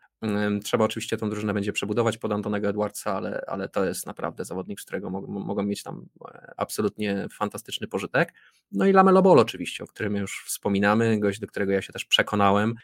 Trzeba 0.64 0.84
oczywiście 0.84 1.16
tą 1.16 1.30
drużynę 1.30 1.54
będzie 1.54 1.72
przebudować 1.72 2.18
pod 2.18 2.32
Antonego 2.32 2.68
Edwardsa, 2.68 3.14
ale, 3.14 3.44
ale 3.46 3.68
to 3.68 3.84
jest 3.84 4.06
naprawdę 4.06 4.44
zawodnik, 4.44 4.80
z 4.80 4.84
którego 4.84 5.10
mogą, 5.10 5.28
mogą 5.28 5.62
mieć 5.62 5.82
tam 5.82 6.06
e, 6.28 6.52
absolutnie 6.56 7.26
fantastyczny 7.32 7.86
pożytek. 7.86 8.34
No 8.72 8.86
i 8.86 8.92
Lamelo 8.92 9.22
Ball 9.22 9.38
oczywiście, 9.38 9.84
o 9.84 9.86
którym 9.86 10.16
już 10.16 10.44
wspominamy, 10.46 11.20
gość, 11.20 11.40
do 11.40 11.46
którego 11.46 11.72
ja 11.72 11.82
się 11.82 11.92
też 11.92 12.04
przekonałem, 12.04 12.74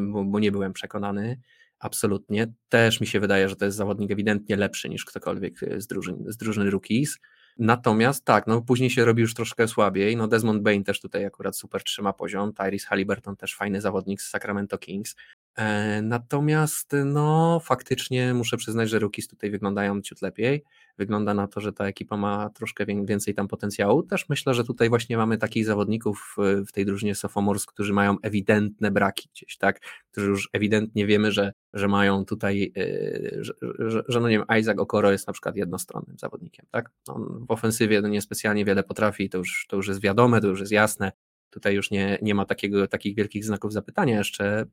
bo, 0.00 0.24
bo 0.24 0.38
nie 0.38 0.52
byłem 0.52 0.72
przekonany. 0.72 1.40
Absolutnie. 1.80 2.52
Też 2.68 3.00
mi 3.00 3.06
się 3.06 3.20
wydaje, 3.20 3.48
że 3.48 3.56
to 3.56 3.64
jest 3.64 3.76
zawodnik 3.76 4.10
ewidentnie 4.10 4.56
lepszy 4.56 4.88
niż 4.88 5.04
ktokolwiek 5.04 5.60
z 5.76 5.86
drużyny, 5.86 6.32
z 6.32 6.36
drużyny 6.36 6.70
Rookies. 6.70 7.18
Natomiast 7.58 8.24
tak, 8.24 8.46
no 8.46 8.62
później 8.62 8.90
się 8.90 9.04
robi 9.04 9.22
już 9.22 9.34
troszkę 9.34 9.68
słabiej. 9.68 10.16
No 10.16 10.28
Desmond 10.28 10.62
Bain 10.62 10.84
też 10.84 11.00
tutaj 11.00 11.24
akurat 11.24 11.56
super 11.56 11.82
trzyma 11.82 12.12
poziom. 12.12 12.52
Tyrese 12.52 12.86
Halliburton 12.86 13.36
też 13.36 13.56
fajny 13.56 13.80
zawodnik 13.80 14.22
z 14.22 14.30
Sacramento 14.30 14.78
Kings. 14.78 15.16
E, 15.60 16.02
natomiast 16.02 16.96
no 17.04 17.60
faktycznie 17.64 18.34
muszę 18.34 18.56
przyznać, 18.56 18.90
że 18.90 18.98
Rookies 18.98 19.28
tutaj 19.28 19.50
wyglądają 19.50 20.02
ciut 20.02 20.22
lepiej. 20.22 20.64
Wygląda 20.98 21.34
na 21.34 21.46
to, 21.46 21.60
że 21.60 21.72
ta 21.72 21.86
ekipa 21.86 22.16
ma 22.16 22.50
troszkę 22.50 22.86
więcej 23.04 23.34
tam 23.34 23.48
potencjału. 23.48 24.02
Też 24.02 24.28
myślę, 24.28 24.54
że 24.54 24.64
tutaj 24.64 24.88
właśnie 24.88 25.16
mamy 25.16 25.38
takich 25.38 25.66
zawodników 25.66 26.36
w 26.68 26.72
tej 26.72 26.86
drużynie 26.86 27.14
Sophomores, 27.14 27.66
którzy 27.66 27.92
mają 27.92 28.16
ewidentne 28.22 28.90
braki 28.90 29.28
gdzieś, 29.32 29.56
tak? 29.56 29.80
Którzy 30.10 30.26
już 30.26 30.48
ewidentnie 30.52 31.06
wiemy, 31.06 31.32
że, 31.32 31.52
że 31.72 31.88
mają 31.88 32.24
tutaj, 32.24 32.72
e, 32.76 33.44
że, 33.44 33.52
że, 33.78 34.02
że 34.08 34.20
no 34.20 34.28
nie 34.28 34.38
wiem, 34.38 34.58
Isaac 34.60 34.78
Okoro 34.78 35.12
jest 35.12 35.26
na 35.26 35.32
przykład 35.32 35.56
jednostronnym 35.56 36.18
zawodnikiem, 36.18 36.66
tak? 36.70 36.90
On 37.08 37.46
w 37.48 37.50
ofensywie 37.50 38.00
no 38.00 38.08
niespecjalnie 38.08 38.64
wiele 38.64 38.82
potrafi, 38.82 39.28
to 39.28 39.38
już, 39.38 39.66
to 39.68 39.76
już 39.76 39.88
jest 39.88 40.00
wiadome, 40.00 40.40
to 40.40 40.46
już 40.46 40.60
jest 40.60 40.72
jasne. 40.72 41.12
Tutaj 41.50 41.74
już 41.74 41.90
nie, 41.90 42.18
nie 42.22 42.34
ma 42.34 42.44
takiego, 42.44 42.88
takich 42.88 43.16
wielkich 43.16 43.44
znaków 43.44 43.72
zapytania 43.72 44.18
jeszcze, 44.18 44.66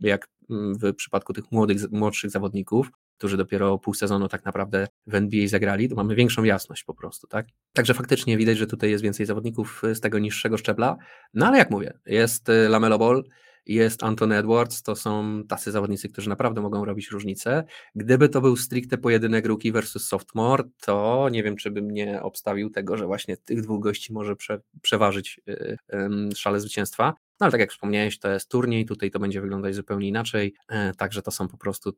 jak 0.00 0.28
w 0.50 0.94
przypadku 0.94 1.32
tych 1.32 1.52
młodych, 1.52 1.90
młodszych 1.90 2.30
zawodników, 2.30 2.90
którzy 3.18 3.36
dopiero 3.36 3.78
pół 3.78 3.94
sezonu 3.94 4.28
tak 4.28 4.44
naprawdę 4.44 4.88
w 5.06 5.14
NBA 5.14 5.48
zagrali, 5.48 5.88
to 5.88 5.94
mamy 5.94 6.14
większą 6.14 6.44
jasność 6.44 6.84
po 6.84 6.94
prostu, 6.94 7.26
tak? 7.26 7.46
Także 7.72 7.94
faktycznie 7.94 8.36
widać, 8.36 8.58
że 8.58 8.66
tutaj 8.66 8.90
jest 8.90 9.04
więcej 9.04 9.26
zawodników 9.26 9.82
z 9.94 10.00
tego 10.00 10.18
niższego 10.18 10.58
szczebla, 10.58 10.96
no 11.34 11.46
ale 11.46 11.58
jak 11.58 11.70
mówię, 11.70 11.98
jest 12.06 12.48
y, 12.48 12.68
Lamelo 12.68 12.98
Ball, 12.98 13.24
jest 13.66 14.02
Anthony 14.02 14.36
Edwards, 14.36 14.82
to 14.82 14.96
są 14.96 15.42
tacy 15.48 15.72
zawodnicy, 15.72 16.08
którzy 16.08 16.28
naprawdę 16.28 16.60
mogą 16.60 16.84
robić 16.84 17.10
różnicę. 17.10 17.64
Gdyby 17.94 18.28
to 18.28 18.40
był 18.40 18.56
stricte 18.56 18.98
pojedynek 18.98 19.46
rookie 19.46 19.72
versus 19.72 20.06
sophomore, 20.06 20.64
to 20.80 21.28
nie 21.32 21.42
wiem, 21.42 21.56
czy 21.56 21.70
bym 21.70 21.90
nie 21.90 22.22
obstawił 22.22 22.70
tego, 22.70 22.96
że 22.96 23.06
właśnie 23.06 23.36
tych 23.36 23.62
dwóch 23.62 23.82
gości 23.82 24.12
może 24.12 24.36
prze, 24.36 24.60
przeważyć 24.82 25.40
yy, 25.46 25.76
yy, 25.92 26.34
szale 26.36 26.60
zwycięstwa. 26.60 27.14
No 27.40 27.44
ale 27.44 27.50
tak 27.50 27.60
jak 27.60 27.70
wspomniałeś, 27.70 28.18
to 28.18 28.30
jest 28.30 28.50
turniej, 28.50 28.86
tutaj 28.86 29.10
to 29.10 29.18
będzie 29.18 29.40
wyglądać 29.40 29.74
zupełnie 29.74 30.08
inaczej, 30.08 30.54
yy, 30.70 30.76
także 30.96 31.22
to 31.22 31.30
są 31.30 31.48
po 31.48 31.56
prostu, 31.56 31.92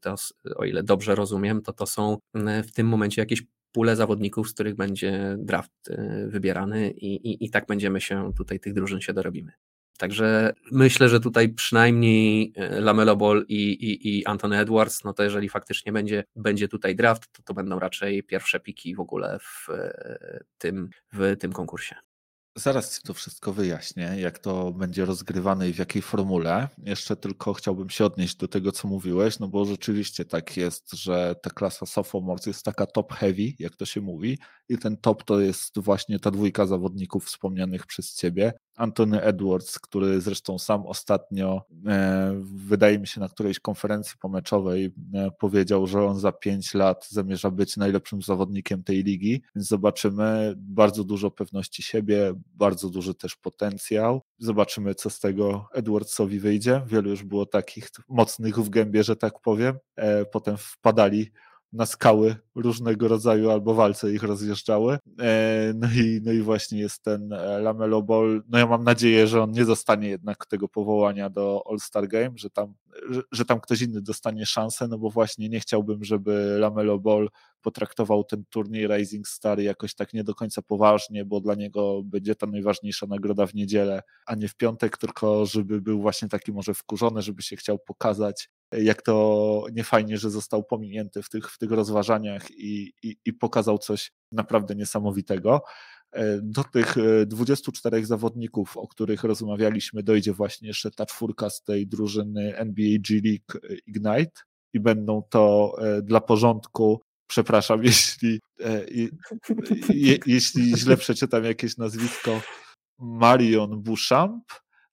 o 0.57 0.65
ile 0.65 0.83
dobrze 0.83 1.15
rozumiem, 1.15 1.63
to 1.63 1.73
to 1.73 1.87
są 1.87 2.19
w 2.65 2.73
tym 2.73 2.89
momencie 2.89 3.23
jakieś 3.23 3.43
pule 3.75 3.97
zawodników, 3.97 4.49
z 4.49 4.53
których 4.53 4.75
będzie 4.75 5.37
draft 5.39 5.89
y, 5.89 6.27
wybierany 6.29 6.91
i, 6.91 7.15
i, 7.15 7.45
i 7.45 7.51
tak 7.51 7.67
będziemy 7.67 8.01
się 8.01 8.33
tutaj 8.37 8.61
tych 8.61 8.75
drużyn 8.75 9.01
się 9.01 9.13
dorobimy. 9.13 9.53
Także 9.99 10.53
myślę, 10.73 11.09
że 11.09 11.21
tutaj 11.21 11.49
przynajmniej 11.49 12.53
e, 12.57 12.81
Lamelo 12.81 13.17
Ball 13.17 13.45
i, 13.49 13.71
i, 13.71 14.19
i 14.19 14.27
Anthony 14.27 14.59
Edwards, 14.59 15.05
no 15.05 15.13
to 15.13 15.23
jeżeli 15.23 15.49
faktycznie 15.49 15.93
będzie, 15.93 16.25
będzie 16.37 16.69
tutaj 16.69 16.97
draft, 16.97 17.33
to 17.33 17.43
to 17.43 17.55
będą 17.55 17.79
raczej 17.79 18.23
pierwsze 18.23 18.61
piki 18.61 18.95
w 18.95 19.01
ogóle 19.01 19.39
w 19.39 19.71
e, 19.71 20.45
tym, 20.59 20.91
w 21.13 21.37
tym 21.39 21.53
konkursie. 21.53 21.95
Zaraz 22.57 22.97
Ci 22.97 23.03
to 23.03 23.15
wszystko 23.15 23.53
wyjaśnię, 23.53 24.15
jak 24.19 24.39
to 24.39 24.73
będzie 24.73 25.05
rozgrywane 25.05 25.69
i 25.69 25.73
w 25.73 25.79
jakiej 25.79 26.03
formule. 26.03 26.69
Jeszcze 26.79 27.17
tylko 27.17 27.55
chciałbym 27.55 27.91
się 27.91 28.05
odnieść 28.05 28.37
do 28.37 28.49
tego, 28.49 28.73
co 28.73 28.89
mówiłeś, 28.89 29.39
no 29.39 29.49
bo 29.49 29.65
rzeczywiście 29.65 30.25
tak 30.25 30.57
jest, 30.57 30.93
że 30.93 31.35
ta 31.43 31.51
klasa 31.51 31.87
sophomores 31.87 32.47
jest 32.47 32.65
taka 32.65 32.87
top 32.87 33.13
heavy, 33.13 33.53
jak 33.59 33.77
to 33.77 33.87
się 33.87 34.01
mówi, 34.01 34.39
i 34.69 34.79
ten 34.79 34.97
top 34.97 35.25
to 35.25 35.41
jest 35.41 35.79
właśnie 35.79 36.19
ta 36.19 36.31
dwójka 36.31 36.67
zawodników 36.67 37.25
wspomnianych 37.27 37.87
przez 37.87 38.15
Ciebie. 38.15 38.53
Antony 38.77 39.23
Edwards, 39.23 39.79
który 39.79 40.21
zresztą 40.21 40.59
sam 40.59 40.87
ostatnio, 40.87 41.63
e, 41.87 42.43
wydaje 42.45 42.99
mi 42.99 43.07
się, 43.07 43.21
na 43.21 43.29
którejś 43.29 43.61
konferencji 43.61 44.15
pomeczowej 44.21 44.95
e, 45.15 45.31
powiedział, 45.39 45.87
że 45.87 46.05
on 46.05 46.21
za 46.21 46.33
pięć 46.33 46.75
lat 46.75 47.07
zamierza 47.09 47.51
być 47.51 47.77
najlepszym 47.77 48.23
zawodnikiem 48.23 48.83
tej 48.85 49.03
ligi, 49.03 49.43
więc 49.55 49.69
zobaczymy 49.69 50.55
bardzo 50.57 51.05
dużo 51.05 51.31
pewności 51.31 51.83
siebie, 51.83 52.35
bardzo 52.55 52.91
duży 52.91 53.15
też 53.15 53.37
potencjał. 53.37 54.23
Zobaczymy, 54.39 54.95
co 54.95 55.11
z 55.11 55.21
tego 55.21 55.69
Edwardsowi 55.73 56.41
wyjdzie. 56.41 56.83
Wielu 56.87 57.11
już 57.11 57.23
było 57.23 57.47
takich 57.47 57.89
mocnych 58.09 58.59
w 58.59 58.69
gębie, 58.69 59.05
że 59.05 59.17
tak 59.17 59.41
powiem. 59.41 59.79
E, 59.97 60.25
potem 60.25 60.57
wpadali 60.57 61.31
na 61.75 61.87
skały 61.87 62.37
różnego 62.55 63.09
rodzaju 63.09 63.51
albo 63.51 63.75
walce 63.75 64.13
ich 64.13 64.23
rozjeżdżały. 64.23 64.99
E, 65.21 65.73
no 65.75 65.87
i, 65.87 66.21
no 66.25 66.33
i 66.33 66.41
właśnie 66.41 66.81
jest 66.81 67.03
ten 67.03 67.33
e, 67.33 67.59
Lamelo 67.59 68.03
Ball. 68.03 68.43
No 68.49 68.59
ja 68.59 68.67
mam 68.67 68.85
nadzieję, 68.85 69.27
że 69.27 69.43
on 69.43 69.51
nie 69.51 69.65
zostanie 69.65 70.09
jednak 70.09 70.47
tego 70.47 70.69
powołania 70.69 71.31
do 71.31 71.65
All-Star 71.71 72.09
Game, 72.09 72.31
że 72.37 72.51
tam, 72.51 72.75
że, 73.11 73.23
że 73.33 73.45
tam 73.45 73.61
ktoś 73.61 73.83
inny 73.83 74.03
dostanie 74.03 74.47
szansę, 74.47 74.89
no 74.89 74.99
bo 74.99 75.11
właśnie 75.11 75.49
nie 75.49 75.61
chciałbym, 75.61 76.05
żeby 76.05 76.57
Lamelo 76.59 76.99
Ball 76.99 77.29
potraktował 77.63 78.25
ten 78.25 78.45
turniej 78.51 78.89
Rising 78.89 79.29
Star 79.29 79.61
jakoś 79.61 79.95
tak 79.95 80.13
nie 80.13 80.25
do 80.25 80.35
końca 80.35 80.63
poważnie, 80.63 81.25
bo 81.25 81.41
dla 81.41 81.55
niego 81.55 82.03
będzie 82.05 82.35
ta 82.35 82.47
najważniejsza 82.47 83.07
nagroda 83.07 83.47
w 83.47 83.55
niedzielę, 83.55 84.03
a 84.27 84.35
nie 84.35 84.49
w 84.49 84.55
piątek, 84.55 84.99
tylko 84.99 85.47
żeby 85.47 85.81
był 85.81 86.01
właśnie 86.01 86.29
taki 86.29 86.53
może 86.53 86.75
wkurzony, 86.75 87.23
żeby 87.23 87.43
się 87.43 87.57
chciał 87.57 87.79
pokazać, 87.79 88.51
jak 88.83 89.03
to 89.03 89.67
niefajnie, 89.73 90.19
że 90.19 90.31
został 90.31 90.65
pominięty 90.65 91.23
w 91.23 91.29
tych, 91.29 91.51
w 91.51 91.59
tych 91.59 91.71
rozważaniach 91.71 92.51
i, 92.51 92.93
i, 93.03 93.17
i 93.25 93.33
pokazał 93.33 93.79
coś 93.79 94.13
naprawdę 94.33 94.75
niesamowitego. 94.75 95.63
Do 96.43 96.65
tych 96.65 96.95
24 97.27 98.07
zawodników, 98.07 98.77
o 98.77 98.89
których 98.89 99.25
rozmawialiśmy, 99.25 100.03
dojdzie 100.03 100.33
właśnie 100.33 100.69
jeszcze 100.69 100.91
ta 100.91 101.07
czwórka 101.07 101.51
z 101.51 101.63
tej 101.63 101.87
drużyny 101.87 102.57
NBA 102.57 102.99
G 103.09 103.21
League 103.25 103.79
Ignite 103.87 104.41
i 104.73 104.81
będą 104.81 105.23
to 105.31 105.75
e, 105.79 106.03
dla 106.03 106.21
porządku 106.21 107.01
przepraszam, 107.27 107.85
jeśli, 107.85 108.41
e, 108.61 108.85
je, 109.89 110.19
jeśli 110.27 110.77
źle 110.77 110.97
przeczytam 110.97 111.45
jakieś 111.45 111.77
nazwisko, 111.77 112.41
Marion 112.99 113.83
Bouchamp, 113.83 114.45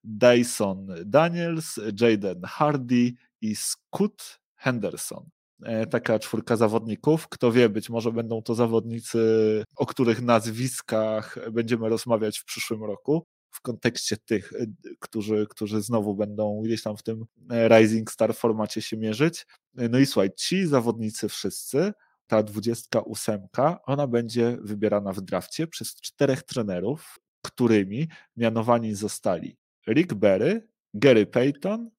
Dyson 0.03 0.87
Daniels, 1.05 1.79
Jaden 2.01 2.41
Hardy 2.45 3.13
i 3.41 3.55
Scott 3.55 4.39
Henderson. 4.55 5.29
E, 5.63 5.87
taka 5.87 6.19
czwórka 6.19 6.55
zawodników. 6.55 7.27
Kto 7.27 7.51
wie, 7.51 7.69
być 7.69 7.89
może 7.89 8.11
będą 8.11 8.41
to 8.41 8.55
zawodnicy, 8.55 9.63
o 9.75 9.85
których 9.85 10.21
nazwiskach 10.21 11.37
będziemy 11.51 11.89
rozmawiać 11.89 12.39
w 12.39 12.45
przyszłym 12.45 12.83
roku 12.83 13.25
w 13.51 13.61
kontekście 13.61 14.17
tych, 14.17 14.53
e, 14.53 14.65
którzy, 14.99 15.47
którzy 15.49 15.81
znowu 15.81 16.15
będą 16.15 16.61
gdzieś 16.61 16.83
tam 16.83 16.97
w 16.97 17.03
tym 17.03 17.25
Rising 17.67 18.11
Star 18.11 18.35
formacie 18.35 18.81
się 18.81 18.97
mierzyć. 18.97 19.45
No 19.73 19.99
i 19.99 20.05
słuchaj, 20.05 20.29
ci 20.37 20.67
zawodnicy 20.67 21.29
wszyscy 21.29 21.93
ta 22.27 22.43
28, 22.43 23.47
ona 23.85 24.07
będzie 24.07 24.57
wybierana 24.61 25.13
w 25.13 25.21
drafcie 25.21 25.67
przez 25.67 25.95
czterech 25.95 26.43
trenerów, 26.43 27.19
którymi 27.41 28.07
mianowani 28.37 28.95
zostali 28.95 29.57
Rick 29.87 30.13
Berry, 30.13 30.67
Gary 30.93 31.25
Payton, 31.25 31.89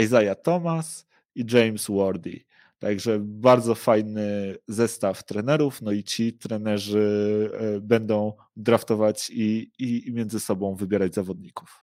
Isaiah 0.00 0.42
Thomas 0.42 1.06
i 1.34 1.44
James 1.52 1.86
Wardy. 1.88 2.40
Także 2.78 3.18
bardzo 3.20 3.74
fajny 3.74 4.56
zestaw 4.68 5.24
trenerów, 5.24 5.82
no 5.82 5.92
i 5.92 6.04
ci 6.04 6.32
trenerzy 6.32 7.50
e, 7.52 7.80
będą 7.80 8.32
draftować 8.56 9.30
i, 9.30 9.72
i, 9.78 10.08
i 10.08 10.12
między 10.12 10.40
sobą 10.40 10.74
wybierać 10.74 11.14
zawodników. 11.14 11.84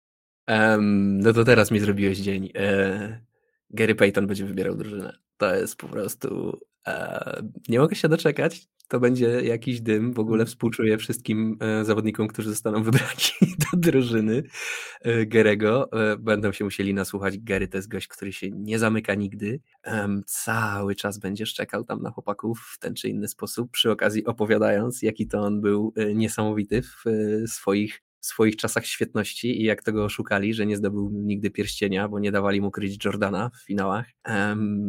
Um, 0.49 1.21
no 1.21 1.33
to 1.33 1.45
teraz 1.45 1.71
mi 1.71 1.81
zrobiłeś 1.81 2.19
dzień. 2.19 2.51
E, 2.55 3.21
Gary 3.71 3.95
Payton 3.95 4.27
będzie 4.27 4.45
wybierał 4.45 4.75
drużynę. 4.75 5.19
To 5.37 5.55
jest 5.55 5.77
po 5.77 5.89
prostu 5.89 6.59
nie 7.69 7.79
mogę 7.79 7.97
się 7.97 8.09
doczekać. 8.09 8.69
To 8.89 9.01
będzie 9.01 9.27
jakiś 9.27 9.81
dym. 9.81 10.13
W 10.13 10.19
ogóle 10.19 10.35
mhm. 10.35 10.47
współczuję 10.47 10.99
wszystkim 10.99 11.57
e, 11.61 11.85
zawodnikom, 11.85 12.29
którzy 12.29 12.49
zostaną 12.49 12.83
wybrani 12.85 13.57
do 13.59 13.79
drużyny 13.79 14.43
e, 15.01 15.27
Gerego. 15.27 15.93
E, 15.93 16.17
będą 16.17 16.53
się 16.53 16.65
musieli 16.65 16.95
nasłuchać. 16.95 17.39
Gary 17.39 17.69
to 17.69 17.79
jest 17.79 17.89
gość, 17.89 18.09
który 18.09 18.33
się 18.33 18.51
nie 18.51 18.79
zamyka 18.79 19.15
nigdy. 19.15 19.61
Cały 20.27 20.95
czas 20.95 21.19
będziesz 21.19 21.55
czekał 21.55 21.85
tam 21.85 22.03
na 22.03 22.11
chłopaków 22.11 22.61
w 22.75 22.79
ten 22.79 22.95
czy 22.95 23.09
inny 23.09 23.29
sposób, 23.29 23.71
przy 23.71 23.91
okazji 23.91 24.25
opowiadając, 24.25 25.03
jaki 25.03 25.27
to 25.27 25.41
on 25.41 25.61
był 25.61 25.95
niesamowity 26.15 26.83
w 26.83 27.05
swoich 27.47 28.03
swoich 28.21 28.57
czasach 28.57 28.87
świetności 28.87 29.61
i 29.61 29.65
jak 29.65 29.83
tego 29.83 30.05
oszukali, 30.05 30.55
że 30.55 30.67
nie 30.67 30.77
zdobył 30.77 31.11
nigdy 31.13 31.51
pierścienia, 31.51 32.09
bo 32.09 32.19
nie 32.19 32.33
dawali 32.33 32.61
mu 32.61 32.71
kryć 32.71 33.05
Jordana 33.05 33.51
w 33.63 33.67
finałach. 33.67 34.07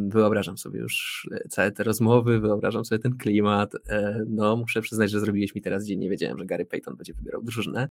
Wyobrażam 0.08 0.58
sobie 0.58 0.80
już 0.80 1.28
całe 1.50 1.72
te 1.72 1.84
rozmowy, 1.84 2.40
wyobrażam 2.40 2.84
sobie 2.84 2.98
ten 2.98 3.16
klimat. 3.16 3.72
E, 3.88 4.24
no, 4.28 4.56
muszę 4.56 4.80
przyznać, 4.80 5.10
że 5.10 5.20
zrobiłeś 5.20 5.54
mi 5.54 5.62
teraz 5.62 5.86
dzień. 5.86 5.98
Nie 5.98 6.10
wiedziałem, 6.10 6.38
że 6.38 6.46
Gary 6.46 6.66
Payton 6.66 6.96
będzie 6.96 7.14
wybierał 7.14 7.42
drużynę. 7.42 7.88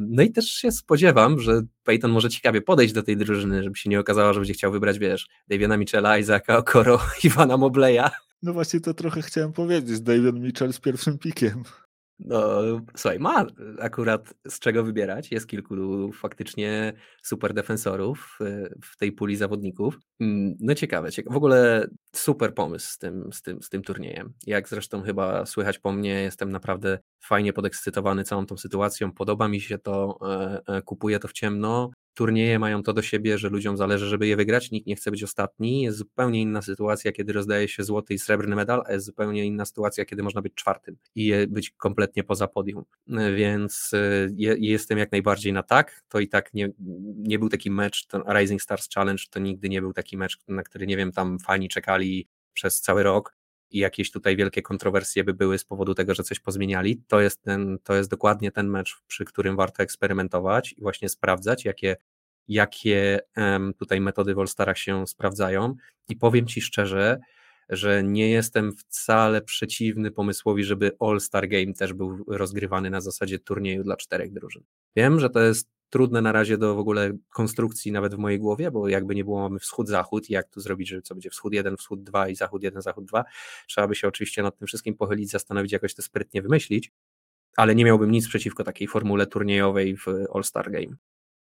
No 0.00 0.22
i 0.22 0.32
też 0.32 0.44
się 0.44 0.72
spodziewam, 0.72 1.40
że 1.40 1.62
Peyton 1.84 2.10
może 2.10 2.30
ciekawie 2.30 2.62
podejść 2.62 2.94
do 2.94 3.02
tej 3.02 3.16
drużyny, 3.16 3.62
żeby 3.62 3.76
się 3.76 3.90
nie 3.90 4.00
okazało, 4.00 4.32
że 4.32 4.40
będzie 4.40 4.54
chciał 4.54 4.72
wybrać, 4.72 4.98
wiesz, 4.98 5.28
Daviana 5.48 5.76
Michela, 5.76 6.18
Isaaca 6.18 6.56
Okoro, 6.56 7.00
Iwana 7.24 7.56
Mobleya. 7.56 8.10
No 8.42 8.52
właśnie 8.52 8.80
to 8.80 8.94
trochę 8.94 9.22
chciałem 9.22 9.52
powiedzieć, 9.52 10.00
Davian 10.00 10.40
Mitchell 10.40 10.72
z 10.72 10.80
pierwszym 10.80 11.18
pikiem. 11.18 11.62
No, 12.24 12.62
słuchaj, 12.96 13.18
ma 13.18 13.46
akurat 13.80 14.34
z 14.48 14.58
czego 14.58 14.84
wybierać. 14.84 15.30
Jest 15.30 15.46
kilku 15.46 16.12
faktycznie 16.12 16.92
super 17.22 17.54
defensorów 17.54 18.38
y, 18.40 18.74
w 18.84 18.96
tej 18.96 19.12
puli 19.12 19.36
zawodników. 19.36 19.98
Mm, 20.20 20.54
no 20.60 20.74
ciekawe, 20.74 21.12
ciekawe. 21.12 21.34
W 21.34 21.36
ogóle 21.36 21.86
super 22.14 22.54
pomysł 22.54 22.90
z 22.92 22.98
tym, 22.98 23.32
z, 23.32 23.42
tym, 23.42 23.62
z 23.62 23.68
tym 23.68 23.82
turniejem. 23.82 24.32
Jak 24.46 24.68
zresztą 24.68 25.02
chyba 25.02 25.46
słychać 25.46 25.78
po 25.78 25.92
mnie, 25.92 26.22
jestem 26.22 26.52
naprawdę 26.52 26.98
fajnie 27.20 27.52
podekscytowany 27.52 28.24
całą 28.24 28.46
tą 28.46 28.56
sytuacją. 28.56 29.12
Podoba 29.12 29.48
mi 29.48 29.60
się 29.60 29.78
to, 29.78 30.18
e, 30.22 30.60
e, 30.66 30.82
kupuję 30.82 31.18
to 31.18 31.28
w 31.28 31.32
ciemno 31.32 31.90
turnieje 32.14 32.58
mają 32.58 32.82
to 32.82 32.92
do 32.92 33.02
siebie, 33.02 33.38
że 33.38 33.48
ludziom 33.48 33.76
zależy, 33.76 34.06
żeby 34.06 34.26
je 34.26 34.36
wygrać, 34.36 34.70
nikt 34.70 34.86
nie 34.86 34.96
chce 34.96 35.10
być 35.10 35.22
ostatni. 35.22 35.82
Jest 35.82 35.98
zupełnie 35.98 36.40
inna 36.42 36.62
sytuacja, 36.62 37.12
kiedy 37.12 37.32
rozdaje 37.32 37.68
się 37.68 37.84
złoty 37.84 38.14
i 38.14 38.18
srebrny 38.18 38.56
medal, 38.56 38.82
a 38.86 38.92
jest 38.92 39.06
zupełnie 39.06 39.44
inna 39.44 39.64
sytuacja, 39.64 40.04
kiedy 40.04 40.22
można 40.22 40.42
być 40.42 40.54
czwartym 40.54 40.96
i 41.14 41.32
być 41.48 41.70
kompletnie 41.70 42.24
poza 42.24 42.48
podium. 42.48 42.84
Więc 43.36 43.92
y, 43.92 44.34
je, 44.36 44.56
jestem 44.58 44.98
jak 44.98 45.12
najbardziej 45.12 45.52
na 45.52 45.62
tak. 45.62 46.02
To 46.08 46.20
i 46.20 46.28
tak 46.28 46.54
nie, 46.54 46.68
nie 47.16 47.38
był 47.38 47.48
taki 47.48 47.70
mecz, 47.70 48.06
Rising 48.28 48.62
Stars 48.62 48.88
Challenge 48.94 49.22
to 49.30 49.40
nigdy 49.40 49.68
nie 49.68 49.80
był 49.80 49.92
taki 49.92 50.16
mecz, 50.16 50.38
na 50.48 50.62
który, 50.62 50.86
nie 50.86 50.96
wiem, 50.96 51.12
tam 51.12 51.38
fani 51.38 51.68
czekali 51.68 52.28
przez 52.52 52.80
cały 52.80 53.02
rok 53.02 53.41
i 53.72 53.78
jakieś 53.78 54.10
tutaj 54.10 54.36
wielkie 54.36 54.62
kontrowersje 54.62 55.24
by 55.24 55.34
były 55.34 55.58
z 55.58 55.64
powodu 55.64 55.94
tego, 55.94 56.14
że 56.14 56.22
coś 56.22 56.40
pozmieniali, 56.40 57.02
to 57.08 57.20
jest, 57.20 57.42
ten, 57.42 57.78
to 57.84 57.94
jest 57.94 58.10
dokładnie 58.10 58.52
ten 58.52 58.68
mecz, 58.68 59.02
przy 59.06 59.24
którym 59.24 59.56
warto 59.56 59.82
eksperymentować 59.82 60.72
i 60.72 60.80
właśnie 60.80 61.08
sprawdzać, 61.08 61.64
jakie, 61.64 61.96
jakie 62.48 63.20
tutaj 63.78 64.00
metody 64.00 64.34
w 64.34 64.38
All-Starach 64.38 64.78
się 64.78 65.06
sprawdzają. 65.06 65.74
I 66.08 66.16
powiem 66.16 66.46
Ci 66.46 66.60
szczerze, 66.60 67.18
że 67.68 68.02
nie 68.02 68.30
jestem 68.30 68.72
wcale 68.72 69.42
przeciwny 69.42 70.10
pomysłowi, 70.10 70.64
żeby 70.64 70.96
All-Star 71.00 71.48
Game 71.48 71.74
też 71.74 71.92
był 71.92 72.24
rozgrywany 72.26 72.90
na 72.90 73.00
zasadzie 73.00 73.38
turnieju 73.38 73.82
dla 73.82 73.96
czterech 73.96 74.32
drużyn. 74.32 74.62
Wiem, 74.96 75.20
że 75.20 75.30
to 75.30 75.40
jest 75.40 75.68
trudne 75.92 76.20
na 76.20 76.32
razie 76.32 76.58
do 76.58 76.74
w 76.74 76.78
ogóle 76.78 77.12
konstrukcji 77.30 77.92
nawet 77.92 78.14
w 78.14 78.18
mojej 78.18 78.38
głowie, 78.38 78.70
bo 78.70 78.88
jakby 78.88 79.14
nie 79.14 79.24
było 79.24 79.40
mamy 79.40 79.58
wschód-zachód 79.58 80.30
i 80.30 80.32
jak 80.32 80.48
tu 80.48 80.60
zrobić, 80.60 80.88
że 80.88 81.02
co 81.02 81.14
będzie 81.14 81.30
wschód 81.30 81.52
1, 81.52 81.76
wschód 81.76 82.02
2 82.02 82.28
i 82.28 82.34
zachód 82.34 82.62
1, 82.62 82.82
zachód 82.82 83.04
2. 83.04 83.24
Trzeba 83.66 83.88
by 83.88 83.94
się 83.94 84.08
oczywiście 84.08 84.42
nad 84.42 84.58
tym 84.58 84.66
wszystkim 84.66 84.94
pochylić, 84.94 85.30
zastanowić, 85.30 85.72
jakoś 85.72 85.94
to 85.94 86.02
sprytnie 86.02 86.42
wymyślić, 86.42 86.92
ale 87.56 87.74
nie 87.74 87.84
miałbym 87.84 88.10
nic 88.10 88.28
przeciwko 88.28 88.64
takiej 88.64 88.88
formule 88.88 89.26
turniejowej 89.26 89.96
w 89.96 90.06
All-Star 90.34 90.70
Game. 90.70 90.96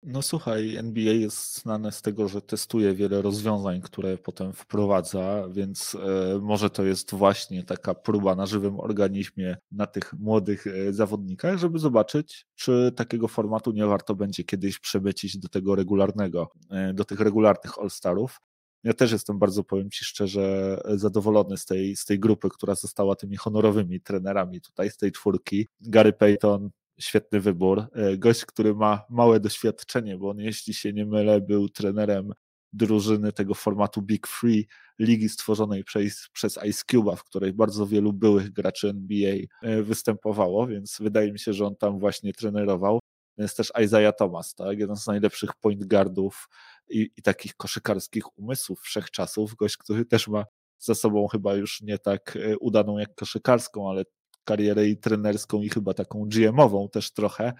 No 0.02 0.22
słuchaj, 0.22 0.76
NBA 0.76 1.12
jest 1.12 1.62
znane 1.62 1.92
z 1.92 2.02
tego, 2.02 2.28
że 2.28 2.42
testuje 2.42 2.94
wiele 2.94 3.22
rozwiązań, 3.22 3.80
które 3.80 4.18
potem 4.18 4.52
wprowadza, 4.52 5.48
więc 5.48 5.94
e, 5.94 6.38
może 6.38 6.70
to 6.70 6.84
jest 6.84 7.14
właśnie 7.14 7.64
taka 7.64 7.94
próba 7.94 8.34
na 8.34 8.46
żywym 8.46 8.80
organizmie 8.80 9.56
na 9.72 9.86
tych 9.86 10.12
młodych 10.12 10.66
e, 10.66 10.92
zawodnikach, 10.92 11.58
żeby 11.58 11.78
zobaczyć, 11.78 12.46
czy 12.54 12.92
takiego 12.96 13.28
formatu 13.28 13.72
nie 13.72 13.86
warto 13.86 14.14
będzie 14.14 14.44
kiedyś 14.44 14.78
przebycić 14.78 15.38
do 15.38 15.48
tego 15.48 15.74
regularnego, 15.74 16.50
e, 16.70 16.94
do 16.94 17.04
tych 17.04 17.20
regularnych 17.20 17.78
All-Starów. 17.78 18.40
Ja 18.84 18.92
też 18.92 19.12
jestem 19.12 19.38
bardzo, 19.38 19.64
powiem 19.64 19.90
Ci 19.90 20.04
szczerze, 20.04 20.76
zadowolony 20.94 21.56
z 21.56 21.64
tej, 21.64 21.96
z 21.96 22.04
tej 22.04 22.20
grupy, 22.20 22.48
która 22.50 22.74
została 22.74 23.16
tymi 23.16 23.36
honorowymi 23.36 24.00
trenerami 24.00 24.60
tutaj, 24.60 24.90
z 24.90 24.96
tej 24.96 25.12
czwórki. 25.12 25.66
Gary 25.80 26.12
Payton, 26.12 26.70
świetny 27.00 27.40
wybór. 27.40 27.86
E, 27.92 28.18
gość, 28.18 28.44
który 28.44 28.74
ma 28.74 29.02
małe 29.10 29.40
doświadczenie, 29.40 30.18
bo 30.18 30.30
on, 30.30 30.38
jeśli 30.38 30.74
się 30.74 30.92
nie 30.92 31.06
mylę, 31.06 31.40
był 31.40 31.68
trenerem 31.68 32.32
drużyny 32.72 33.32
tego 33.32 33.54
formatu 33.54 34.02
Big 34.02 34.26
Free, 34.26 34.68
ligi 34.98 35.28
stworzonej 35.28 35.84
przez, 35.84 36.28
przez 36.32 36.58
Ice 36.68 36.84
Cube'a, 36.92 37.16
w 37.16 37.24
której 37.24 37.52
bardzo 37.52 37.86
wielu 37.86 38.12
byłych 38.12 38.50
graczy 38.50 38.88
NBA 38.88 39.34
e, 39.62 39.82
występowało, 39.82 40.66
więc 40.66 40.96
wydaje 41.00 41.32
mi 41.32 41.38
się, 41.38 41.52
że 41.52 41.66
on 41.66 41.76
tam 41.76 41.98
właśnie 41.98 42.32
trenerował. 42.32 43.00
Jest 43.38 43.56
też 43.56 43.72
Isaiah 43.84 44.16
Thomas, 44.16 44.54
tak? 44.54 44.78
jeden 44.78 44.96
z 44.96 45.06
najlepszych 45.06 45.50
point 45.60 45.84
guardów 45.84 46.48
i, 46.88 47.10
i 47.16 47.22
takich 47.22 47.54
koszykarskich 47.56 48.38
umysłów 48.38 48.80
wszechczasów. 48.80 49.54
Gość, 49.54 49.76
który 49.76 50.04
też 50.04 50.28
ma 50.28 50.44
za 50.78 50.94
sobą 50.94 51.26
chyba 51.28 51.54
już 51.54 51.80
nie 51.80 51.98
tak 51.98 52.36
e, 52.36 52.58
udaną 52.58 52.98
jak 52.98 53.14
koszykarską, 53.14 53.90
ale 53.90 54.04
karierę 54.44 54.88
i 54.88 54.96
trenerską 54.96 55.62
i 55.62 55.68
chyba 55.68 55.94
taką 55.94 56.24
GM-ową 56.28 56.88
też 56.88 57.12
trochę, 57.12 57.52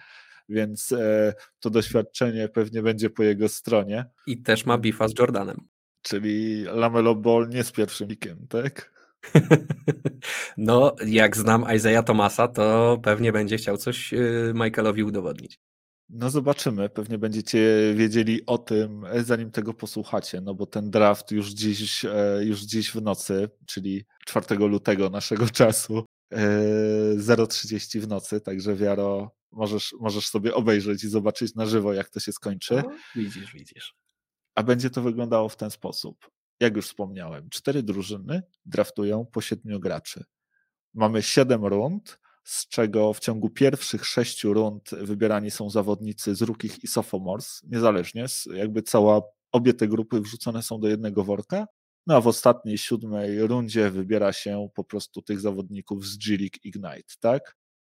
więc 0.49 0.91
e, 0.91 1.33
to 1.59 1.69
doświadczenie 1.69 2.49
pewnie 2.49 2.81
będzie 2.81 3.09
po 3.09 3.23
jego 3.23 3.49
stronie. 3.49 4.05
I 4.27 4.41
też 4.41 4.65
ma 4.65 4.77
bifa 4.77 5.07
z 5.07 5.19
Jordanem. 5.19 5.67
Czyli 6.01 6.63
Lamelo 6.63 7.15
Ball 7.15 7.49
nie 7.49 7.63
z 7.63 7.71
pierwszym 7.71 8.07
pikiem, 8.07 8.47
tak? 8.49 8.91
No, 10.57 10.95
jak 11.05 11.37
znam 11.37 11.65
Isaiah 11.75 12.05
Thomasa, 12.05 12.47
to 12.47 12.97
pewnie 13.03 13.31
będzie 13.31 13.57
chciał 13.57 13.77
coś 13.77 14.13
y, 14.13 14.51
Michaelowi 14.55 15.03
udowodnić. 15.03 15.59
No 16.09 16.29
zobaczymy, 16.29 16.89
pewnie 16.89 17.17
będziecie 17.17 17.93
wiedzieli 17.95 18.45
o 18.45 18.57
tym, 18.57 19.05
e, 19.05 19.23
zanim 19.23 19.51
tego 19.51 19.73
posłuchacie, 19.73 20.41
no 20.41 20.53
bo 20.53 20.65
ten 20.65 20.89
draft 20.89 21.31
już 21.31 21.49
dziś, 21.49 22.05
e, 22.05 22.39
już 22.43 22.61
dziś 22.61 22.91
w 22.91 23.01
nocy, 23.01 23.49
czyli 23.65 24.05
4 24.25 24.67
lutego 24.67 25.09
naszego 25.09 25.49
czasu, 25.59 26.05
0.30 26.31 27.99
w 27.99 28.07
nocy, 28.07 28.41
także 28.41 28.75
Wiaro, 28.75 29.31
możesz, 29.51 29.95
możesz 29.99 30.27
sobie 30.27 30.53
obejrzeć 30.53 31.03
i 31.03 31.09
zobaczyć 31.09 31.55
na 31.55 31.65
żywo, 31.65 31.93
jak 31.93 32.09
to 32.09 32.19
się 32.19 32.31
skończy. 32.31 32.75
No, 32.75 32.95
widzisz, 33.15 33.53
widzisz. 33.53 33.95
A 34.55 34.63
będzie 34.63 34.89
to 34.89 35.01
wyglądało 35.01 35.49
w 35.49 35.55
ten 35.55 35.71
sposób. 35.71 36.31
Jak 36.59 36.75
już 36.75 36.87
wspomniałem, 36.87 37.49
cztery 37.49 37.83
drużyny 37.83 38.41
draftują 38.65 39.25
po 39.25 39.41
siedmiu 39.41 39.79
graczy. 39.79 40.23
Mamy 40.93 41.21
siedem 41.21 41.65
rund, 41.65 42.19
z 42.43 42.67
czego 42.67 43.13
w 43.13 43.19
ciągu 43.19 43.49
pierwszych 43.49 44.05
sześciu 44.05 44.53
rund 44.53 44.89
wybierani 44.89 45.51
są 45.51 45.69
zawodnicy 45.69 46.35
z 46.35 46.41
rukich 46.41 46.83
i 46.83 46.87
sophomores, 46.87 47.61
niezależnie, 47.63 48.25
jakby 48.53 48.81
cała, 48.81 49.21
obie 49.51 49.73
te 49.73 49.87
grupy 49.87 50.21
wrzucone 50.21 50.63
są 50.63 50.79
do 50.79 50.87
jednego 50.87 51.23
worka 51.23 51.67
no 52.07 52.15
a 52.15 52.21
w 52.21 52.27
ostatniej, 52.27 52.77
siódmej 52.77 53.47
rundzie 53.47 53.89
wybiera 53.89 54.33
się 54.33 54.69
po 54.75 54.83
prostu 54.83 55.21
tych 55.21 55.39
zawodników 55.39 56.05
z 56.05 56.17
G-League 56.17 56.57
Ignite, 56.63 57.13
tak? 57.19 57.55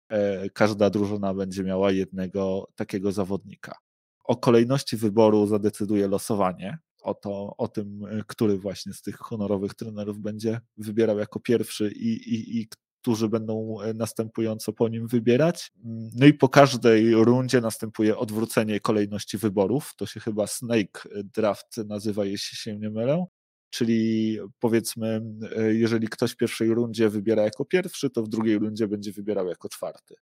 E, 0.10 0.50
każda 0.50 0.90
drużyna 0.90 1.34
będzie 1.34 1.64
miała 1.64 1.92
jednego 1.92 2.68
takiego 2.76 3.12
zawodnika. 3.12 3.76
O 4.24 4.38
kolejności 4.38 4.98
wyboru 4.98 5.48
zadecyduje 5.48 6.08
losowanie, 6.08 6.78
o, 7.02 7.14
to, 7.14 7.58
o 7.58 7.68
tym, 7.68 8.06
e, 8.06 8.24
który 8.28 8.58
właśnie 8.58 8.94
z 8.94 9.02
tych 9.02 9.18
honorowych 9.18 9.74
trenerów 9.76 10.20
będzie 10.20 10.60
wybierał 10.78 11.20
jako 11.20 11.40
pierwszy 11.40 11.92
i, 11.92 12.08
i, 12.08 12.62
i 12.62 12.68
którzy 13.02 13.30
będą 13.30 13.82
e, 13.82 13.94
następująco 13.94 14.74
po 14.74 14.88
nim 14.88 15.08
wybierać. 15.08 15.72
No 16.16 16.26
i 16.26 16.34
po 16.34 16.50
każdej 16.50 17.16
rundzie 17.16 17.62
następuje 17.62 18.18
odwrócenie 18.18 18.80
kolejności 18.80 19.38
wyborów. 19.38 19.94
To 19.98 20.06
się 20.06 20.20
chyba 20.20 20.48
Snake 20.48 21.08
Draft 21.24 21.78
nazywa, 21.78 22.26
jeśli 22.26 22.58
się 22.58 22.78
nie 22.78 22.90
mylę 22.90 23.26
czyli 23.74 24.38
powiedzmy, 24.60 25.22
e, 25.58 25.74
jeżeli 25.74 26.08
ktoś 26.08 26.32
w 26.32 26.38
pierwszej 26.38 26.74
rundzie 26.74 27.10
wybiera 27.10 27.44
jako 27.44 27.66
pierwszy, 27.66 28.10
to 28.10 28.24
w 28.24 28.30
drugiej 28.30 28.60
rundzie 28.60 28.88
będzie 28.88 29.12
wybierał 29.12 29.48
jako 29.48 29.70
czwarty. 29.70 30.16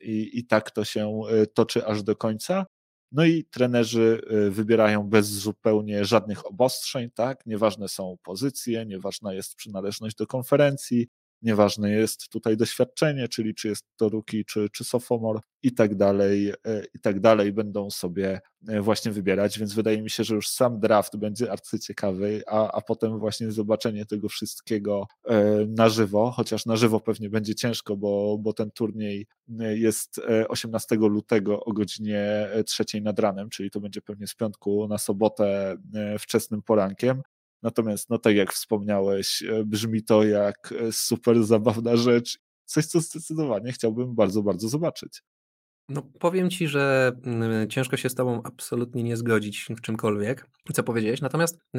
I, 0.00 0.38
i 0.38 0.46
tak 0.46 0.70
to 0.70 0.84
się 0.84 1.20
e, 1.30 1.46
toczy 1.46 1.86
aż 1.86 2.02
do 2.02 2.16
końca. 2.16 2.66
No 3.12 3.24
i 3.24 3.44
trenerzy 3.44 4.20
e, 4.30 4.50
wybierają 4.50 5.08
bez 5.08 5.26
zupełnie 5.26 6.04
żadnych 6.04 6.46
obostrzeń, 6.46 7.10
tak? 7.14 7.46
Nieważne 7.46 7.88
są 7.88 8.16
pozycje, 8.22 8.86
nieważna 8.86 9.34
jest 9.34 9.54
przynależność 9.54 10.16
do 10.16 10.26
konferencji, 10.26 11.08
Nieważne 11.42 11.90
jest 11.90 12.28
tutaj 12.28 12.56
doświadczenie, 12.56 13.28
czyli 13.28 13.54
czy 13.54 13.68
jest 13.68 13.84
to 13.96 14.08
Ruki, 14.08 14.44
czy, 14.44 14.68
czy 14.72 14.84
Sophomore 14.84 15.40
i 15.62 15.74
tak 15.74 15.94
dalej, 15.94 16.50
e, 16.50 16.54
i 16.94 16.98
tak 17.00 17.20
dalej 17.20 17.52
będą 17.52 17.90
sobie 17.90 18.40
e, 18.68 18.80
właśnie 18.80 19.12
wybierać, 19.12 19.58
więc 19.58 19.74
wydaje 19.74 20.02
mi 20.02 20.10
się, 20.10 20.24
że 20.24 20.34
już 20.34 20.48
sam 20.48 20.80
draft 20.80 21.16
będzie 21.16 21.52
arcyciekawy, 21.52 22.42
a, 22.46 22.72
a 22.72 22.80
potem 22.80 23.18
właśnie 23.18 23.52
zobaczenie 23.52 24.06
tego 24.06 24.28
wszystkiego 24.28 25.06
e, 25.24 25.66
na 25.68 25.88
żywo, 25.88 26.30
chociaż 26.30 26.66
na 26.66 26.76
żywo 26.76 27.00
pewnie 27.00 27.30
będzie 27.30 27.54
ciężko, 27.54 27.96
bo, 27.96 28.38
bo 28.38 28.52
ten 28.52 28.70
turniej 28.70 29.26
jest 29.74 30.20
18 30.48 30.96
lutego 30.96 31.64
o 31.64 31.72
godzinie 31.72 32.48
trzeciej 32.66 33.02
nad 33.02 33.18
ranem, 33.18 33.50
czyli 33.50 33.70
to 33.70 33.80
będzie 33.80 34.02
pewnie 34.02 34.26
z 34.26 34.34
piątku 34.34 34.88
na 34.88 34.98
sobotę 34.98 35.76
wczesnym 36.18 36.62
porankiem, 36.62 37.22
Natomiast, 37.62 38.10
no 38.10 38.18
tak 38.18 38.36
jak 38.36 38.52
wspomniałeś, 38.52 39.42
e, 39.42 39.64
brzmi 39.64 40.04
to 40.04 40.24
jak 40.24 40.72
e, 40.72 40.92
super 40.92 41.44
zabawna 41.44 41.96
rzecz, 41.96 42.38
coś, 42.64 42.86
co 42.86 43.00
zdecydowanie 43.00 43.72
chciałbym 43.72 44.14
bardzo, 44.14 44.42
bardzo 44.42 44.68
zobaczyć. 44.68 45.22
No, 45.88 46.02
powiem 46.20 46.50
ci, 46.50 46.68
że 46.68 47.12
mm, 47.24 47.68
ciężko 47.68 47.96
się 47.96 48.08
z 48.08 48.14
tobą 48.14 48.42
absolutnie 48.44 49.02
nie 49.02 49.16
zgodzić 49.16 49.66
w 49.70 49.80
czymkolwiek, 49.80 50.48
co 50.72 50.82
powiedziałeś. 50.82 51.20
Natomiast 51.20 51.56
y, 51.56 51.78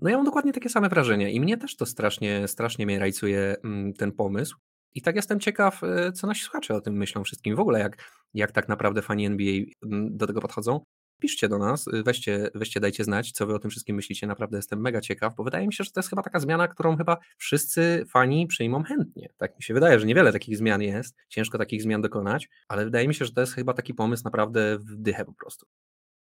no 0.00 0.10
ja 0.10 0.16
mam 0.16 0.24
dokładnie 0.24 0.52
takie 0.52 0.68
same 0.68 0.88
wrażenie 0.88 1.32
i 1.32 1.40
mnie 1.40 1.56
też 1.56 1.76
to 1.76 1.86
strasznie, 1.86 2.48
strasznie 2.48 2.86
mnie 2.86 2.98
rajcuje 2.98 3.56
mm, 3.64 3.92
ten 3.92 4.12
pomysł. 4.12 4.56
I 4.94 5.02
tak 5.02 5.16
jestem 5.16 5.40
ciekaw, 5.40 5.80
co 6.14 6.26
nasi 6.26 6.42
słuchacze 6.42 6.74
o 6.74 6.80
tym 6.80 6.94
myślą 6.94 7.24
wszystkim. 7.24 7.56
W 7.56 7.60
ogóle 7.60 7.78
jak, 7.78 8.10
jak 8.34 8.52
tak 8.52 8.68
naprawdę 8.68 9.02
fani 9.02 9.26
NBA 9.26 9.54
mm, 9.84 10.16
do 10.16 10.26
tego 10.26 10.40
podchodzą 10.40 10.80
piszcie 11.22 11.48
do 11.48 11.58
nas, 11.58 11.86
y, 11.86 12.02
weźcie, 12.02 12.50
weźcie, 12.54 12.80
dajcie 12.80 13.04
znać, 13.04 13.32
co 13.32 13.46
wy 13.46 13.54
o 13.54 13.58
tym 13.58 13.70
wszystkim 13.70 13.96
myślicie. 13.96 14.26
Naprawdę 14.26 14.56
jestem 14.56 14.80
mega 14.80 15.00
ciekaw, 15.00 15.34
bo 15.36 15.44
wydaje 15.44 15.66
mi 15.66 15.72
się, 15.72 15.84
że 15.84 15.90
to 15.90 16.00
jest 16.00 16.10
chyba 16.10 16.22
taka 16.22 16.40
zmiana, 16.40 16.68
którą 16.68 16.96
chyba 16.96 17.16
wszyscy 17.38 18.04
fani 18.08 18.46
przyjmą 18.46 18.82
chętnie. 18.82 19.28
Tak 19.36 19.56
mi 19.56 19.62
się 19.62 19.74
wydaje, 19.74 20.00
że 20.00 20.06
niewiele 20.06 20.32
takich 20.32 20.56
zmian 20.56 20.82
jest, 20.82 21.16
ciężko 21.28 21.58
takich 21.58 21.82
zmian 21.82 22.02
dokonać, 22.02 22.48
ale 22.68 22.84
wydaje 22.84 23.08
mi 23.08 23.14
się, 23.14 23.24
że 23.24 23.32
to 23.32 23.40
jest 23.40 23.54
chyba 23.54 23.74
taki 23.74 23.94
pomysł 23.94 24.24
naprawdę 24.24 24.78
w 24.78 24.96
dychę 24.96 25.24
po 25.24 25.32
prostu. 25.32 25.66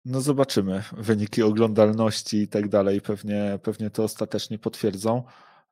No 0.04 0.20
zobaczymy. 0.20 0.82
Wyniki 0.96 1.42
oglądalności 1.42 2.36
i 2.36 2.48
tak 2.48 2.68
dalej 2.68 3.00
pewnie, 3.00 3.58
pewnie 3.62 3.90
to 3.90 4.04
ostatecznie 4.04 4.58
potwierdzą. 4.58 5.22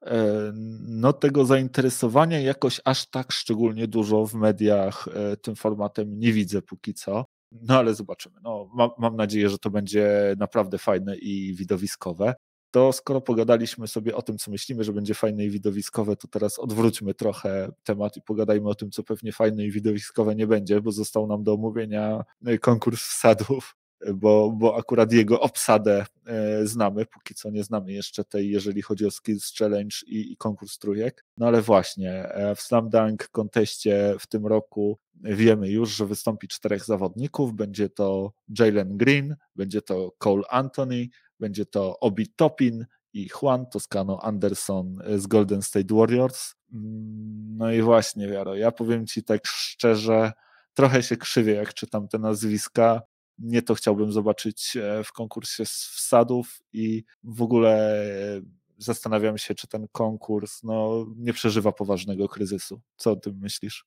E, 0.02 0.52
no 0.86 1.12
tego 1.12 1.44
zainteresowania 1.44 2.40
jakoś 2.40 2.80
aż 2.84 3.06
tak 3.06 3.32
szczególnie 3.32 3.88
dużo 3.88 4.26
w 4.26 4.34
mediach 4.34 5.08
e, 5.14 5.36
tym 5.36 5.56
formatem 5.56 6.18
nie 6.18 6.32
widzę 6.32 6.62
póki 6.62 6.94
co. 6.94 7.24
No 7.62 7.78
ale 7.78 7.94
zobaczymy. 7.94 8.36
No, 8.42 8.70
mam, 8.74 8.90
mam 8.98 9.16
nadzieję, 9.16 9.48
że 9.48 9.58
to 9.58 9.70
będzie 9.70 10.34
naprawdę 10.38 10.78
fajne 10.78 11.16
i 11.16 11.54
widowiskowe. 11.54 12.34
To 12.70 12.92
skoro 12.92 13.20
pogadaliśmy 13.20 13.88
sobie 13.88 14.16
o 14.16 14.22
tym, 14.22 14.38
co 14.38 14.50
myślimy, 14.50 14.84
że 14.84 14.92
będzie 14.92 15.14
fajne 15.14 15.44
i 15.44 15.50
widowiskowe, 15.50 16.16
to 16.16 16.28
teraz 16.28 16.58
odwróćmy 16.58 17.14
trochę 17.14 17.68
temat 17.84 18.16
i 18.16 18.22
pogadajmy 18.22 18.68
o 18.68 18.74
tym, 18.74 18.90
co 18.90 19.02
pewnie 19.02 19.32
fajne 19.32 19.64
i 19.64 19.70
widowiskowe 19.70 20.34
nie 20.34 20.46
będzie, 20.46 20.80
bo 20.80 20.92
został 20.92 21.26
nam 21.26 21.42
do 21.42 21.54
omówienia 21.54 22.24
konkurs 22.60 23.00
wsadów 23.00 23.76
bo, 24.14 24.50
bo 24.50 24.76
akurat 24.76 25.12
jego 25.12 25.40
obsadę 25.40 26.06
e, 26.26 26.66
znamy, 26.66 27.06
póki 27.06 27.34
co 27.34 27.50
nie 27.50 27.64
znamy 27.64 27.92
jeszcze 27.92 28.24
tej, 28.24 28.50
jeżeli 28.50 28.82
chodzi 28.82 29.06
o 29.06 29.10
Skills 29.10 29.54
Challenge 29.58 29.96
i, 30.06 30.32
i 30.32 30.36
konkurs 30.36 30.78
trójek. 30.78 31.24
No 31.36 31.46
ale 31.46 31.62
właśnie, 31.62 32.12
e, 32.12 32.54
w 32.54 32.60
Slam 32.60 32.88
Dunk 32.88 33.28
konteście 33.28 34.14
w 34.20 34.26
tym 34.26 34.46
roku 34.46 34.98
wiemy 35.22 35.70
już, 35.70 35.90
że 35.90 36.06
wystąpi 36.06 36.48
czterech 36.48 36.84
zawodników. 36.84 37.54
Będzie 37.54 37.88
to 37.88 38.32
Jalen 38.58 38.96
Green, 38.96 39.36
będzie 39.56 39.82
to 39.82 40.12
Cole 40.18 40.42
Anthony, 40.50 41.06
będzie 41.40 41.66
to 41.66 42.00
Obi 42.00 42.28
Topin 42.28 42.86
i 43.12 43.28
Juan 43.42 43.66
Toscano 43.66 44.18
Anderson 44.22 44.98
z 45.16 45.26
Golden 45.26 45.62
State 45.62 45.94
Warriors. 45.94 46.54
Mm, 46.72 47.56
no 47.56 47.72
i 47.72 47.82
właśnie, 47.82 48.28
Wiaro, 48.28 48.54
ja 48.54 48.72
powiem 48.72 49.06
Ci 49.06 49.24
tak 49.24 49.46
szczerze, 49.46 50.32
trochę 50.74 51.02
się 51.02 51.16
krzywię, 51.16 51.54
jak 51.54 51.74
czytam 51.74 52.08
te 52.08 52.18
nazwiska 52.18 53.02
nie 53.38 53.62
to 53.62 53.74
chciałbym 53.74 54.12
zobaczyć 54.12 54.76
e, 54.76 55.04
w 55.04 55.12
konkursie 55.12 55.66
z 55.66 55.72
wsadów 55.72 56.58
i 56.72 57.04
w 57.24 57.42
ogóle 57.42 58.02
e, 58.36 58.40
zastanawiam 58.78 59.38
się, 59.38 59.54
czy 59.54 59.66
ten 59.66 59.86
konkurs 59.92 60.62
no, 60.62 61.06
nie 61.16 61.32
przeżywa 61.32 61.72
poważnego 61.72 62.28
kryzysu. 62.28 62.80
Co 62.96 63.10
o 63.10 63.16
tym 63.16 63.38
myślisz? 63.38 63.84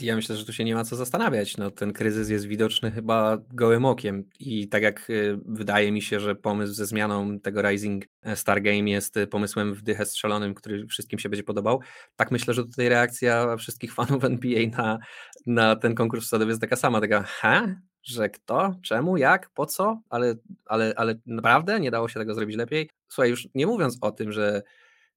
Ja 0.00 0.16
myślę, 0.16 0.36
że 0.36 0.44
tu 0.44 0.52
się 0.52 0.64
nie 0.64 0.74
ma 0.74 0.84
co 0.84 0.96
zastanawiać. 0.96 1.56
No, 1.56 1.70
ten 1.70 1.92
kryzys 1.92 2.28
jest 2.28 2.46
widoczny 2.46 2.90
chyba 2.90 3.38
gołym 3.50 3.84
okiem 3.84 4.24
i 4.40 4.68
tak 4.68 4.82
jak 4.82 5.10
e, 5.10 5.12
wydaje 5.46 5.92
mi 5.92 6.02
się, 6.02 6.20
że 6.20 6.34
pomysł 6.34 6.72
ze 6.72 6.86
zmianą 6.86 7.40
tego 7.40 7.62
Rising 7.62 8.04
Star 8.34 8.62
Game 8.62 8.90
jest 8.90 9.14
pomysłem 9.30 9.74
w 9.74 9.82
dychę 9.82 10.06
strzelonym, 10.06 10.54
który 10.54 10.86
wszystkim 10.86 11.18
się 11.18 11.28
będzie 11.28 11.44
podobał, 11.44 11.80
tak 12.16 12.30
myślę, 12.30 12.54
że 12.54 12.64
tutaj 12.64 12.88
reakcja 12.88 13.56
wszystkich 13.56 13.94
fanów 14.04 14.24
NBA 14.24 14.68
na, 14.78 14.98
na 15.46 15.76
ten 15.76 15.94
konkurs 15.94 16.26
wsadowy 16.26 16.50
jest 16.50 16.60
taka 16.60 16.76
sama, 16.76 17.00
taka 17.00 17.22
ha? 17.22 17.76
Że 18.06 18.30
kto, 18.30 18.74
czemu, 18.82 19.16
jak, 19.16 19.50
po 19.50 19.66
co, 19.66 20.00
ale, 20.08 20.34
ale, 20.66 20.92
ale 20.96 21.14
naprawdę 21.26 21.80
nie 21.80 21.90
dało 21.90 22.08
się 22.08 22.20
tego 22.20 22.34
zrobić 22.34 22.56
lepiej. 22.56 22.90
Słuchaj, 23.08 23.30
już 23.30 23.48
nie 23.54 23.66
mówiąc 23.66 23.98
o 24.00 24.12
tym, 24.12 24.32
że 24.32 24.62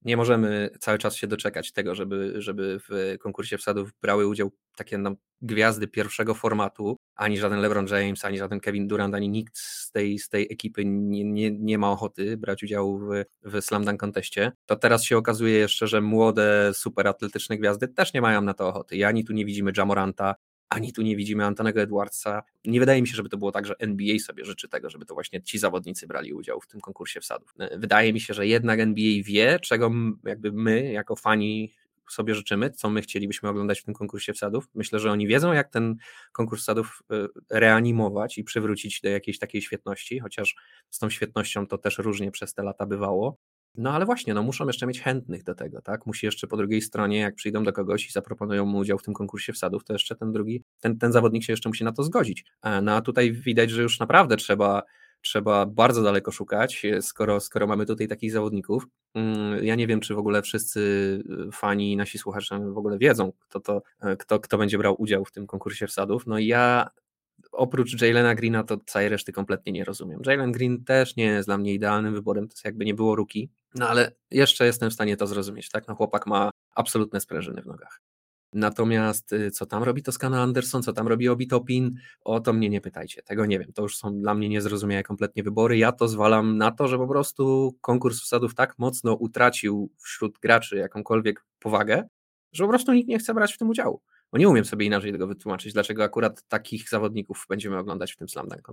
nie 0.06 0.18
możemy 0.18 0.70
cały 0.80 0.98
czas 0.98 1.16
się 1.16 1.28
doczekać 1.28 1.72
tego, 1.72 1.96
żeby, 1.96 2.34
żeby 2.38 2.80
w 2.90 3.18
konkursie 3.20 3.58
wsadów 3.58 3.94
brały 4.02 4.28
udział 4.28 4.52
takie 4.76 4.98
no, 4.98 5.16
gwiazdy 5.42 5.88
pierwszego 5.88 6.34
formatu, 6.34 6.98
ani 7.16 7.38
żaden 7.38 7.60
LeBron 7.60 7.88
James, 7.88 8.26
ani 8.26 8.38
żaden 8.38 8.60
Kevin 8.60 8.88
Durant, 8.88 9.16
ani 9.16 9.30
nikt 9.30 9.58
z 9.58 9.92
tej, 9.92 10.20
z 10.20 10.30
tej 10.30 10.48
ekipy 10.52 10.86
nie, 10.86 11.24
nie, 11.24 11.52
nie 11.52 11.78
ma 11.78 11.92
ochoty 11.92 12.38
brać 12.38 12.64
udziału 12.64 13.00
w, 13.00 13.24
w 13.44 13.62
Slam 13.62 13.86
Dunk 13.86 14.00
konteście, 14.00 14.52
to 14.66 14.76
teraz 14.76 15.04
się 15.04 15.18
okazuje 15.18 15.58
jeszcze, 15.58 15.88
że 15.88 16.02
młode, 16.02 16.72
super 16.74 17.08
atletyczne 17.08 17.58
gwiazdy 17.58 17.88
też 17.88 18.14
nie 18.14 18.22
mają 18.22 18.42
na 18.42 18.54
to 18.54 18.68
ochoty. 18.68 18.96
I 18.96 19.04
ani 19.04 19.26
tu 19.26 19.34
nie 19.34 19.46
widzimy 19.46 19.72
Jamoranta, 19.78 20.36
ani 20.70 20.94
tu 20.94 21.02
nie 21.02 21.16
widzimy 21.16 21.46
Antonego 21.46 21.82
Edwardsa. 21.82 22.44
Nie 22.66 22.80
wydaje 22.80 23.02
mi 23.02 23.08
się, 23.08 23.16
żeby 23.16 23.30
to 23.30 23.38
było 23.38 23.52
tak, 23.52 23.66
że 23.66 23.76
NBA 23.80 24.20
sobie 24.20 24.46
życzy 24.46 24.70
tego, 24.70 24.90
żeby 24.90 25.06
to 25.06 25.14
właśnie 25.14 25.42
ci 25.42 25.60
zawodnicy 25.60 26.08
brali 26.08 26.34
udział 26.34 26.62
w 26.62 26.68
tym 26.68 26.82
konkursie 26.82 27.22
wsadów. 27.22 27.54
E, 27.60 27.80
wydaje 27.80 28.14
mi 28.14 28.20
się, 28.20 28.34
że 28.34 28.48
jednak 28.48 28.80
NBA 28.80 29.24
wie, 29.26 29.60
czego 29.60 29.92
jakby 30.26 30.52
my, 30.52 30.92
jako 30.92 31.16
fani 31.16 31.74
sobie 32.10 32.36
życzymy, 32.36 32.70
co 32.70 32.90
my 32.90 33.02
chcielibyśmy 33.02 33.50
oglądać 33.50 33.82
w 33.82 33.84
tym 33.86 33.94
konkursie 33.94 34.34
wsadów. 34.34 34.68
Myślę, 34.74 35.00
że 35.00 35.12
oni 35.12 35.28
wiedzą, 35.28 35.54
jak 35.54 35.70
ten 35.70 35.96
konkurs 36.32 36.62
wsadów 36.62 37.04
e, 37.12 37.28
reanimować 37.50 38.38
i 38.38 38.44
przywrócić 38.44 39.02
do 39.02 39.10
jakiejś 39.10 39.40
takiej 39.40 39.62
świetności, 39.62 40.20
chociaż 40.20 40.56
z 40.90 41.00
tą 41.00 41.10
świetnością 41.10 41.68
to 41.68 41.78
też 41.78 41.98
różnie 41.98 42.32
przez 42.32 42.54
te 42.54 42.64
lata 42.64 42.86
bywało. 42.86 43.38
No 43.76 43.92
ale 43.92 44.06
właśnie, 44.06 44.34
no 44.34 44.44
muszą 44.44 44.68
jeszcze 44.68 44.88
mieć 44.88 45.02
chętnych 45.02 45.44
do 45.44 45.56
tego, 45.56 45.82
tak? 45.82 46.06
Musi 46.06 46.26
jeszcze 46.26 46.48
po 46.48 46.58
drugiej 46.58 46.82
stronie, 46.82 47.20
jak 47.20 47.36
przyjdą 47.36 47.64
do 47.64 47.74
kogoś 47.74 48.08
i 48.08 48.12
zaproponują 48.12 48.66
mu 48.66 48.78
udział 48.78 48.98
w 48.98 49.04
tym 49.04 49.14
konkursie 49.14 49.54
wsadów, 49.54 49.84
to 49.84 49.94
jeszcze 49.94 50.16
ten 50.16 50.32
drugi, 50.32 50.64
ten, 50.80 50.98
ten 50.98 51.12
zawodnik 51.12 51.44
się 51.44 51.54
jeszcze 51.54 51.70
musi 51.70 51.84
na 51.84 51.92
to 51.92 52.04
zgodzić. 52.04 52.46
E, 52.64 52.82
no 52.82 52.96
a 52.96 53.02
tutaj 53.02 53.32
widać, 53.32 53.70
że 53.70 53.82
już 53.82 54.00
naprawdę 54.00 54.38
trzeba, 54.38 54.84
trzeba 55.22 55.66
bardzo 55.66 56.04
daleko 56.04 56.32
szukać, 56.32 56.86
e, 56.86 57.02
skoro, 57.02 57.40
skoro 57.40 57.68
mamy 57.68 57.86
tutaj 57.86 58.08
takich 58.08 58.32
zawodników. 58.32 58.88
Mm, 59.14 59.66
ja 59.66 59.76
nie 59.76 59.88
wiem, 59.88 60.00
czy 60.00 60.16
w 60.16 60.20
ogóle 60.20 60.42
wszyscy 60.42 61.24
e, 61.48 61.52
fani, 61.52 61.98
nasi 61.98 62.18
słuchacze 62.18 62.60
w 62.74 62.78
ogóle 62.78 62.98
wiedzą, 62.98 63.32
kto, 63.40 63.60
to, 63.60 63.82
kto, 64.20 64.40
kto 64.40 64.58
będzie 64.58 64.78
brał 64.78 65.02
udział 65.02 65.26
w 65.26 65.32
tym 65.32 65.48
konkursie 65.48 65.88
wsadów. 65.88 66.28
No 66.28 66.40
ja 66.40 66.90
oprócz 67.52 68.02
Jalena 68.02 68.36
Greena 68.36 68.64
to 68.64 68.78
całej 68.78 69.10
reszty 69.10 69.32
kompletnie 69.32 69.72
nie 69.72 69.84
rozumiem. 69.84 70.20
Jalen 70.26 70.52
Green 70.52 70.84
też 70.84 71.16
nie 71.16 71.26
jest 71.26 71.48
dla 71.48 71.58
mnie 71.58 71.74
idealnym 71.74 72.14
wyborem, 72.14 72.48
to 72.48 72.54
jest 72.54 72.66
jakby 72.66 72.86
nie 72.86 72.94
było 72.94 73.16
ruki, 73.16 73.50
no 73.76 73.90
ale 73.90 74.12
jeszcze 74.32 74.66
jestem 74.66 74.90
w 74.90 74.94
stanie 74.94 75.18
to 75.18 75.28
zrozumieć, 75.28 75.70
tak? 75.70 75.88
No 75.88 75.96
chłopak 75.96 76.28
ma 76.28 76.50
absolutne 76.76 77.20
sprężyny 77.20 77.62
w 77.62 77.66
nogach. 77.66 78.02
Natomiast 78.54 79.34
y, 79.34 79.52
co 79.52 79.66
tam 79.66 79.84
robi 79.84 80.04
Toscana 80.04 80.42
Anderson, 80.42 80.84
co 80.84 80.94
tam 80.94 81.08
robi 81.08 81.30
Obi 81.30 81.48
Topin, 81.48 81.96
o 82.22 82.40
to 82.40 82.54
mnie 82.54 82.70
nie 82.70 82.82
pytajcie, 82.82 83.22
tego 83.22 83.46
nie 83.46 83.60
wiem, 83.60 83.74
to 83.74 83.82
już 83.82 83.98
są 83.98 84.22
dla 84.22 84.36
mnie 84.36 84.50
niezrozumiałe 84.50 85.04
kompletnie 85.04 85.44
wybory, 85.44 85.78
ja 85.78 85.92
to 85.92 86.08
zwalam 86.08 86.58
na 86.58 86.72
to, 86.72 86.88
że 86.88 86.98
po 86.98 87.08
prostu 87.08 87.76
konkurs 87.82 88.22
wsadów 88.22 88.56
tak 88.56 88.80
mocno 88.80 89.14
utracił 89.14 89.92
wśród 89.98 90.40
graczy 90.40 90.78
jakąkolwiek 90.78 91.46
powagę, 91.60 92.08
że 92.52 92.64
po 92.64 92.70
prostu 92.70 92.94
nikt 92.94 93.10
nie 93.10 93.20
chce 93.20 93.34
brać 93.34 93.54
w 93.54 93.58
tym 93.58 93.70
udziału. 93.70 94.02
Bo 94.32 94.38
nie 94.38 94.50
umiem 94.50 94.66
sobie 94.66 94.86
inaczej 94.86 95.12
tego 95.12 95.28
wytłumaczyć, 95.28 95.74
dlaczego 95.74 96.04
akurat 96.04 96.48
takich 96.48 96.90
zawodników 96.90 97.46
będziemy 97.50 97.78
oglądać 97.78 98.14
w 98.14 98.18
tym 98.18 98.30
Slam 98.30 98.48
Dunk. 98.48 98.70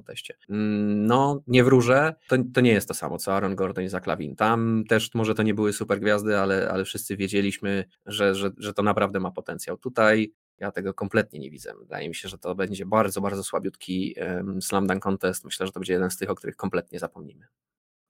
Mm, 0.48 1.06
no, 1.06 1.42
nie 1.46 1.64
wróżę, 1.64 2.14
to, 2.28 2.36
to 2.54 2.60
nie 2.60 2.72
jest 2.72 2.88
to 2.88 2.94
samo, 2.94 3.18
co 3.18 3.34
Aaron 3.34 3.56
Gordon 3.56 3.84
i 3.84 3.88
Zach 3.88 4.06
Lavin. 4.06 4.36
Tam 4.36 4.84
też 4.88 5.14
może 5.14 5.34
to 5.34 5.42
nie 5.42 5.54
były 5.54 5.72
super 5.72 6.00
gwiazdy, 6.00 6.38
ale, 6.38 6.70
ale 6.70 6.84
wszyscy 6.84 7.16
wiedzieliśmy, 7.16 7.84
że, 8.06 8.34
że, 8.34 8.50
że 8.58 8.74
to 8.74 8.82
naprawdę 8.82 9.20
ma 9.20 9.30
potencjał. 9.30 9.78
Tutaj 9.78 10.32
ja 10.58 10.70
tego 10.70 10.94
kompletnie 10.94 11.40
nie 11.40 11.50
widzę. 11.50 11.72
Wydaje 11.78 12.08
mi 12.08 12.14
się, 12.14 12.28
że 12.28 12.38
to 12.38 12.54
będzie 12.54 12.86
bardzo, 12.86 13.20
bardzo 13.20 13.44
słabiutki 13.44 14.14
um, 14.20 14.62
Slam 14.62 14.86
Dunk 14.86 15.02
Contest. 15.02 15.44
Myślę, 15.44 15.66
że 15.66 15.72
to 15.72 15.80
będzie 15.80 15.92
jeden 15.92 16.10
z 16.10 16.16
tych, 16.16 16.30
o 16.30 16.34
których 16.34 16.56
kompletnie 16.56 16.98
zapomnimy. 16.98 17.46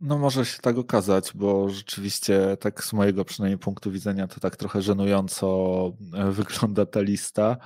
No 0.00 0.18
może 0.18 0.44
się 0.46 0.58
tak 0.58 0.78
okazać, 0.78 1.32
bo 1.34 1.68
rzeczywiście 1.68 2.56
tak 2.60 2.84
z 2.84 2.92
mojego 2.92 3.24
przynajmniej 3.24 3.58
punktu 3.58 3.90
widzenia 3.90 4.28
to 4.28 4.40
tak 4.40 4.56
trochę 4.56 4.82
żenująco 4.82 5.92
e, 6.14 6.30
wygląda 6.40 6.86
ta 6.86 7.00
lista. 7.00 7.56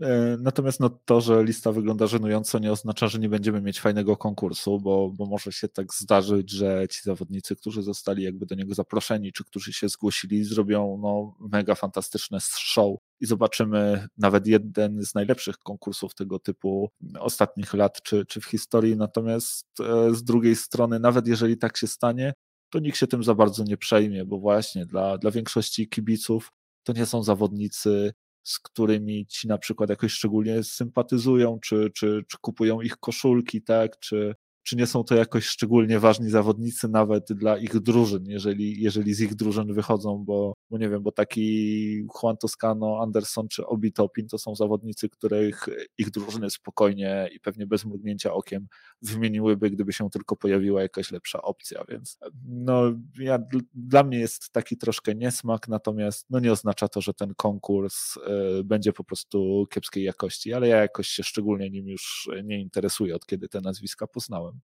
E, 0.00 0.36
natomiast 0.40 0.80
no, 0.80 0.90
to, 1.04 1.20
że 1.20 1.44
lista 1.44 1.72
wygląda 1.72 2.06
żenująco, 2.06 2.58
nie 2.58 2.72
oznacza, 2.72 3.08
że 3.08 3.18
nie 3.18 3.28
będziemy 3.28 3.60
mieć 3.60 3.80
fajnego 3.80 4.16
konkursu, 4.16 4.80
bo, 4.80 5.10
bo 5.10 5.26
może 5.26 5.52
się 5.52 5.68
tak 5.68 5.94
zdarzyć, 5.94 6.50
że 6.50 6.88
ci 6.90 7.00
zawodnicy, 7.02 7.56
którzy 7.56 7.82
zostali 7.82 8.22
jakby 8.22 8.46
do 8.46 8.54
niego 8.54 8.74
zaproszeni, 8.74 9.32
czy 9.32 9.44
którzy 9.44 9.72
się 9.72 9.88
zgłosili, 9.88 10.44
zrobią 10.44 10.98
no, 11.02 11.34
mega 11.52 11.74
fantastyczne 11.74 12.38
show 12.40 12.96
i 13.20 13.26
zobaczymy 13.26 14.08
nawet 14.18 14.46
jeden 14.46 15.04
z 15.04 15.14
najlepszych 15.14 15.58
konkursów 15.58 16.14
tego 16.14 16.38
typu 16.38 16.90
ostatnich 17.18 17.74
lat, 17.74 18.02
czy, 18.02 18.26
czy 18.26 18.40
w 18.40 18.44
historii. 18.44 18.96
Natomiast 18.96 19.66
e, 19.80 20.14
z 20.14 20.24
drugiej 20.24 20.56
strony, 20.56 21.00
nawet 21.00 21.26
jeżeli 21.26 21.56
tak 21.58 21.76
się 21.76 21.86
stanie, 21.86 22.32
to 22.70 22.78
nikt 22.78 22.98
się 22.98 23.06
tym 23.06 23.24
za 23.24 23.34
bardzo 23.34 23.64
nie 23.64 23.76
przejmie, 23.76 24.24
bo 24.24 24.38
właśnie 24.38 24.86
dla, 24.86 25.18
dla 25.18 25.30
większości 25.30 25.88
kibiców 25.88 26.52
to 26.84 26.92
nie 26.92 27.06
są 27.06 27.22
zawodnicy 27.22 28.12
z 28.46 28.58
którymi 28.58 29.26
ci 29.26 29.48
na 29.48 29.58
przykład 29.58 29.90
jakoś 29.90 30.12
szczególnie 30.12 30.62
sympatyzują, 30.62 31.58
czy, 31.60 31.90
czy, 31.94 32.24
czy 32.28 32.36
kupują 32.40 32.80
ich 32.80 32.96
koszulki, 32.96 33.62
tak, 33.62 33.98
czy, 33.98 34.34
czy 34.66 34.76
nie 34.76 34.86
są 34.86 35.04
to 35.04 35.14
jakoś 35.14 35.46
szczególnie 35.46 36.00
ważni 36.00 36.30
zawodnicy 36.30 36.88
nawet 36.88 37.32
dla 37.32 37.58
ich 37.58 37.80
drużyn, 37.80 38.24
jeżeli, 38.26 38.82
jeżeli 38.82 39.14
z 39.14 39.20
ich 39.20 39.34
drużyn 39.34 39.74
wychodzą, 39.74 40.24
bo, 40.26 40.54
bo 40.70 40.78
nie 40.78 40.88
wiem, 40.88 41.02
bo 41.02 41.12
taki 41.12 42.06
Juan 42.22 42.36
Toscano, 42.36 42.98
Anderson 43.02 43.48
czy 43.48 43.66
Obi 43.66 43.92
Topin 43.92 44.28
to 44.28 44.38
są 44.38 44.54
zawodnicy, 44.54 45.08
których 45.08 45.66
ich 45.98 46.10
drużyny 46.10 46.50
spokojnie 46.50 47.28
i 47.32 47.40
pewnie 47.40 47.66
bez 47.66 47.84
mrugnięcia 47.84 48.32
okiem 48.32 48.68
wymieniłyby, 49.02 49.70
gdyby 49.70 49.92
się 49.92 50.10
tylko 50.10 50.36
pojawiła 50.36 50.82
jakaś 50.82 51.10
lepsza 51.10 51.42
opcja, 51.42 51.84
więc 51.88 52.18
no 52.44 52.82
ja, 53.18 53.38
dla 53.74 54.02
mnie 54.02 54.18
jest 54.18 54.52
taki 54.52 54.76
troszkę 54.76 55.14
niesmak, 55.14 55.68
natomiast 55.68 56.26
no 56.30 56.40
nie 56.40 56.52
oznacza 56.52 56.88
to, 56.88 57.00
że 57.00 57.14
ten 57.14 57.34
konkurs 57.34 58.16
y, 58.16 58.64
będzie 58.64 58.92
po 58.92 59.04
prostu 59.04 59.66
kiepskiej 59.70 60.04
jakości, 60.04 60.52
ale 60.52 60.68
ja 60.68 60.76
jakoś 60.76 61.08
się 61.08 61.22
szczególnie 61.22 61.70
nim 61.70 61.88
już 61.88 62.28
nie 62.44 62.60
interesuję, 62.60 63.14
od 63.14 63.26
kiedy 63.26 63.48
te 63.48 63.60
nazwiska 63.60 64.06
poznałem. 64.06 64.55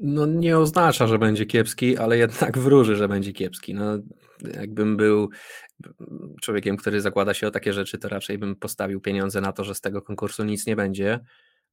No 0.00 0.26
nie 0.26 0.58
oznacza, 0.58 1.06
że 1.06 1.18
będzie 1.18 1.46
kiepski, 1.46 1.96
ale 1.96 2.18
jednak 2.18 2.58
wróży, 2.58 2.96
że 2.96 3.08
będzie 3.08 3.32
kiepski. 3.32 3.74
No, 3.74 3.98
jakbym 4.54 4.96
był 4.96 5.28
człowiekiem, 6.42 6.76
który 6.76 7.00
zakłada 7.00 7.34
się 7.34 7.46
o 7.46 7.50
takie 7.50 7.72
rzeczy, 7.72 7.98
to 7.98 8.08
raczej 8.08 8.38
bym 8.38 8.56
postawił 8.56 9.00
pieniądze 9.00 9.40
na 9.40 9.52
to, 9.52 9.64
że 9.64 9.74
z 9.74 9.80
tego 9.80 10.02
konkursu 10.02 10.44
nic 10.44 10.66
nie 10.66 10.76
będzie. 10.76 11.20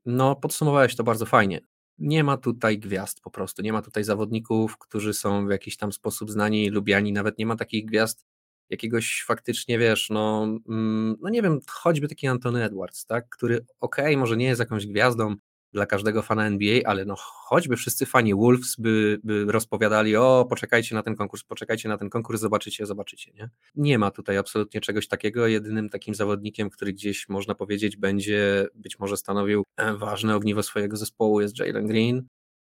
No, 0.06 0.36
podsumowałeś 0.36 0.96
to 0.96 1.04
bardzo 1.04 1.26
fajnie. 1.26 1.62
Nie 1.98 2.24
ma 2.24 2.38
tutaj 2.38 2.80
gwiazd 2.80 3.22
po 3.22 3.32
prostu, 3.32 3.62
nie 3.62 3.74
ma 3.74 3.82
tutaj 3.82 4.04
zawodników, 4.04 4.78
którzy 4.78 5.14
są 5.14 5.48
w 5.48 5.52
jakiś 5.52 5.78
tam 5.78 5.92
sposób 5.92 6.32
znani 6.32 6.70
lubiani, 6.70 7.14
nawet 7.14 7.38
nie 7.38 7.46
ma 7.46 7.56
takich 7.56 7.86
gwiazd, 7.86 8.26
jakiegoś 8.70 9.24
faktycznie, 9.28 9.80
wiesz, 9.80 10.10
no, 10.10 10.48
mm, 10.70 11.16
no 11.22 11.30
nie 11.30 11.42
wiem, 11.42 11.60
choćby 11.70 12.08
taki 12.08 12.28
Antony 12.28 12.64
Edwards, 12.64 13.06
tak, 13.06 13.30
który 13.30 13.66
okej, 13.80 14.06
okay, 14.06 14.18
może 14.18 14.38
nie 14.38 14.46
jest 14.46 14.60
jakąś 14.60 14.88
gwiazdą 14.88 15.36
dla 15.76 15.86
każdego 15.86 16.22
fana 16.22 16.46
NBA, 16.48 16.82
ale 16.86 17.06
no 17.06 17.16
choćby 17.18 17.76
wszyscy 17.76 18.06
fani 18.06 18.36
Wolves 18.36 18.76
by, 18.80 19.20
by 19.24 19.46
rozpowiadali, 19.48 20.16
o 20.16 20.46
poczekajcie 20.50 20.96
na 20.96 21.04
ten 21.04 21.16
konkurs, 21.16 21.44
poczekajcie 21.44 21.90
na 21.90 21.98
ten 21.98 22.10
konkurs, 22.10 22.42
zobaczycie, 22.42 22.86
zobaczycie, 22.86 23.32
nie? 23.34 23.50
Nie 23.76 24.00
ma 24.00 24.12
tutaj 24.12 24.38
absolutnie 24.38 24.82
czegoś 24.82 25.08
takiego, 25.08 25.48
jedynym 25.48 25.90
takim 25.90 26.16
zawodnikiem, 26.16 26.70
który 26.70 26.94
gdzieś 26.94 27.30
można 27.30 27.56
powiedzieć 27.56 27.98
będzie 27.98 28.68
być 28.76 29.00
może 29.00 29.18
stanowił 29.18 29.64
e, 29.78 29.94
ważne 29.94 30.36
ogniwo 30.36 30.64
swojego 30.64 30.98
zespołu 30.98 31.42
jest 31.42 31.60
Jalen 31.60 31.88
Green, 31.88 32.28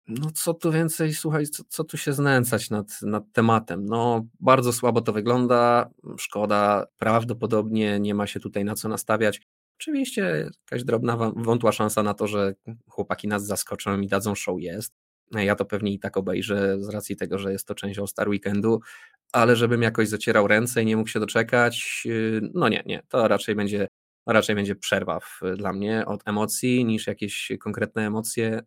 no 0.08 0.30
co 0.34 0.54
tu 0.54 0.72
więcej, 0.72 1.14
słuchaj, 1.14 1.46
co, 1.46 1.62
co 1.68 1.84
tu 1.84 1.96
się 1.96 2.12
znęcać 2.12 2.70
nad, 2.70 3.02
nad 3.02 3.24
tematem? 3.32 3.86
No 3.86 4.26
bardzo 4.40 4.72
słabo 4.72 5.00
to 5.00 5.12
wygląda, 5.12 5.90
szkoda, 6.18 6.86
prawdopodobnie 6.98 8.00
nie 8.00 8.14
ma 8.14 8.26
się 8.26 8.40
tutaj 8.40 8.64
na 8.64 8.74
co 8.74 8.88
nastawiać. 8.88 9.40
Oczywiście 9.80 10.50
jakaś 10.64 10.84
drobna, 10.84 11.16
wątła 11.36 11.72
szansa 11.72 12.02
na 12.02 12.14
to, 12.14 12.26
że 12.26 12.54
chłopaki 12.88 13.28
nas 13.28 13.46
zaskoczą 13.46 14.00
i 14.00 14.08
dadzą 14.08 14.34
show 14.34 14.60
jest. 14.60 14.94
Ja 15.32 15.56
to 15.56 15.64
pewnie 15.64 15.92
i 15.92 15.98
tak 15.98 16.16
obejrzę 16.16 16.76
z 16.80 16.88
racji 16.88 17.16
tego, 17.16 17.38
że 17.38 17.52
jest 17.52 17.66
to 17.66 17.74
część 17.74 17.98
All-Star 17.98 18.28
Weekendu, 18.28 18.80
ale 19.32 19.56
żebym 19.56 19.82
jakoś 19.82 20.08
zacierał 20.08 20.46
ręce 20.48 20.82
i 20.82 20.86
nie 20.86 20.96
mógł 20.96 21.08
się 21.08 21.20
doczekać, 21.20 22.02
yy, 22.04 22.40
no 22.54 22.68
nie, 22.68 22.82
nie, 22.86 23.02
to 23.08 23.28
raczej 23.28 23.54
będzie, 23.54 23.88
raczej 24.26 24.54
będzie 24.56 24.74
przerwa 24.74 25.20
w, 25.20 25.40
dla 25.56 25.72
mnie 25.72 26.06
od 26.06 26.28
emocji 26.28 26.84
niż 26.84 27.06
jakieś 27.06 27.52
konkretne 27.60 28.06
emocje. 28.06 28.62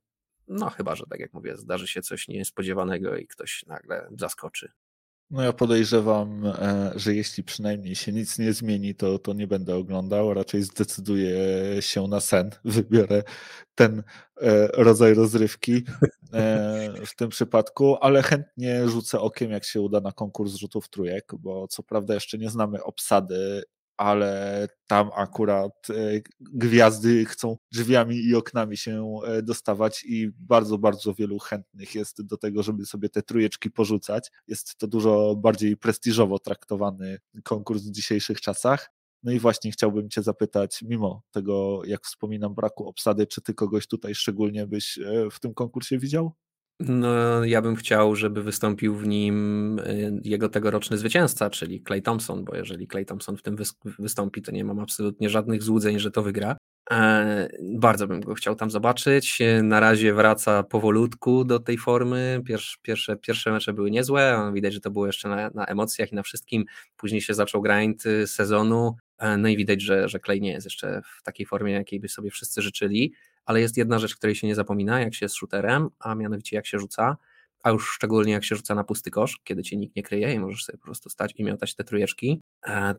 No 0.47 0.69
chyba, 0.69 0.95
że 0.95 1.03
tak 1.09 1.19
jak 1.19 1.33
mówię, 1.33 1.57
zdarzy 1.57 1.87
się 1.87 2.01
coś 2.01 2.27
niespodziewanego 2.27 3.17
i 3.17 3.27
ktoś 3.27 3.63
nagle 3.67 4.07
zaskoczy. 4.17 4.71
No 5.31 5.41
ja 5.41 5.53
podejrzewam, 5.53 6.45
e, 6.45 6.91
że 6.95 7.15
jeśli 7.15 7.43
przynajmniej 7.43 7.95
się 7.95 8.11
nic 8.11 8.39
nie 8.39 8.53
zmieni, 8.53 8.95
to, 8.95 9.19
to 9.19 9.33
nie 9.33 9.47
będę 9.47 9.75
oglądał, 9.75 10.33
raczej 10.33 10.63
zdecyduję 10.63 11.37
się 11.79 12.07
na 12.07 12.19
sen. 12.19 12.49
Wybiorę 12.65 13.23
ten 13.75 14.03
e, 14.41 14.67
rodzaj 14.67 15.13
rozrywki 15.13 15.83
e, 16.33 16.93
w 17.05 17.15
tym 17.15 17.29
przypadku, 17.29 17.97
ale 18.01 18.23
chętnie 18.23 18.89
rzucę 18.89 19.19
okiem, 19.19 19.51
jak 19.51 19.65
się 19.65 19.81
uda 19.81 19.99
na 19.99 20.11
konkurs 20.11 20.55
rzutów 20.55 20.89
trójek, 20.89 21.31
bo 21.39 21.67
co 21.67 21.83
prawda 21.83 22.13
jeszcze 22.13 22.37
nie 22.37 22.49
znamy 22.49 22.83
obsady 22.83 23.63
ale 23.97 24.67
tam 24.87 25.09
akurat 25.15 25.89
e, 25.89 25.93
gwiazdy 26.39 27.25
chcą 27.25 27.57
drzwiami 27.71 28.15
i 28.15 28.35
oknami 28.35 28.77
się 28.77 29.17
e, 29.25 29.41
dostawać 29.41 30.03
i 30.05 30.29
bardzo, 30.39 30.77
bardzo 30.77 31.13
wielu 31.13 31.39
chętnych 31.39 31.95
jest 31.95 32.25
do 32.25 32.37
tego, 32.37 32.63
żeby 32.63 32.85
sobie 32.85 33.09
te 33.09 33.21
trójeczki 33.21 33.71
porzucać. 33.71 34.31
Jest 34.47 34.77
to 34.77 34.87
dużo 34.87 35.35
bardziej 35.35 35.77
prestiżowo 35.77 36.39
traktowany 36.39 37.19
konkurs 37.43 37.83
w 37.83 37.91
dzisiejszych 37.91 38.41
czasach. 38.41 38.89
No 39.23 39.31
i 39.31 39.39
właśnie 39.39 39.71
chciałbym 39.71 40.09
Cię 40.09 40.23
zapytać, 40.23 40.81
mimo 40.81 41.21
tego, 41.31 41.81
jak 41.85 42.05
wspominam, 42.05 42.55
braku 42.55 42.87
obsady, 42.87 43.27
czy 43.27 43.41
Ty 43.41 43.53
kogoś 43.53 43.87
tutaj 43.87 44.15
szczególnie 44.15 44.67
byś 44.67 44.97
e, 44.97 45.29
w 45.31 45.39
tym 45.39 45.53
konkursie 45.53 45.97
widział? 45.97 46.33
No, 46.87 47.45
ja 47.45 47.61
bym 47.61 47.75
chciał, 47.75 48.15
żeby 48.15 48.43
wystąpił 48.43 48.95
w 48.95 49.07
nim 49.07 49.79
y, 49.79 50.21
jego 50.23 50.49
tegoroczny 50.49 50.97
zwycięzca, 50.97 51.49
czyli 51.49 51.83
Clay 51.87 52.01
Thompson, 52.01 52.43
bo 52.43 52.55
jeżeli 52.55 52.87
Clay 52.87 53.05
Thompson 53.05 53.37
w 53.37 53.41
tym 53.41 53.55
wystąpi, 53.99 54.41
to 54.41 54.51
nie 54.51 54.63
mam 54.65 54.79
absolutnie 54.79 55.29
żadnych 55.29 55.63
złudzeń, 55.63 55.99
że 55.99 56.11
to 56.11 56.23
wygra. 56.23 56.57
E, 56.91 57.49
bardzo 57.61 58.07
bym 58.07 58.21
go 58.21 58.33
chciał 58.33 58.55
tam 58.55 58.71
zobaczyć. 58.71 59.39
Na 59.63 59.79
razie 59.79 60.13
wraca 60.13 60.63
powolutku 60.63 61.43
do 61.43 61.59
tej 61.59 61.77
formy. 61.77 62.41
Pierwsze, 62.45 62.77
pierwsze, 62.81 63.15
pierwsze 63.17 63.51
mecze 63.51 63.73
były 63.73 63.91
niezłe. 63.91 64.51
Widać, 64.53 64.73
że 64.73 64.79
to 64.79 64.91
było 64.91 65.07
jeszcze 65.07 65.29
na, 65.29 65.49
na 65.49 65.65
emocjach 65.65 66.11
i 66.11 66.15
na 66.15 66.23
wszystkim. 66.23 66.65
Później 66.97 67.21
się 67.21 67.33
zaczął 67.33 67.61
grind 67.61 68.05
y, 68.05 68.27
sezonu. 68.27 68.95
E, 69.17 69.37
no 69.37 69.47
i 69.47 69.57
widać, 69.57 69.81
że, 69.81 70.09
że 70.09 70.19
Clay 70.19 70.41
nie 70.41 70.51
jest 70.51 70.65
jeszcze 70.65 71.01
w 71.19 71.23
takiej 71.23 71.45
formie, 71.45 71.73
jakiej 71.73 71.99
by 71.99 72.09
sobie 72.09 72.29
wszyscy 72.29 72.61
życzyli 72.61 73.13
ale 73.45 73.61
jest 73.61 73.77
jedna 73.77 73.99
rzecz, 73.99 74.15
której 74.15 74.35
się 74.35 74.47
nie 74.47 74.55
zapomina, 74.55 74.99
jak 74.99 75.13
się 75.15 75.25
jest 75.25 75.35
shooterem, 75.35 75.89
a 75.99 76.15
mianowicie 76.15 76.55
jak 76.55 76.67
się 76.67 76.79
rzuca, 76.79 77.17
a 77.63 77.69
już 77.69 77.91
szczególnie 77.91 78.33
jak 78.33 78.43
się 78.43 78.55
rzuca 78.55 78.75
na 78.75 78.83
pusty 78.83 79.11
kosz, 79.11 79.39
kiedy 79.43 79.63
cię 79.63 79.77
nikt 79.77 79.95
nie 79.95 80.03
kryje 80.03 80.33
i 80.33 80.39
możesz 80.39 80.65
sobie 80.65 80.77
po 80.77 80.83
prostu 80.83 81.09
stać 81.09 81.33
i 81.35 81.43
miotać 81.43 81.75
te 81.75 81.83
trójeczki. 81.83 82.41
E, 82.67 82.95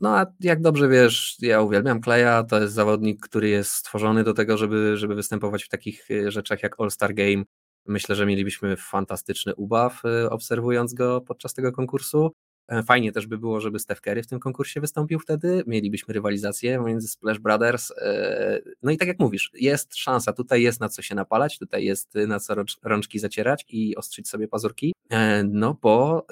no 0.00 0.16
a 0.16 0.26
jak 0.40 0.60
dobrze 0.60 0.88
wiesz, 0.88 1.36
ja 1.40 1.60
uwielbiam 1.60 2.00
Kleja, 2.00 2.42
to 2.42 2.60
jest 2.60 2.74
zawodnik, 2.74 3.20
który 3.20 3.48
jest 3.48 3.72
stworzony 3.72 4.24
do 4.24 4.34
tego, 4.34 4.58
żeby, 4.58 4.96
żeby 4.96 5.14
występować 5.14 5.64
w 5.64 5.68
takich 5.68 6.10
e, 6.10 6.30
rzeczach 6.30 6.62
jak 6.62 6.80
All-Star 6.80 7.14
Game. 7.14 7.44
Myślę, 7.86 8.14
że 8.14 8.26
mielibyśmy 8.26 8.76
fantastyczny 8.76 9.54
ubaw 9.54 10.04
e, 10.04 10.30
obserwując 10.30 10.94
go 10.94 11.20
podczas 11.20 11.54
tego 11.54 11.72
konkursu. 11.72 12.32
E, 12.72 12.82
fajnie 12.82 13.12
też 13.12 13.26
by 13.26 13.38
było, 13.38 13.60
żeby 13.60 13.78
Steph 13.78 14.00
Curry 14.00 14.22
w 14.22 14.26
tym 14.26 14.40
konkursie 14.40 14.80
wystąpił 14.80 15.18
wtedy. 15.18 15.64
Mielibyśmy 15.66 16.14
rywalizację 16.14 16.78
między 16.86 17.08
Splash 17.08 17.38
Brothers. 17.38 17.90
E, 17.90 18.60
no 18.82 18.90
i 18.90 18.98
tak 18.98 19.08
jak 19.08 19.18
mówisz, 19.18 19.50
jest 19.54 19.96
szansa, 19.96 20.32
tutaj 20.32 20.62
jest 20.62 20.80
na 20.80 20.88
co 20.88 21.02
się 21.02 21.14
napalać, 21.14 21.58
tutaj 21.58 21.84
jest 21.84 22.14
na 22.26 22.40
co 22.40 22.54
rączki 22.82 23.18
zacierać 23.18 23.64
i 23.68 23.96
ostrzyć 23.96 24.28
sobie 24.28 24.48
pazurki, 24.48 24.92
e, 25.10 25.44
no 25.44 25.76
bo 25.82 26.26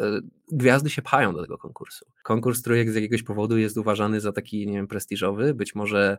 gwiazdy 0.53 0.91
się 0.91 1.03
pchają 1.03 1.33
do 1.33 1.43
tego 1.43 1.59
konkursu. 1.59 2.07
Konkurs 2.23 2.63
trójek 2.63 2.91
z 2.91 2.95
jakiegoś 2.95 3.23
powodu 3.23 3.59
jest 3.59 3.77
uważany 3.77 4.21
za 4.21 4.33
taki, 4.33 4.67
nie 4.67 4.73
wiem, 4.73 4.87
prestiżowy, 4.87 5.55
być 5.55 5.75
może 5.75 6.19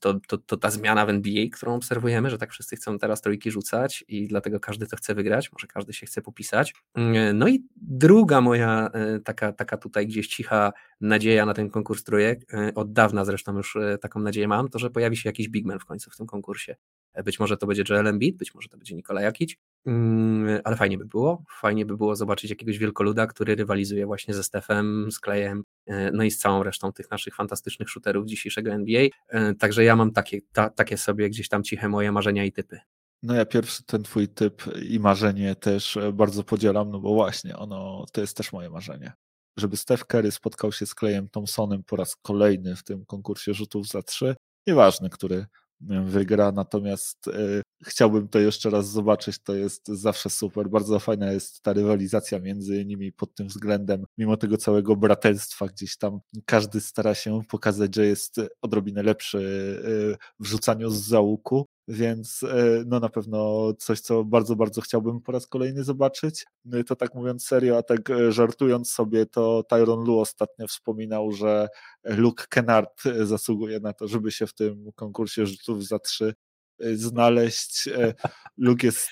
to, 0.00 0.20
to, 0.28 0.38
to 0.38 0.56
ta 0.56 0.70
zmiana 0.70 1.06
w 1.06 1.08
NBA, 1.08 1.44
którą 1.52 1.74
obserwujemy, 1.74 2.30
że 2.30 2.38
tak 2.38 2.52
wszyscy 2.52 2.76
chcą 2.76 2.98
teraz 2.98 3.20
trójki 3.20 3.50
rzucać 3.50 4.04
i 4.08 4.28
dlatego 4.28 4.60
każdy 4.60 4.86
to 4.86 4.96
chce 4.96 5.14
wygrać, 5.14 5.52
może 5.52 5.66
każdy 5.66 5.92
się 5.92 6.06
chce 6.06 6.22
popisać. 6.22 6.74
Mm, 6.94 7.38
no 7.38 7.48
i 7.48 7.64
druga 7.76 8.40
moja 8.40 8.90
e, 8.92 9.20
taka, 9.20 9.52
taka 9.52 9.76
tutaj 9.76 10.06
gdzieś 10.06 10.28
cicha 10.28 10.72
nadzieja 11.00 11.46
na 11.46 11.54
ten 11.54 11.70
konkurs 11.70 12.04
trójek, 12.04 12.54
e, 12.54 12.74
od 12.74 12.92
dawna 12.92 13.24
zresztą 13.24 13.56
już 13.56 13.76
e, 13.76 13.98
taką 13.98 14.20
nadzieję 14.20 14.48
mam, 14.48 14.68
to 14.68 14.78
że 14.78 14.90
pojawi 14.90 15.16
się 15.16 15.28
jakiś 15.28 15.48
bigman 15.48 15.78
w 15.78 15.84
końcu 15.84 16.10
w 16.10 16.16
tym 16.16 16.26
konkursie. 16.26 16.76
Być 17.24 17.40
może 17.40 17.56
to 17.56 17.66
będzie 17.66 17.84
Joel 17.88 18.06
Embiid, 18.06 18.36
być 18.36 18.54
może 18.54 18.68
to 18.68 18.76
będzie 18.76 18.94
Nikola 18.94 19.20
Jakic, 19.20 19.50
mm, 19.50 19.69
ale 20.64 20.76
fajnie 20.76 20.98
by 20.98 21.04
było. 21.04 21.44
Fajnie 21.60 21.86
by 21.86 21.96
było 21.96 22.16
zobaczyć 22.16 22.50
jakiegoś 22.50 22.78
wielkoluda, 22.78 23.26
który 23.26 23.54
rywalizuje 23.54 24.06
właśnie 24.06 24.34
ze 24.34 24.42
Stefem, 24.42 25.08
z 25.12 25.20
Klejem, 25.20 25.64
e, 25.86 26.10
no 26.12 26.22
i 26.24 26.30
z 26.30 26.38
całą 26.38 26.62
resztą 26.62 26.92
tych 26.92 27.10
naszych 27.10 27.34
fantastycznych 27.34 27.90
shooterów 27.90 28.26
dzisiejszego 28.26 28.70
NBA. 28.70 29.08
E, 29.28 29.54
także 29.54 29.84
ja 29.84 29.96
mam 29.96 30.12
takie, 30.12 30.38
ta, 30.52 30.70
takie 30.70 30.96
sobie 30.96 31.30
gdzieś 31.30 31.48
tam 31.48 31.62
ciche 31.62 31.88
moje 31.88 32.12
marzenia 32.12 32.44
i 32.44 32.52
typy. 32.52 32.80
No 33.22 33.34
ja 33.34 33.44
pierwszy 33.44 33.82
ten 33.84 34.02
twój 34.02 34.28
typ 34.28 34.62
i 34.82 35.00
marzenie 35.00 35.54
też 35.54 35.96
e, 35.96 36.12
bardzo 36.12 36.44
podzielam, 36.44 36.90
no 36.90 37.00
bo 37.00 37.14
właśnie 37.14 37.56
ono, 37.56 38.04
to 38.12 38.20
jest 38.20 38.36
też 38.36 38.52
moje 38.52 38.70
marzenie. 38.70 39.12
Żeby 39.56 39.76
Steph 39.76 40.04
Curry 40.04 40.30
spotkał 40.30 40.72
się 40.72 40.86
z 40.86 40.94
Klejem 40.94 41.28
Thompsonem 41.28 41.84
po 41.84 41.96
raz 41.96 42.16
kolejny 42.16 42.76
w 42.76 42.84
tym 42.84 43.06
konkursie 43.06 43.54
rzutów 43.54 43.88
za 43.88 44.02
trzy, 44.02 44.36
nieważne, 44.66 45.10
który 45.10 45.46
wygra, 45.80 46.52
natomiast 46.52 47.26
y, 47.28 47.62
chciałbym 47.86 48.28
to 48.28 48.38
jeszcze 48.38 48.70
raz 48.70 48.90
zobaczyć, 48.90 49.38
to 49.38 49.54
jest 49.54 49.88
zawsze 49.88 50.30
super, 50.30 50.68
bardzo 50.68 50.98
fajna 50.98 51.32
jest 51.32 51.62
ta 51.62 51.72
rywalizacja 51.72 52.38
między 52.38 52.84
nimi 52.84 53.12
pod 53.12 53.34
tym 53.34 53.48
względem, 53.48 54.04
mimo 54.18 54.36
tego 54.36 54.56
całego 54.56 54.96
braterstwa, 54.96 55.66
gdzieś 55.66 55.96
tam 55.96 56.20
każdy 56.44 56.80
stara 56.80 57.14
się 57.14 57.40
pokazać, 57.48 57.94
że 57.94 58.06
jest 58.06 58.36
odrobinę 58.62 59.02
lepszy 59.02 59.38
y, 59.38 60.16
w 60.40 60.46
rzucaniu 60.46 60.90
z 60.90 61.06
załuku, 61.06 61.66
więc 61.90 62.42
e, 62.42 62.84
no 62.86 63.00
na 63.00 63.08
pewno 63.08 63.72
coś, 63.78 64.00
co 64.00 64.24
bardzo, 64.24 64.56
bardzo 64.56 64.80
chciałbym 64.80 65.20
po 65.20 65.32
raz 65.32 65.46
kolejny 65.46 65.84
zobaczyć. 65.84 66.46
No 66.64 66.84
to 66.84 66.96
tak 66.96 67.14
mówiąc 67.14 67.46
serio, 67.46 67.78
a 67.78 67.82
tak 67.82 68.10
e, 68.10 68.32
żartując 68.32 68.92
sobie, 68.92 69.26
to 69.26 69.62
Tyron 69.62 70.04
Lu 70.04 70.18
ostatnio 70.18 70.66
wspominał, 70.68 71.32
że 71.32 71.68
Luke 72.04 72.44
Kennard 72.48 73.02
zasługuje 73.22 73.80
na 73.80 73.92
to, 73.92 74.08
żeby 74.08 74.30
się 74.30 74.46
w 74.46 74.54
tym 74.54 74.92
konkursie 74.94 75.46
rzutów 75.46 75.86
za 75.86 75.98
trzy 75.98 76.34
znaleźć. 76.94 77.88
Luke 78.58 78.86
jest 78.86 79.08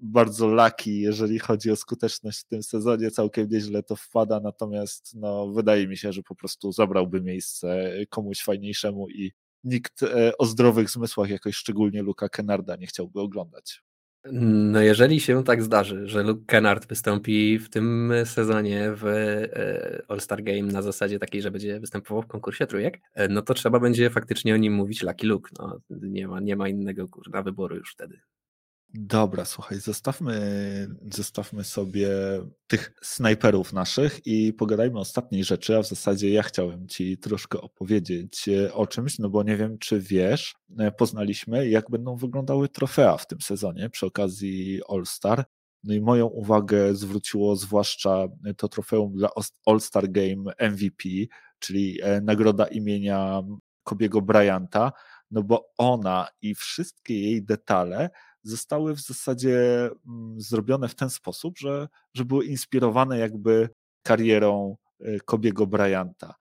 bardzo 0.00 0.46
lucky, 0.46 1.00
jeżeli 1.00 1.38
chodzi 1.38 1.70
o 1.70 1.76
skuteczność 1.76 2.40
w 2.40 2.44
tym 2.44 2.62
sezonie, 2.62 3.10
całkiem 3.10 3.48
nieźle 3.48 3.82
to 3.82 3.96
wpada, 3.96 4.40
natomiast 4.40 5.14
no, 5.14 5.48
wydaje 5.48 5.88
mi 5.88 5.96
się, 5.96 6.12
że 6.12 6.22
po 6.22 6.34
prostu 6.34 6.72
zabrałby 6.72 7.20
miejsce 7.20 7.94
komuś 8.10 8.42
fajniejszemu 8.42 9.08
i 9.08 9.32
nikt 9.64 10.00
o 10.38 10.46
zdrowych 10.46 10.90
zmysłach 10.90 11.30
jakoś 11.30 11.56
szczególnie 11.56 12.02
Luka 12.02 12.28
Kennarda 12.28 12.76
nie 12.76 12.86
chciałby 12.86 13.20
oglądać. 13.20 13.82
No 14.32 14.80
jeżeli 14.80 15.20
się 15.20 15.44
tak 15.44 15.62
zdarzy, 15.62 16.08
że 16.08 16.22
Luke 16.22 16.44
Kennard 16.46 16.86
wystąpi 16.86 17.58
w 17.58 17.70
tym 17.70 18.12
sezonie 18.24 18.92
w 18.94 19.06
e, 19.06 20.02
All-Star 20.08 20.42
Game 20.42 20.62
na 20.62 20.82
zasadzie 20.82 21.18
takiej, 21.18 21.42
że 21.42 21.50
będzie 21.50 21.80
występował 21.80 22.22
w 22.22 22.26
konkursie 22.26 22.66
trójek, 22.66 23.00
e, 23.14 23.28
no 23.28 23.42
to 23.42 23.54
trzeba 23.54 23.80
będzie 23.80 24.10
faktycznie 24.10 24.54
o 24.54 24.56
nim 24.56 24.72
mówić 24.72 25.02
Lucky 25.02 25.26
Luke. 25.26 25.50
No, 25.58 25.78
nie, 25.90 26.28
ma, 26.28 26.40
nie 26.40 26.56
ma 26.56 26.68
innego 26.68 27.08
kurna 27.08 27.42
wyboru 27.42 27.76
już 27.76 27.92
wtedy. 27.92 28.20
Dobra, 28.94 29.44
słuchaj, 29.44 29.80
zostawmy, 29.80 30.88
zostawmy 31.12 31.64
sobie 31.64 32.08
tych 32.66 32.92
snajperów 33.02 33.72
naszych 33.72 34.26
i 34.26 34.52
pogadajmy 34.52 34.98
o 34.98 35.00
ostatniej 35.00 35.44
rzeczy, 35.44 35.76
a 35.76 35.82
w 35.82 35.88
zasadzie 35.88 36.30
ja 36.30 36.42
chciałem 36.42 36.88
Ci 36.88 37.18
troszkę 37.18 37.60
opowiedzieć 37.60 38.48
e, 38.48 38.74
o 38.74 38.86
czymś, 38.86 39.18
no 39.18 39.28
bo 39.28 39.42
nie 39.42 39.56
wiem, 39.56 39.78
czy 39.78 40.00
wiesz, 40.00 40.54
e, 40.78 40.92
poznaliśmy, 40.92 41.68
jak 41.68 41.90
będą 41.90 42.16
wyglądały 42.16 42.68
trofea 42.68 43.16
w 43.16 43.26
tym 43.26 43.40
sezonie 43.40 43.90
przy 43.90 44.06
okazji 44.06 44.80
All-Star. 44.88 45.44
No 45.84 45.94
i 45.94 46.00
moją 46.00 46.26
uwagę 46.26 46.94
zwróciło 46.94 47.56
zwłaszcza 47.56 48.28
to 48.56 48.68
trofeum 48.68 49.12
dla 49.16 49.28
All-Star 49.66 50.10
Game 50.10 50.52
MVP, 50.58 51.08
czyli 51.58 51.98
e, 52.02 52.20
nagroda 52.20 52.66
imienia 52.66 53.42
Kobiego 53.84 54.22
Bryanta, 54.22 54.92
no 55.30 55.42
bo 55.42 55.70
ona 55.78 56.28
i 56.42 56.54
wszystkie 56.54 57.20
jej 57.20 57.44
detale 57.44 58.10
zostały 58.42 58.94
w 58.94 59.00
zasadzie 59.00 59.88
mm, 60.06 60.40
zrobione 60.40 60.88
w 60.88 60.94
ten 60.94 61.10
sposób, 61.10 61.58
że, 61.58 61.88
że 62.14 62.24
były 62.24 62.44
inspirowane 62.44 63.18
jakby 63.18 63.68
karierą 64.02 64.76
e, 65.00 65.20
Kobiego 65.20 65.66
Bryanta. 65.66 66.34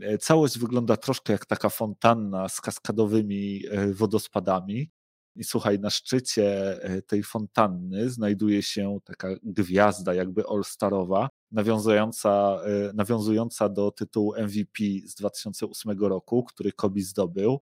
E, 0.00 0.18
całość 0.18 0.58
wygląda 0.58 0.96
troszkę 0.96 1.32
jak 1.32 1.46
taka 1.46 1.68
fontanna 1.68 2.48
z 2.48 2.60
kaskadowymi 2.60 3.62
e, 3.70 3.94
wodospadami. 3.94 4.90
I 5.36 5.44
słuchaj, 5.44 5.78
na 5.78 5.90
szczycie 5.90 6.78
tej 7.06 7.22
fontanny 7.22 8.10
znajduje 8.10 8.62
się 8.62 8.98
taka 9.04 9.28
gwiazda, 9.42 10.14
jakby 10.14 10.42
all-starowa, 10.46 11.28
nawiązująca, 11.50 12.60
nawiązująca 12.94 13.68
do 13.68 13.90
tytułu 13.90 14.34
MVP 14.38 14.84
z 15.06 15.14
2008 15.14 16.00
roku, 16.00 16.44
który 16.44 16.72
Kobi 16.72 17.02
zdobył. 17.02 17.60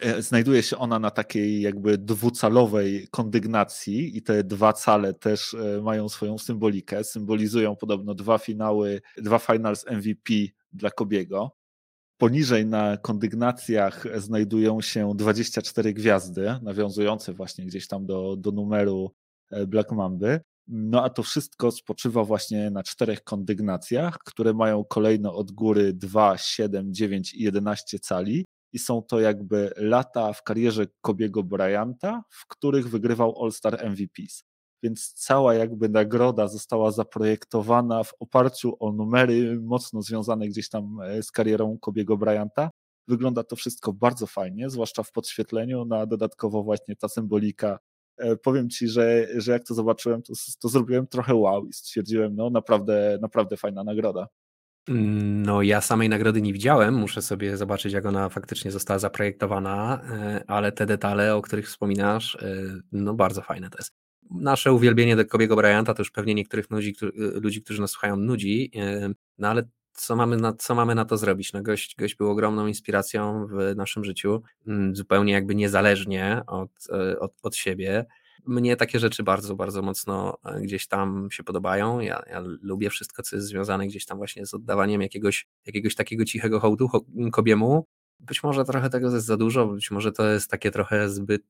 E, 0.00 0.22
znajduje 0.22 0.62
się 0.62 0.78
ona 0.78 0.98
na 0.98 1.10
takiej 1.10 1.60
jakby 1.60 1.98
dwucalowej 1.98 3.08
kondygnacji 3.10 4.16
i 4.16 4.22
te 4.22 4.44
dwa 4.44 4.72
cale 4.72 5.14
też 5.14 5.54
e, 5.54 5.82
mają 5.82 6.08
swoją 6.08 6.38
symbolikę. 6.38 7.04
Symbolizują 7.04 7.76
podobno 7.76 8.14
dwa 8.14 8.38
finały, 8.38 9.02
dwa 9.18 9.38
finals 9.38 9.86
MVP 9.86 10.34
dla 10.72 10.90
Kobiego. 10.90 11.56
Poniżej 12.18 12.66
na 12.66 12.96
kondygnacjach 12.96 14.04
znajdują 14.16 14.80
się 14.80 15.12
24 15.16 15.94
gwiazdy, 15.94 16.54
nawiązujące 16.62 17.32
właśnie 17.32 17.66
gdzieś 17.66 17.88
tam 17.88 18.06
do, 18.06 18.36
do 18.36 18.50
numeru 18.50 19.14
e, 19.50 19.66
Black 19.66 19.92
Mamby. 19.92 20.40
No 20.68 21.04
a 21.04 21.10
to 21.10 21.22
wszystko 21.22 21.70
spoczywa 21.70 22.24
właśnie 22.24 22.70
na 22.70 22.82
czterech 22.82 23.24
kondygnacjach, 23.24 24.18
które 24.18 24.54
mają 24.54 24.84
kolejno 24.84 25.34
od 25.34 25.50
góry 25.50 25.92
2, 25.92 26.38
7, 26.38 26.94
9 26.94 27.34
i 27.34 27.42
11 27.42 27.98
cali 27.98 28.44
i 28.72 28.78
są 28.78 29.02
to 29.02 29.20
jakby 29.20 29.72
lata 29.76 30.32
w 30.32 30.42
karierze 30.42 30.86
Kobiego 31.00 31.42
Bryanta, 31.42 32.22
w 32.30 32.46
których 32.46 32.90
wygrywał 32.90 33.42
All-Star 33.42 33.84
MVPs. 33.84 34.44
Więc 34.82 35.12
cała 35.12 35.54
jakby 35.54 35.88
nagroda 35.88 36.48
została 36.48 36.90
zaprojektowana 36.90 38.04
w 38.04 38.12
oparciu 38.20 38.76
o 38.80 38.92
numery 38.92 39.60
mocno 39.60 40.02
związane 40.02 40.48
gdzieś 40.48 40.68
tam 40.68 41.00
e, 41.00 41.22
z 41.22 41.30
karierą 41.30 41.78
Kobiego 41.78 42.16
Bryanta. 42.16 42.70
Wygląda 43.08 43.44
to 43.44 43.56
wszystko 43.56 43.92
bardzo 43.92 44.26
fajnie, 44.26 44.70
zwłaszcza 44.70 45.02
w 45.02 45.12
podświetleniu, 45.12 45.84
no 45.84 45.96
a 45.96 46.06
dodatkowo 46.06 46.62
właśnie 46.62 46.96
ta 46.96 47.08
symbolika. 47.08 47.78
E, 48.18 48.36
powiem 48.36 48.70
Ci, 48.70 48.88
że, 48.88 49.26
że 49.36 49.52
jak 49.52 49.64
to 49.64 49.74
zobaczyłem, 49.74 50.22
to, 50.22 50.32
to 50.60 50.68
zrobiłem 50.68 51.06
trochę 51.06 51.34
wow 51.34 51.66
i 51.66 51.72
stwierdziłem, 51.72 52.36
no 52.36 52.50
naprawdę, 52.50 53.18
naprawdę 53.22 53.56
fajna 53.56 53.84
nagroda. 53.84 54.26
No, 54.90 55.62
ja 55.62 55.80
samej 55.80 56.08
nagrody 56.08 56.42
nie 56.42 56.52
widziałem. 56.52 56.94
Muszę 56.94 57.22
sobie 57.22 57.56
zobaczyć, 57.56 57.92
jak 57.92 58.06
ona 58.06 58.28
faktycznie 58.28 58.70
została 58.70 58.98
zaprojektowana, 58.98 60.00
e, 60.10 60.44
ale 60.46 60.72
te 60.72 60.86
detale, 60.86 61.36
o 61.36 61.42
których 61.42 61.66
wspominasz, 61.66 62.34
e, 62.34 62.56
no 62.92 63.14
bardzo 63.14 63.42
fajne 63.42 63.70
to 63.70 63.78
jest. 63.78 63.92
Nasze 64.30 64.72
uwielbienie 64.72 65.16
do 65.16 65.24
Kobiego 65.24 65.56
Bryanta 65.56 65.94
to 65.94 66.00
już 66.00 66.10
pewnie 66.10 66.34
niektórych 66.34 66.70
ludzi, 66.70 66.96
ludzi, 67.14 67.62
którzy 67.62 67.80
nas 67.80 67.90
słuchają, 67.90 68.16
nudzi, 68.16 68.70
e, 68.76 69.10
no 69.38 69.48
ale 69.48 69.62
co 69.92 70.16
mamy 70.16 70.36
na, 70.36 70.52
co 70.52 70.74
mamy 70.74 70.94
na 70.94 71.04
to 71.04 71.16
zrobić? 71.16 71.52
No 71.52 71.62
gość, 71.62 71.96
gość 71.96 72.14
był 72.14 72.30
ogromną 72.30 72.66
inspiracją 72.66 73.46
w 73.46 73.76
naszym 73.76 74.04
życiu, 74.04 74.42
mm, 74.66 74.96
zupełnie 74.96 75.32
jakby 75.32 75.54
niezależnie 75.54 76.42
od, 76.46 76.70
od, 77.20 77.32
od 77.42 77.56
siebie 77.56 78.06
mnie 78.46 78.76
takie 78.76 78.98
rzeczy 78.98 79.22
bardzo, 79.22 79.56
bardzo 79.56 79.82
mocno 79.82 80.38
e, 80.44 80.60
gdzieś 80.60 80.86
tam 80.86 81.28
się 81.30 81.44
podobają. 81.44 82.00
Ja, 82.00 82.22
ja, 82.30 82.42
lubię 82.62 82.90
wszystko, 82.90 83.22
co 83.22 83.36
jest 83.36 83.48
związane 83.48 83.86
gdzieś 83.86 84.06
tam 84.06 84.18
właśnie 84.18 84.46
z 84.46 84.54
oddawaniem 84.54 85.02
jakiegoś, 85.02 85.46
jakiegoś 85.66 85.94
takiego 85.94 86.24
cichego 86.24 86.60
hołdu 86.60 86.88
kobiemu. 87.32 87.86
Być 88.20 88.42
może 88.42 88.64
trochę 88.64 88.90
tego 88.90 89.14
jest 89.14 89.26
za 89.26 89.36
dużo, 89.36 89.66
być 89.66 89.90
może 89.90 90.12
to 90.12 90.28
jest 90.28 90.50
takie 90.50 90.70
trochę 90.70 91.08
zbyt. 91.08 91.42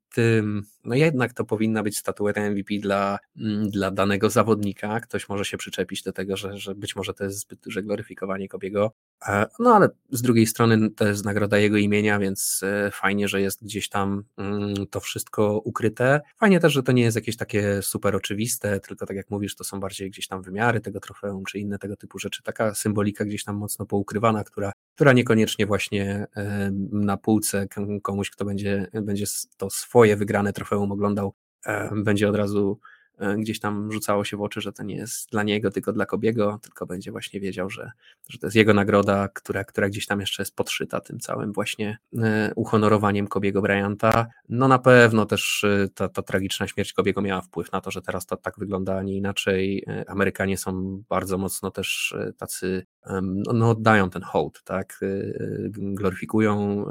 No 0.84 0.94
jednak 0.94 1.32
to 1.32 1.44
powinna 1.44 1.82
być 1.82 1.98
statueta 1.98 2.40
MVP 2.40 2.74
dla, 2.80 3.18
mm, 3.36 3.70
dla 3.70 3.90
danego 3.90 4.30
zawodnika. 4.30 5.00
Ktoś 5.00 5.28
może 5.28 5.44
się 5.44 5.56
przyczepić 5.56 6.02
do 6.02 6.12
tego, 6.12 6.36
że, 6.36 6.58
że 6.58 6.74
być 6.74 6.96
może 6.96 7.14
to 7.14 7.24
jest 7.24 7.38
zbyt 7.38 7.60
duże 7.60 7.82
gloryfikowanie 7.82 8.48
Kobiego. 8.48 8.92
E, 9.28 9.46
no 9.58 9.74
ale 9.74 9.88
z 10.10 10.22
drugiej 10.22 10.46
strony 10.46 10.90
to 10.90 11.06
jest 11.06 11.24
nagroda 11.24 11.58
jego 11.58 11.76
imienia, 11.76 12.18
więc 12.18 12.60
e, 12.62 12.90
fajnie, 12.90 13.28
że 13.28 13.40
jest 13.40 13.64
gdzieś 13.64 13.88
tam 13.88 14.24
mm, 14.36 14.74
to 14.90 15.00
wszystko 15.00 15.58
ukryte. 15.64 16.20
Fajnie 16.36 16.60
też, 16.60 16.72
że 16.72 16.82
to 16.82 16.92
nie 16.92 17.02
jest 17.02 17.16
jakieś 17.16 17.36
takie 17.36 17.82
super 17.82 18.16
oczywiste, 18.16 18.80
tylko 18.80 19.06
tak 19.06 19.16
jak 19.16 19.30
mówisz, 19.30 19.56
to 19.56 19.64
są 19.64 19.80
bardziej 19.80 20.10
gdzieś 20.10 20.26
tam 20.26 20.42
wymiary 20.42 20.80
tego 20.80 21.00
trofeum, 21.00 21.44
czy 21.44 21.58
inne 21.58 21.78
tego 21.78 21.96
typu 21.96 22.18
rzeczy. 22.18 22.42
Taka 22.42 22.74
symbolika 22.74 23.24
gdzieś 23.24 23.44
tam 23.44 23.56
mocno 23.56 23.86
poukrywana, 23.86 24.44
która, 24.44 24.72
która 24.94 25.12
niekoniecznie 25.12 25.66
właśnie 25.66 26.26
e, 26.36 26.59
na 26.92 27.16
półce 27.16 27.66
komuś, 28.02 28.30
kto 28.30 28.44
będzie, 28.44 28.86
będzie 29.02 29.26
to 29.56 29.70
swoje 29.70 30.16
wygrane 30.16 30.52
trofeum 30.52 30.92
oglądał, 30.92 31.34
będzie 32.04 32.28
od 32.28 32.36
razu 32.36 32.80
gdzieś 33.38 33.60
tam 33.60 33.92
rzucało 33.92 34.24
się 34.24 34.36
w 34.36 34.42
oczy, 34.42 34.60
że 34.60 34.72
to 34.72 34.82
nie 34.82 34.96
jest 34.96 35.30
dla 35.30 35.42
niego, 35.42 35.70
tylko 35.70 35.92
dla 35.92 36.06
Kobiego, 36.06 36.58
tylko 36.62 36.86
będzie 36.86 37.10
właśnie 37.10 37.40
wiedział, 37.40 37.70
że, 37.70 37.90
że 38.28 38.38
to 38.38 38.46
jest 38.46 38.56
jego 38.56 38.74
nagroda, 38.74 39.28
która, 39.28 39.64
która 39.64 39.88
gdzieś 39.88 40.06
tam 40.06 40.20
jeszcze 40.20 40.42
jest 40.42 40.56
podszyta 40.56 41.00
tym 41.00 41.20
całym 41.20 41.52
właśnie 41.52 41.98
e, 42.18 42.52
uhonorowaniem 42.56 43.28
Kobiego 43.28 43.62
Bryanta. 43.62 44.26
No 44.48 44.68
na 44.68 44.78
pewno 44.78 45.26
też 45.26 45.64
e, 45.64 45.88
ta, 45.94 46.08
ta 46.08 46.22
tragiczna 46.22 46.66
śmierć 46.66 46.92
Kobiego 46.92 47.22
miała 47.22 47.40
wpływ 47.40 47.72
na 47.72 47.80
to, 47.80 47.90
że 47.90 48.02
teraz 48.02 48.26
to 48.26 48.36
tak 48.36 48.58
wygląda, 48.58 48.96
a 48.96 49.02
nie 49.02 49.16
inaczej. 49.16 49.84
Amerykanie 50.06 50.58
są 50.58 51.02
bardzo 51.08 51.38
mocno 51.38 51.70
też 51.70 52.14
tacy 52.38 52.86
no, 53.22 53.52
no, 53.52 53.70
oddają 53.70 54.10
ten 54.10 54.22
hołd, 54.22 54.62
tak, 54.64 55.00
gloryfikują 55.70 56.84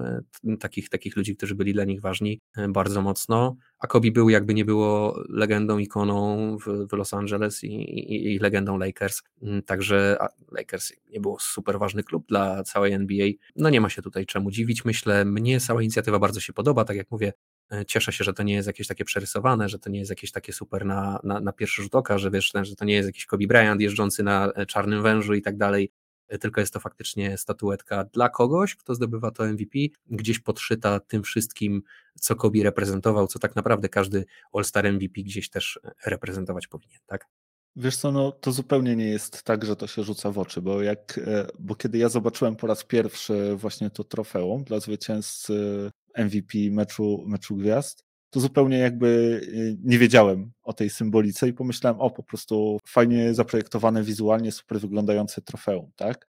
takich, 0.60 0.90
takich 0.90 1.18
ludzi, 1.18 1.36
którzy 1.36 1.56
byli 1.56 1.74
dla 1.74 1.84
nich 1.84 2.02
ważni 2.02 2.42
bardzo 2.70 3.02
mocno, 3.02 3.56
a 3.80 3.88
Kobe 3.88 4.12
był 4.12 4.30
jakby 4.30 4.54
nie 4.54 4.66
było 4.66 5.24
legendą, 5.30 5.78
ikoną 5.78 6.58
w, 6.58 6.88
w 6.88 6.94
Los 6.94 7.14
Angeles 7.14 7.64
i, 7.64 7.68
i, 7.68 8.34
i, 8.34 8.40
legendą 8.40 8.78
Lakers, 8.78 9.22
mm, 9.42 9.64
także 9.64 10.18
Lakers 10.52 10.94
nie 11.10 11.20
było 11.20 11.38
super 11.40 11.80
ważny 11.80 12.04
klub 12.04 12.28
dla 12.28 12.64
całej 12.64 12.94
NBA, 12.94 13.28
no 13.56 13.70
nie 13.70 13.82
ma 13.82 13.90
się 13.90 14.02
tutaj 14.02 14.26
czemu 14.26 14.52
dziwić, 14.52 14.86
myślę, 14.86 15.26
mnie 15.26 15.60
cała 15.60 15.82
inicjatywa 15.82 16.20
bardzo 16.20 16.40
się 16.40 16.54
podoba, 16.54 16.86
tak 16.86 16.98
jak 16.98 17.12
mówię, 17.12 17.34
e, 17.72 17.86
cieszę 17.86 18.12
się, 18.12 18.24
że 18.24 18.34
to 18.34 18.44
nie 18.44 18.54
jest 18.54 18.68
jakieś 18.68 18.88
takie 18.88 19.06
przerysowane, 19.06 19.70
że 19.70 19.80
to 19.80 19.90
nie 19.90 20.00
jest 20.00 20.10
jakieś 20.10 20.32
takie 20.32 20.54
super 20.54 20.86
na, 20.86 21.20
na, 21.24 21.40
na 21.40 21.54
pierwszy 21.54 21.82
rzut 21.82 21.96
oka, 21.96 22.18
że 22.18 22.32
wiesz, 22.32 22.52
że 22.62 22.76
to 22.76 22.86
nie 22.86 22.94
jest 22.94 23.10
jakiś 23.10 23.26
Kobe 23.26 23.48
Bryant 23.48 23.82
jeżdżący 23.82 24.24
na 24.24 24.52
e, 24.56 24.66
czarnym 24.66 25.04
wężu 25.04 25.34
i 25.34 25.42
tak 25.42 25.58
dalej, 25.58 25.92
tylko 26.40 26.62
jest 26.62 26.74
to 26.74 26.80
faktycznie 26.80 27.38
statuetka 27.38 28.04
dla 28.04 28.30
kogoś, 28.30 28.76
kto 28.76 28.96
zdobywa 28.96 29.32
to 29.32 29.44
MVP, 29.44 29.80
gdzieś 30.08 30.40
podszyta 30.40 31.00
tym 31.00 31.24
wszystkim, 31.24 31.84
co 32.20 32.36
Kobe 32.36 32.64
reprezentował, 32.64 33.28
co 33.28 33.40
tak 33.40 33.56
naprawdę 33.56 33.90
każdy 33.90 34.26
All-Star 34.54 34.94
MVP 34.94 35.22
gdzieś 35.22 35.50
też 35.50 35.80
reprezentować 36.06 36.68
powinien, 36.68 37.00
tak? 37.08 37.28
Wiesz 37.76 37.98
co, 37.98 38.12
no 38.12 38.32
to 38.32 38.52
zupełnie 38.52 38.96
nie 38.96 39.10
jest 39.10 39.44
tak, 39.44 39.66
że 39.66 39.76
to 39.76 39.88
się 39.88 40.04
rzuca 40.04 40.32
w 40.32 40.40
oczy, 40.40 40.62
bo 40.62 40.82
jak, 40.82 41.18
e, 41.18 41.48
bo 41.60 41.76
kiedy 41.76 41.98
ja 41.98 42.10
zobaczyłem 42.10 42.56
po 42.56 42.68
raz 42.68 42.84
pierwszy 42.84 43.56
właśnie 43.56 43.90
to 43.90 44.04
trofeum 44.04 44.64
dla 44.64 44.80
zwycięzcy 44.80 45.92
MVP 46.18 46.58
meczu, 46.72 47.24
meczu 47.28 47.56
gwiazd, 47.56 48.06
to 48.30 48.40
zupełnie 48.40 48.78
jakby 48.78 49.42
e, 49.54 49.76
nie 49.84 50.00
wiedziałem 50.00 50.52
o 50.64 50.74
tej 50.74 50.90
symbolice 50.90 51.48
i 51.48 51.54
pomyślałem, 51.54 52.00
o 52.00 52.12
po 52.12 52.24
prostu 52.24 52.80
fajnie 52.88 53.34
zaprojektowane 53.34 54.04
wizualnie, 54.04 54.52
super 54.52 54.80
wyglądające 54.80 55.42
trofeum, 55.42 55.92
tak? 55.96 56.30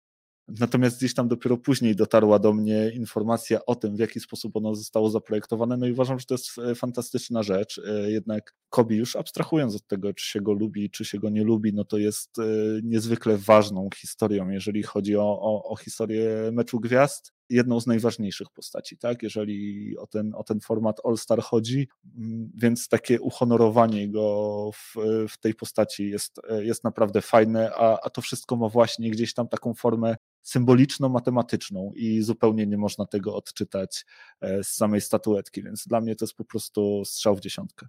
Natomiast 0.49 0.99
gdzieś 0.99 1.15
tam 1.15 1.29
dopiero 1.29 1.57
później 1.57 1.97
dotarła 1.97 2.39
do 2.39 2.53
mnie 2.53 2.91
informacja 2.95 3.67
o 3.67 3.75
tym, 3.75 3.97
w 3.97 3.99
jaki 3.99 4.21
sposób 4.21 4.57
ono 4.57 4.75
zostało 4.75 5.11
zaprojektowane. 5.11 5.77
No 5.77 5.87
i 5.87 5.93
uważam, 5.93 6.19
że 6.19 6.27
to 6.27 6.35
jest 6.35 6.59
e, 6.59 6.75
fantastyczna 6.75 7.43
rzecz. 7.43 7.81
E, 7.87 8.11
jednak 8.11 8.55
Kobi, 8.71 8.97
już 8.97 9.17
abstrahując 9.17 9.77
od 9.77 9.87
tego, 9.87 10.15
czy 10.15 10.27
się 10.27 10.41
go 10.41 10.53
lubi, 10.53 10.91
czy 10.91 11.05
się 11.05 11.19
go 11.19 11.31
nie 11.31 11.45
lubi, 11.45 11.75
no 11.75 11.85
to 11.85 11.99
jest 11.99 12.39
e, 12.39 12.43
niezwykle 12.83 13.37
ważną 13.37 13.89
historią, 13.97 14.49
jeżeli 14.49 14.83
chodzi 14.83 15.17
o, 15.17 15.41
o, 15.41 15.65
o 15.65 15.77
historię 15.77 16.51
meczu 16.53 16.81
gwiazd 16.81 17.38
jedną 17.51 17.81
z 17.81 17.87
najważniejszych 17.87 18.51
postaci, 18.51 18.99
tak? 18.99 19.23
Jeżeli 19.23 19.99
o 19.99 20.07
ten, 20.07 20.35
o 20.35 20.45
ten 20.45 20.61
format 20.61 21.01
All-Star 21.05 21.43
chodzi, 21.43 21.89
mm, 22.17 22.51
więc 22.55 22.89
takie 22.89 23.21
uhonorowanie 23.21 24.09
go 24.09 24.71
w, 24.75 24.95
w 25.29 25.39
tej 25.39 25.55
postaci 25.55 26.11
jest, 26.11 26.41
jest 26.59 26.85
naprawdę 26.85 27.23
fajne, 27.23 27.71
a, 27.75 27.99
a 28.03 28.11
to 28.11 28.21
wszystko 28.21 28.57
ma 28.57 28.69
właśnie 28.69 29.11
gdzieś 29.11 29.35
tam 29.35 29.49
taką 29.49 29.75
formę 29.75 30.17
symboliczno-matematyczną 30.43 31.93
i 31.95 32.23
zupełnie 32.23 32.67
nie 32.67 32.79
można 32.79 33.07
tego 33.07 33.35
odczytać 33.35 34.05
e, 34.41 34.65
z 34.65 34.69
samej 34.69 35.01
statuetki, 35.01 35.63
więc 35.63 35.87
dla 35.87 36.01
mnie 36.01 36.17
to 36.17 36.25
jest 36.25 36.35
po 36.35 36.45
prostu 36.45 37.03
strzał 37.05 37.37
w 37.37 37.41
dziesiątkę. 37.41 37.87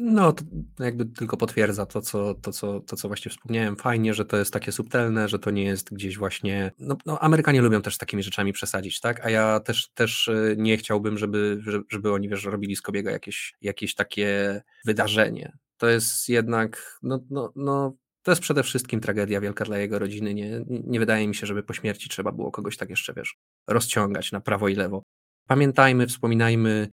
No, 0.00 0.32
to 0.32 0.44
jakby 0.84 1.06
tylko 1.06 1.36
potwierdza 1.36 1.86
to 1.86 2.00
co, 2.00 2.34
to, 2.34 2.52
co, 2.52 2.80
to, 2.80 2.96
co 2.96 3.08
właśnie 3.08 3.30
wspomniałem. 3.30 3.76
Fajnie, 3.76 4.14
że 4.14 4.24
to 4.24 4.36
jest 4.36 4.52
takie 4.52 4.72
subtelne, 4.72 5.28
że 5.28 5.38
to 5.38 5.50
nie 5.50 5.64
jest 5.64 5.94
gdzieś 5.94 6.18
właśnie. 6.18 6.72
No, 6.78 6.96
no 7.06 7.18
Amerykanie 7.18 7.60
lubią 7.60 7.82
też 7.82 7.98
takimi 7.98 8.22
rzeczami 8.22 8.52
przesadzić, 8.52 9.00
tak? 9.00 9.26
A 9.26 9.30
ja 9.30 9.60
też, 9.60 9.88
też 9.94 10.28
e, 10.28 10.54
nie 10.56 10.76
chciałbym, 10.76 11.18
żeby, 11.18 11.60
żeby 11.90 12.12
oni 12.12 12.28
wiesz, 12.28 12.44
robili 12.44 12.76
z 12.76 12.82
Kobiego 12.82 13.10
jakieś, 13.10 13.54
jakieś 13.60 13.94
takie 13.94 14.60
wydarzenie. 14.86 15.52
To 15.76 15.88
jest 15.88 16.28
jednak, 16.28 16.98
no, 17.02 17.20
no, 17.30 17.52
no 17.56 17.96
to 18.22 18.32
jest 18.32 18.42
przede 18.42 18.62
wszystkim 18.62 19.00
tragedia 19.00 19.40
wielka 19.40 19.64
dla 19.64 19.78
jego 19.78 19.98
rodziny. 19.98 20.34
Nie, 20.34 20.64
nie 20.66 21.00
wydaje 21.00 21.28
mi 21.28 21.34
się, 21.34 21.46
żeby 21.46 21.62
po 21.62 21.72
śmierci 21.72 22.08
trzeba 22.08 22.32
było 22.32 22.50
kogoś 22.50 22.76
tak 22.76 22.90
jeszcze, 22.90 23.14
wiesz, 23.14 23.36
rozciągać 23.68 24.32
na 24.32 24.40
prawo 24.40 24.68
i 24.68 24.74
lewo. 24.74 25.02
Pamiętajmy, 25.46 26.06
wspominajmy 26.06 26.88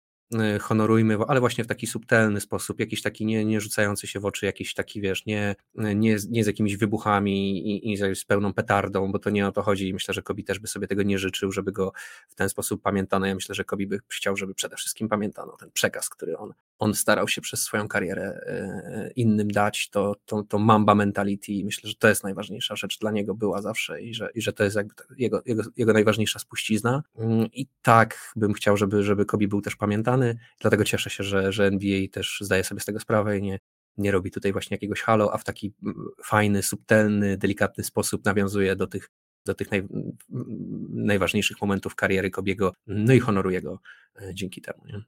honorujmy, 0.62 1.18
ale 1.28 1.40
właśnie 1.40 1.64
w 1.64 1.68
taki 1.68 1.88
subtelny 1.88 2.42
sposób, 2.42 2.80
jakiś 2.80 3.02
taki 3.02 3.26
nie, 3.26 3.46
nie 3.46 3.62
rzucający 3.62 4.08
się 4.08 4.20
w 4.20 4.26
oczy, 4.26 4.46
jakiś 4.46 4.74
taki, 4.74 5.02
wiesz, 5.02 5.26
nie, 5.26 5.56
nie, 5.76 6.18
nie 6.30 6.44
z 6.44 6.48
jakimiś 6.48 6.78
wybuchami 6.78 7.68
i, 7.68 7.94
i 7.94 8.16
z 8.16 8.26
pełną 8.26 8.54
petardą, 8.54 9.12
bo 9.12 9.20
to 9.20 9.30
nie 9.30 9.48
o 9.48 9.52
to 9.52 9.62
chodzi 9.62 9.94
myślę, 9.94 10.14
że 10.14 10.22
Kobi 10.22 10.44
też 10.44 10.60
by 10.60 10.68
sobie 10.68 10.88
tego 10.88 11.04
nie 11.04 11.18
życzył, 11.18 11.52
żeby 11.52 11.72
go 11.72 11.92
w 12.28 12.36
ten 12.36 12.50
sposób 12.50 12.82
pamiętano. 12.82 13.26
Ja 13.26 13.36
myślę, 13.36 13.56
że 13.56 13.64
Kobi 13.64 13.88
by 13.88 14.00
chciał, 14.10 14.38
żeby 14.38 14.54
przede 14.54 14.76
wszystkim 14.76 15.10
pamiętano 15.10 15.58
ten 15.58 15.72
przekaz, 15.72 16.10
który 16.10 16.38
on, 16.38 16.54
on 16.82 16.94
starał 16.94 17.28
się 17.28 17.42
przez 17.42 17.62
swoją 17.62 17.88
karierę 17.88 18.42
y, 19.08 19.12
innym 19.16 19.48
dać, 19.52 19.90
to, 19.90 20.16
to, 20.26 20.44
to 20.44 20.60
mamba 20.60 20.96
mentality 20.96 21.52
i 21.52 21.66
myślę, 21.66 21.90
że 21.90 21.96
to 21.96 22.08
jest 22.08 22.24
najważniejsza 22.24 22.76
rzecz 22.76 23.00
dla 23.00 23.12
niego 23.12 23.36
była 23.36 23.62
zawsze 23.62 24.02
i 24.02 24.14
że, 24.14 24.30
i 24.36 24.42
że 24.42 24.54
to 24.54 24.64
jest 24.64 24.76
jakby 24.76 24.94
jego, 25.18 25.42
jego, 25.46 25.64
jego 25.78 25.94
najważniejsza 25.94 26.40
spuścizna 26.40 27.04
mm, 27.18 27.46
i 27.54 27.68
tak 27.82 28.32
bym 28.36 28.54
chciał, 28.54 28.78
żeby, 28.78 29.04
żeby 29.04 29.26
Kobi 29.26 29.48
był 29.48 29.62
też 29.62 29.76
pamiętany, 29.76 30.38
dlatego 30.60 30.84
cieszę 30.84 31.10
się, 31.10 31.24
że, 31.24 31.52
że 31.52 31.66
NBA 31.66 32.08
też 32.12 32.38
zdaje 32.42 32.64
sobie 32.64 32.82
z 32.82 32.86
tego 32.86 33.00
sprawę 33.00 33.38
i 33.38 33.42
nie, 33.42 33.60
nie 33.98 34.12
robi 34.12 34.32
tutaj 34.32 34.52
właśnie 34.52 34.76
jakiegoś 34.76 35.02
halo, 35.02 35.34
a 35.34 35.38
w 35.38 35.44
taki 35.44 35.74
mm, 35.84 35.96
fajny, 36.24 36.64
subtelny, 36.64 37.38
delikatny 37.38 37.84
sposób 37.84 38.26
nawiązuje 38.26 38.76
do 38.76 38.88
tych, 38.88 39.10
do 39.46 39.54
tych 39.54 39.72
naj, 39.72 39.88
najważniejszych 40.90 41.62
momentów 41.62 41.96
kariery 41.96 42.30
Kobiego, 42.32 42.74
no 42.88 43.14
i 43.14 43.20
honoruje 43.20 43.62
go 43.62 43.80
e, 44.22 44.34
dzięki 44.34 44.62
temu. 44.62 44.86
Nie? 44.86 45.02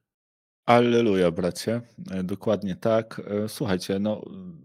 Alleluja, 0.66 1.32
bracie. 1.32 1.82
E, 2.12 2.24
dokładnie 2.24 2.76
tak. 2.76 3.22
E, 3.46 3.50
słuchajcie, 3.50 4.00
no, 4.00 4.22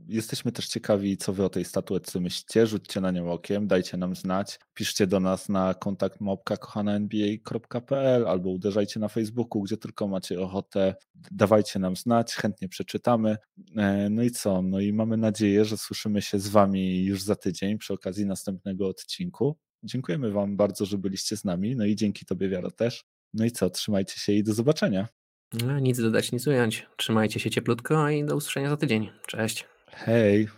jesteśmy 0.09 0.53
też 0.53 0.69
ciekawi, 0.69 1.17
co 1.17 1.33
wy 1.33 1.45
o 1.45 1.49
tej 1.49 1.65
statuetce 1.65 2.21
myślicie. 2.21 2.67
Rzućcie 2.67 3.01
na 3.01 3.11
nią 3.11 3.33
okiem, 3.33 3.67
dajcie 3.67 3.97
nam 3.97 4.17
znać. 4.17 4.61
Piszcie 4.75 5.07
do 5.07 5.21
nas 5.21 5.49
na 5.49 5.75
kontakt 5.75 6.21
małpka.kochana.nba.pl 6.21 8.29
albo 8.29 8.51
uderzajcie 8.51 9.01
na 9.01 9.09
Facebooku, 9.09 9.63
gdzie 9.63 9.77
tylko 9.77 10.09
macie 10.09 10.41
ochotę. 10.41 10.95
Dawajcie 11.31 11.79
nam 11.79 11.97
znać, 11.97 12.35
chętnie 12.35 12.69
przeczytamy. 12.69 13.37
E, 13.77 14.09
no 14.11 14.23
i 14.23 14.31
co? 14.31 14.63
No 14.63 14.81
i 14.81 14.93
mamy 14.93 15.17
nadzieję, 15.17 15.65
że 15.65 15.77
słyszymy 15.77 16.23
się 16.23 16.39
z 16.39 16.49
wami 16.49 17.05
już 17.05 17.23
za 17.23 17.37
tydzień 17.37 17.79
przy 17.79 17.93
okazji 17.93 18.27
następnego 18.27 18.89
odcinku. 18.89 19.57
Dziękujemy 19.83 20.31
wam 20.31 20.57
bardzo, 20.57 20.87
że 20.87 20.99
byliście 20.99 21.37
z 21.37 21.45
nami. 21.45 21.77
No 21.77 21.85
i 21.85 21.97
dzięki 21.97 22.27
tobie, 22.27 22.49
Wiaro, 22.49 22.71
też. 22.71 23.05
No 23.35 23.45
i 23.45 23.51
co? 23.51 23.71
Trzymajcie 23.71 24.21
się 24.21 24.33
i 24.33 24.45
do 24.45 24.55
zobaczenia. 24.55 25.09
No, 25.53 25.79
nic 25.79 26.01
dodać, 26.01 26.33
nic 26.33 26.47
ująć. 26.47 26.87
Trzymajcie 26.97 27.41
się 27.41 27.51
cieplutko 27.51 28.09
i 28.11 28.25
do 28.25 28.37
usłyszenia 28.37 28.69
za 28.71 28.77
tydzień. 28.77 29.11
Cześć. 29.27 29.67
Hej. 29.91 30.49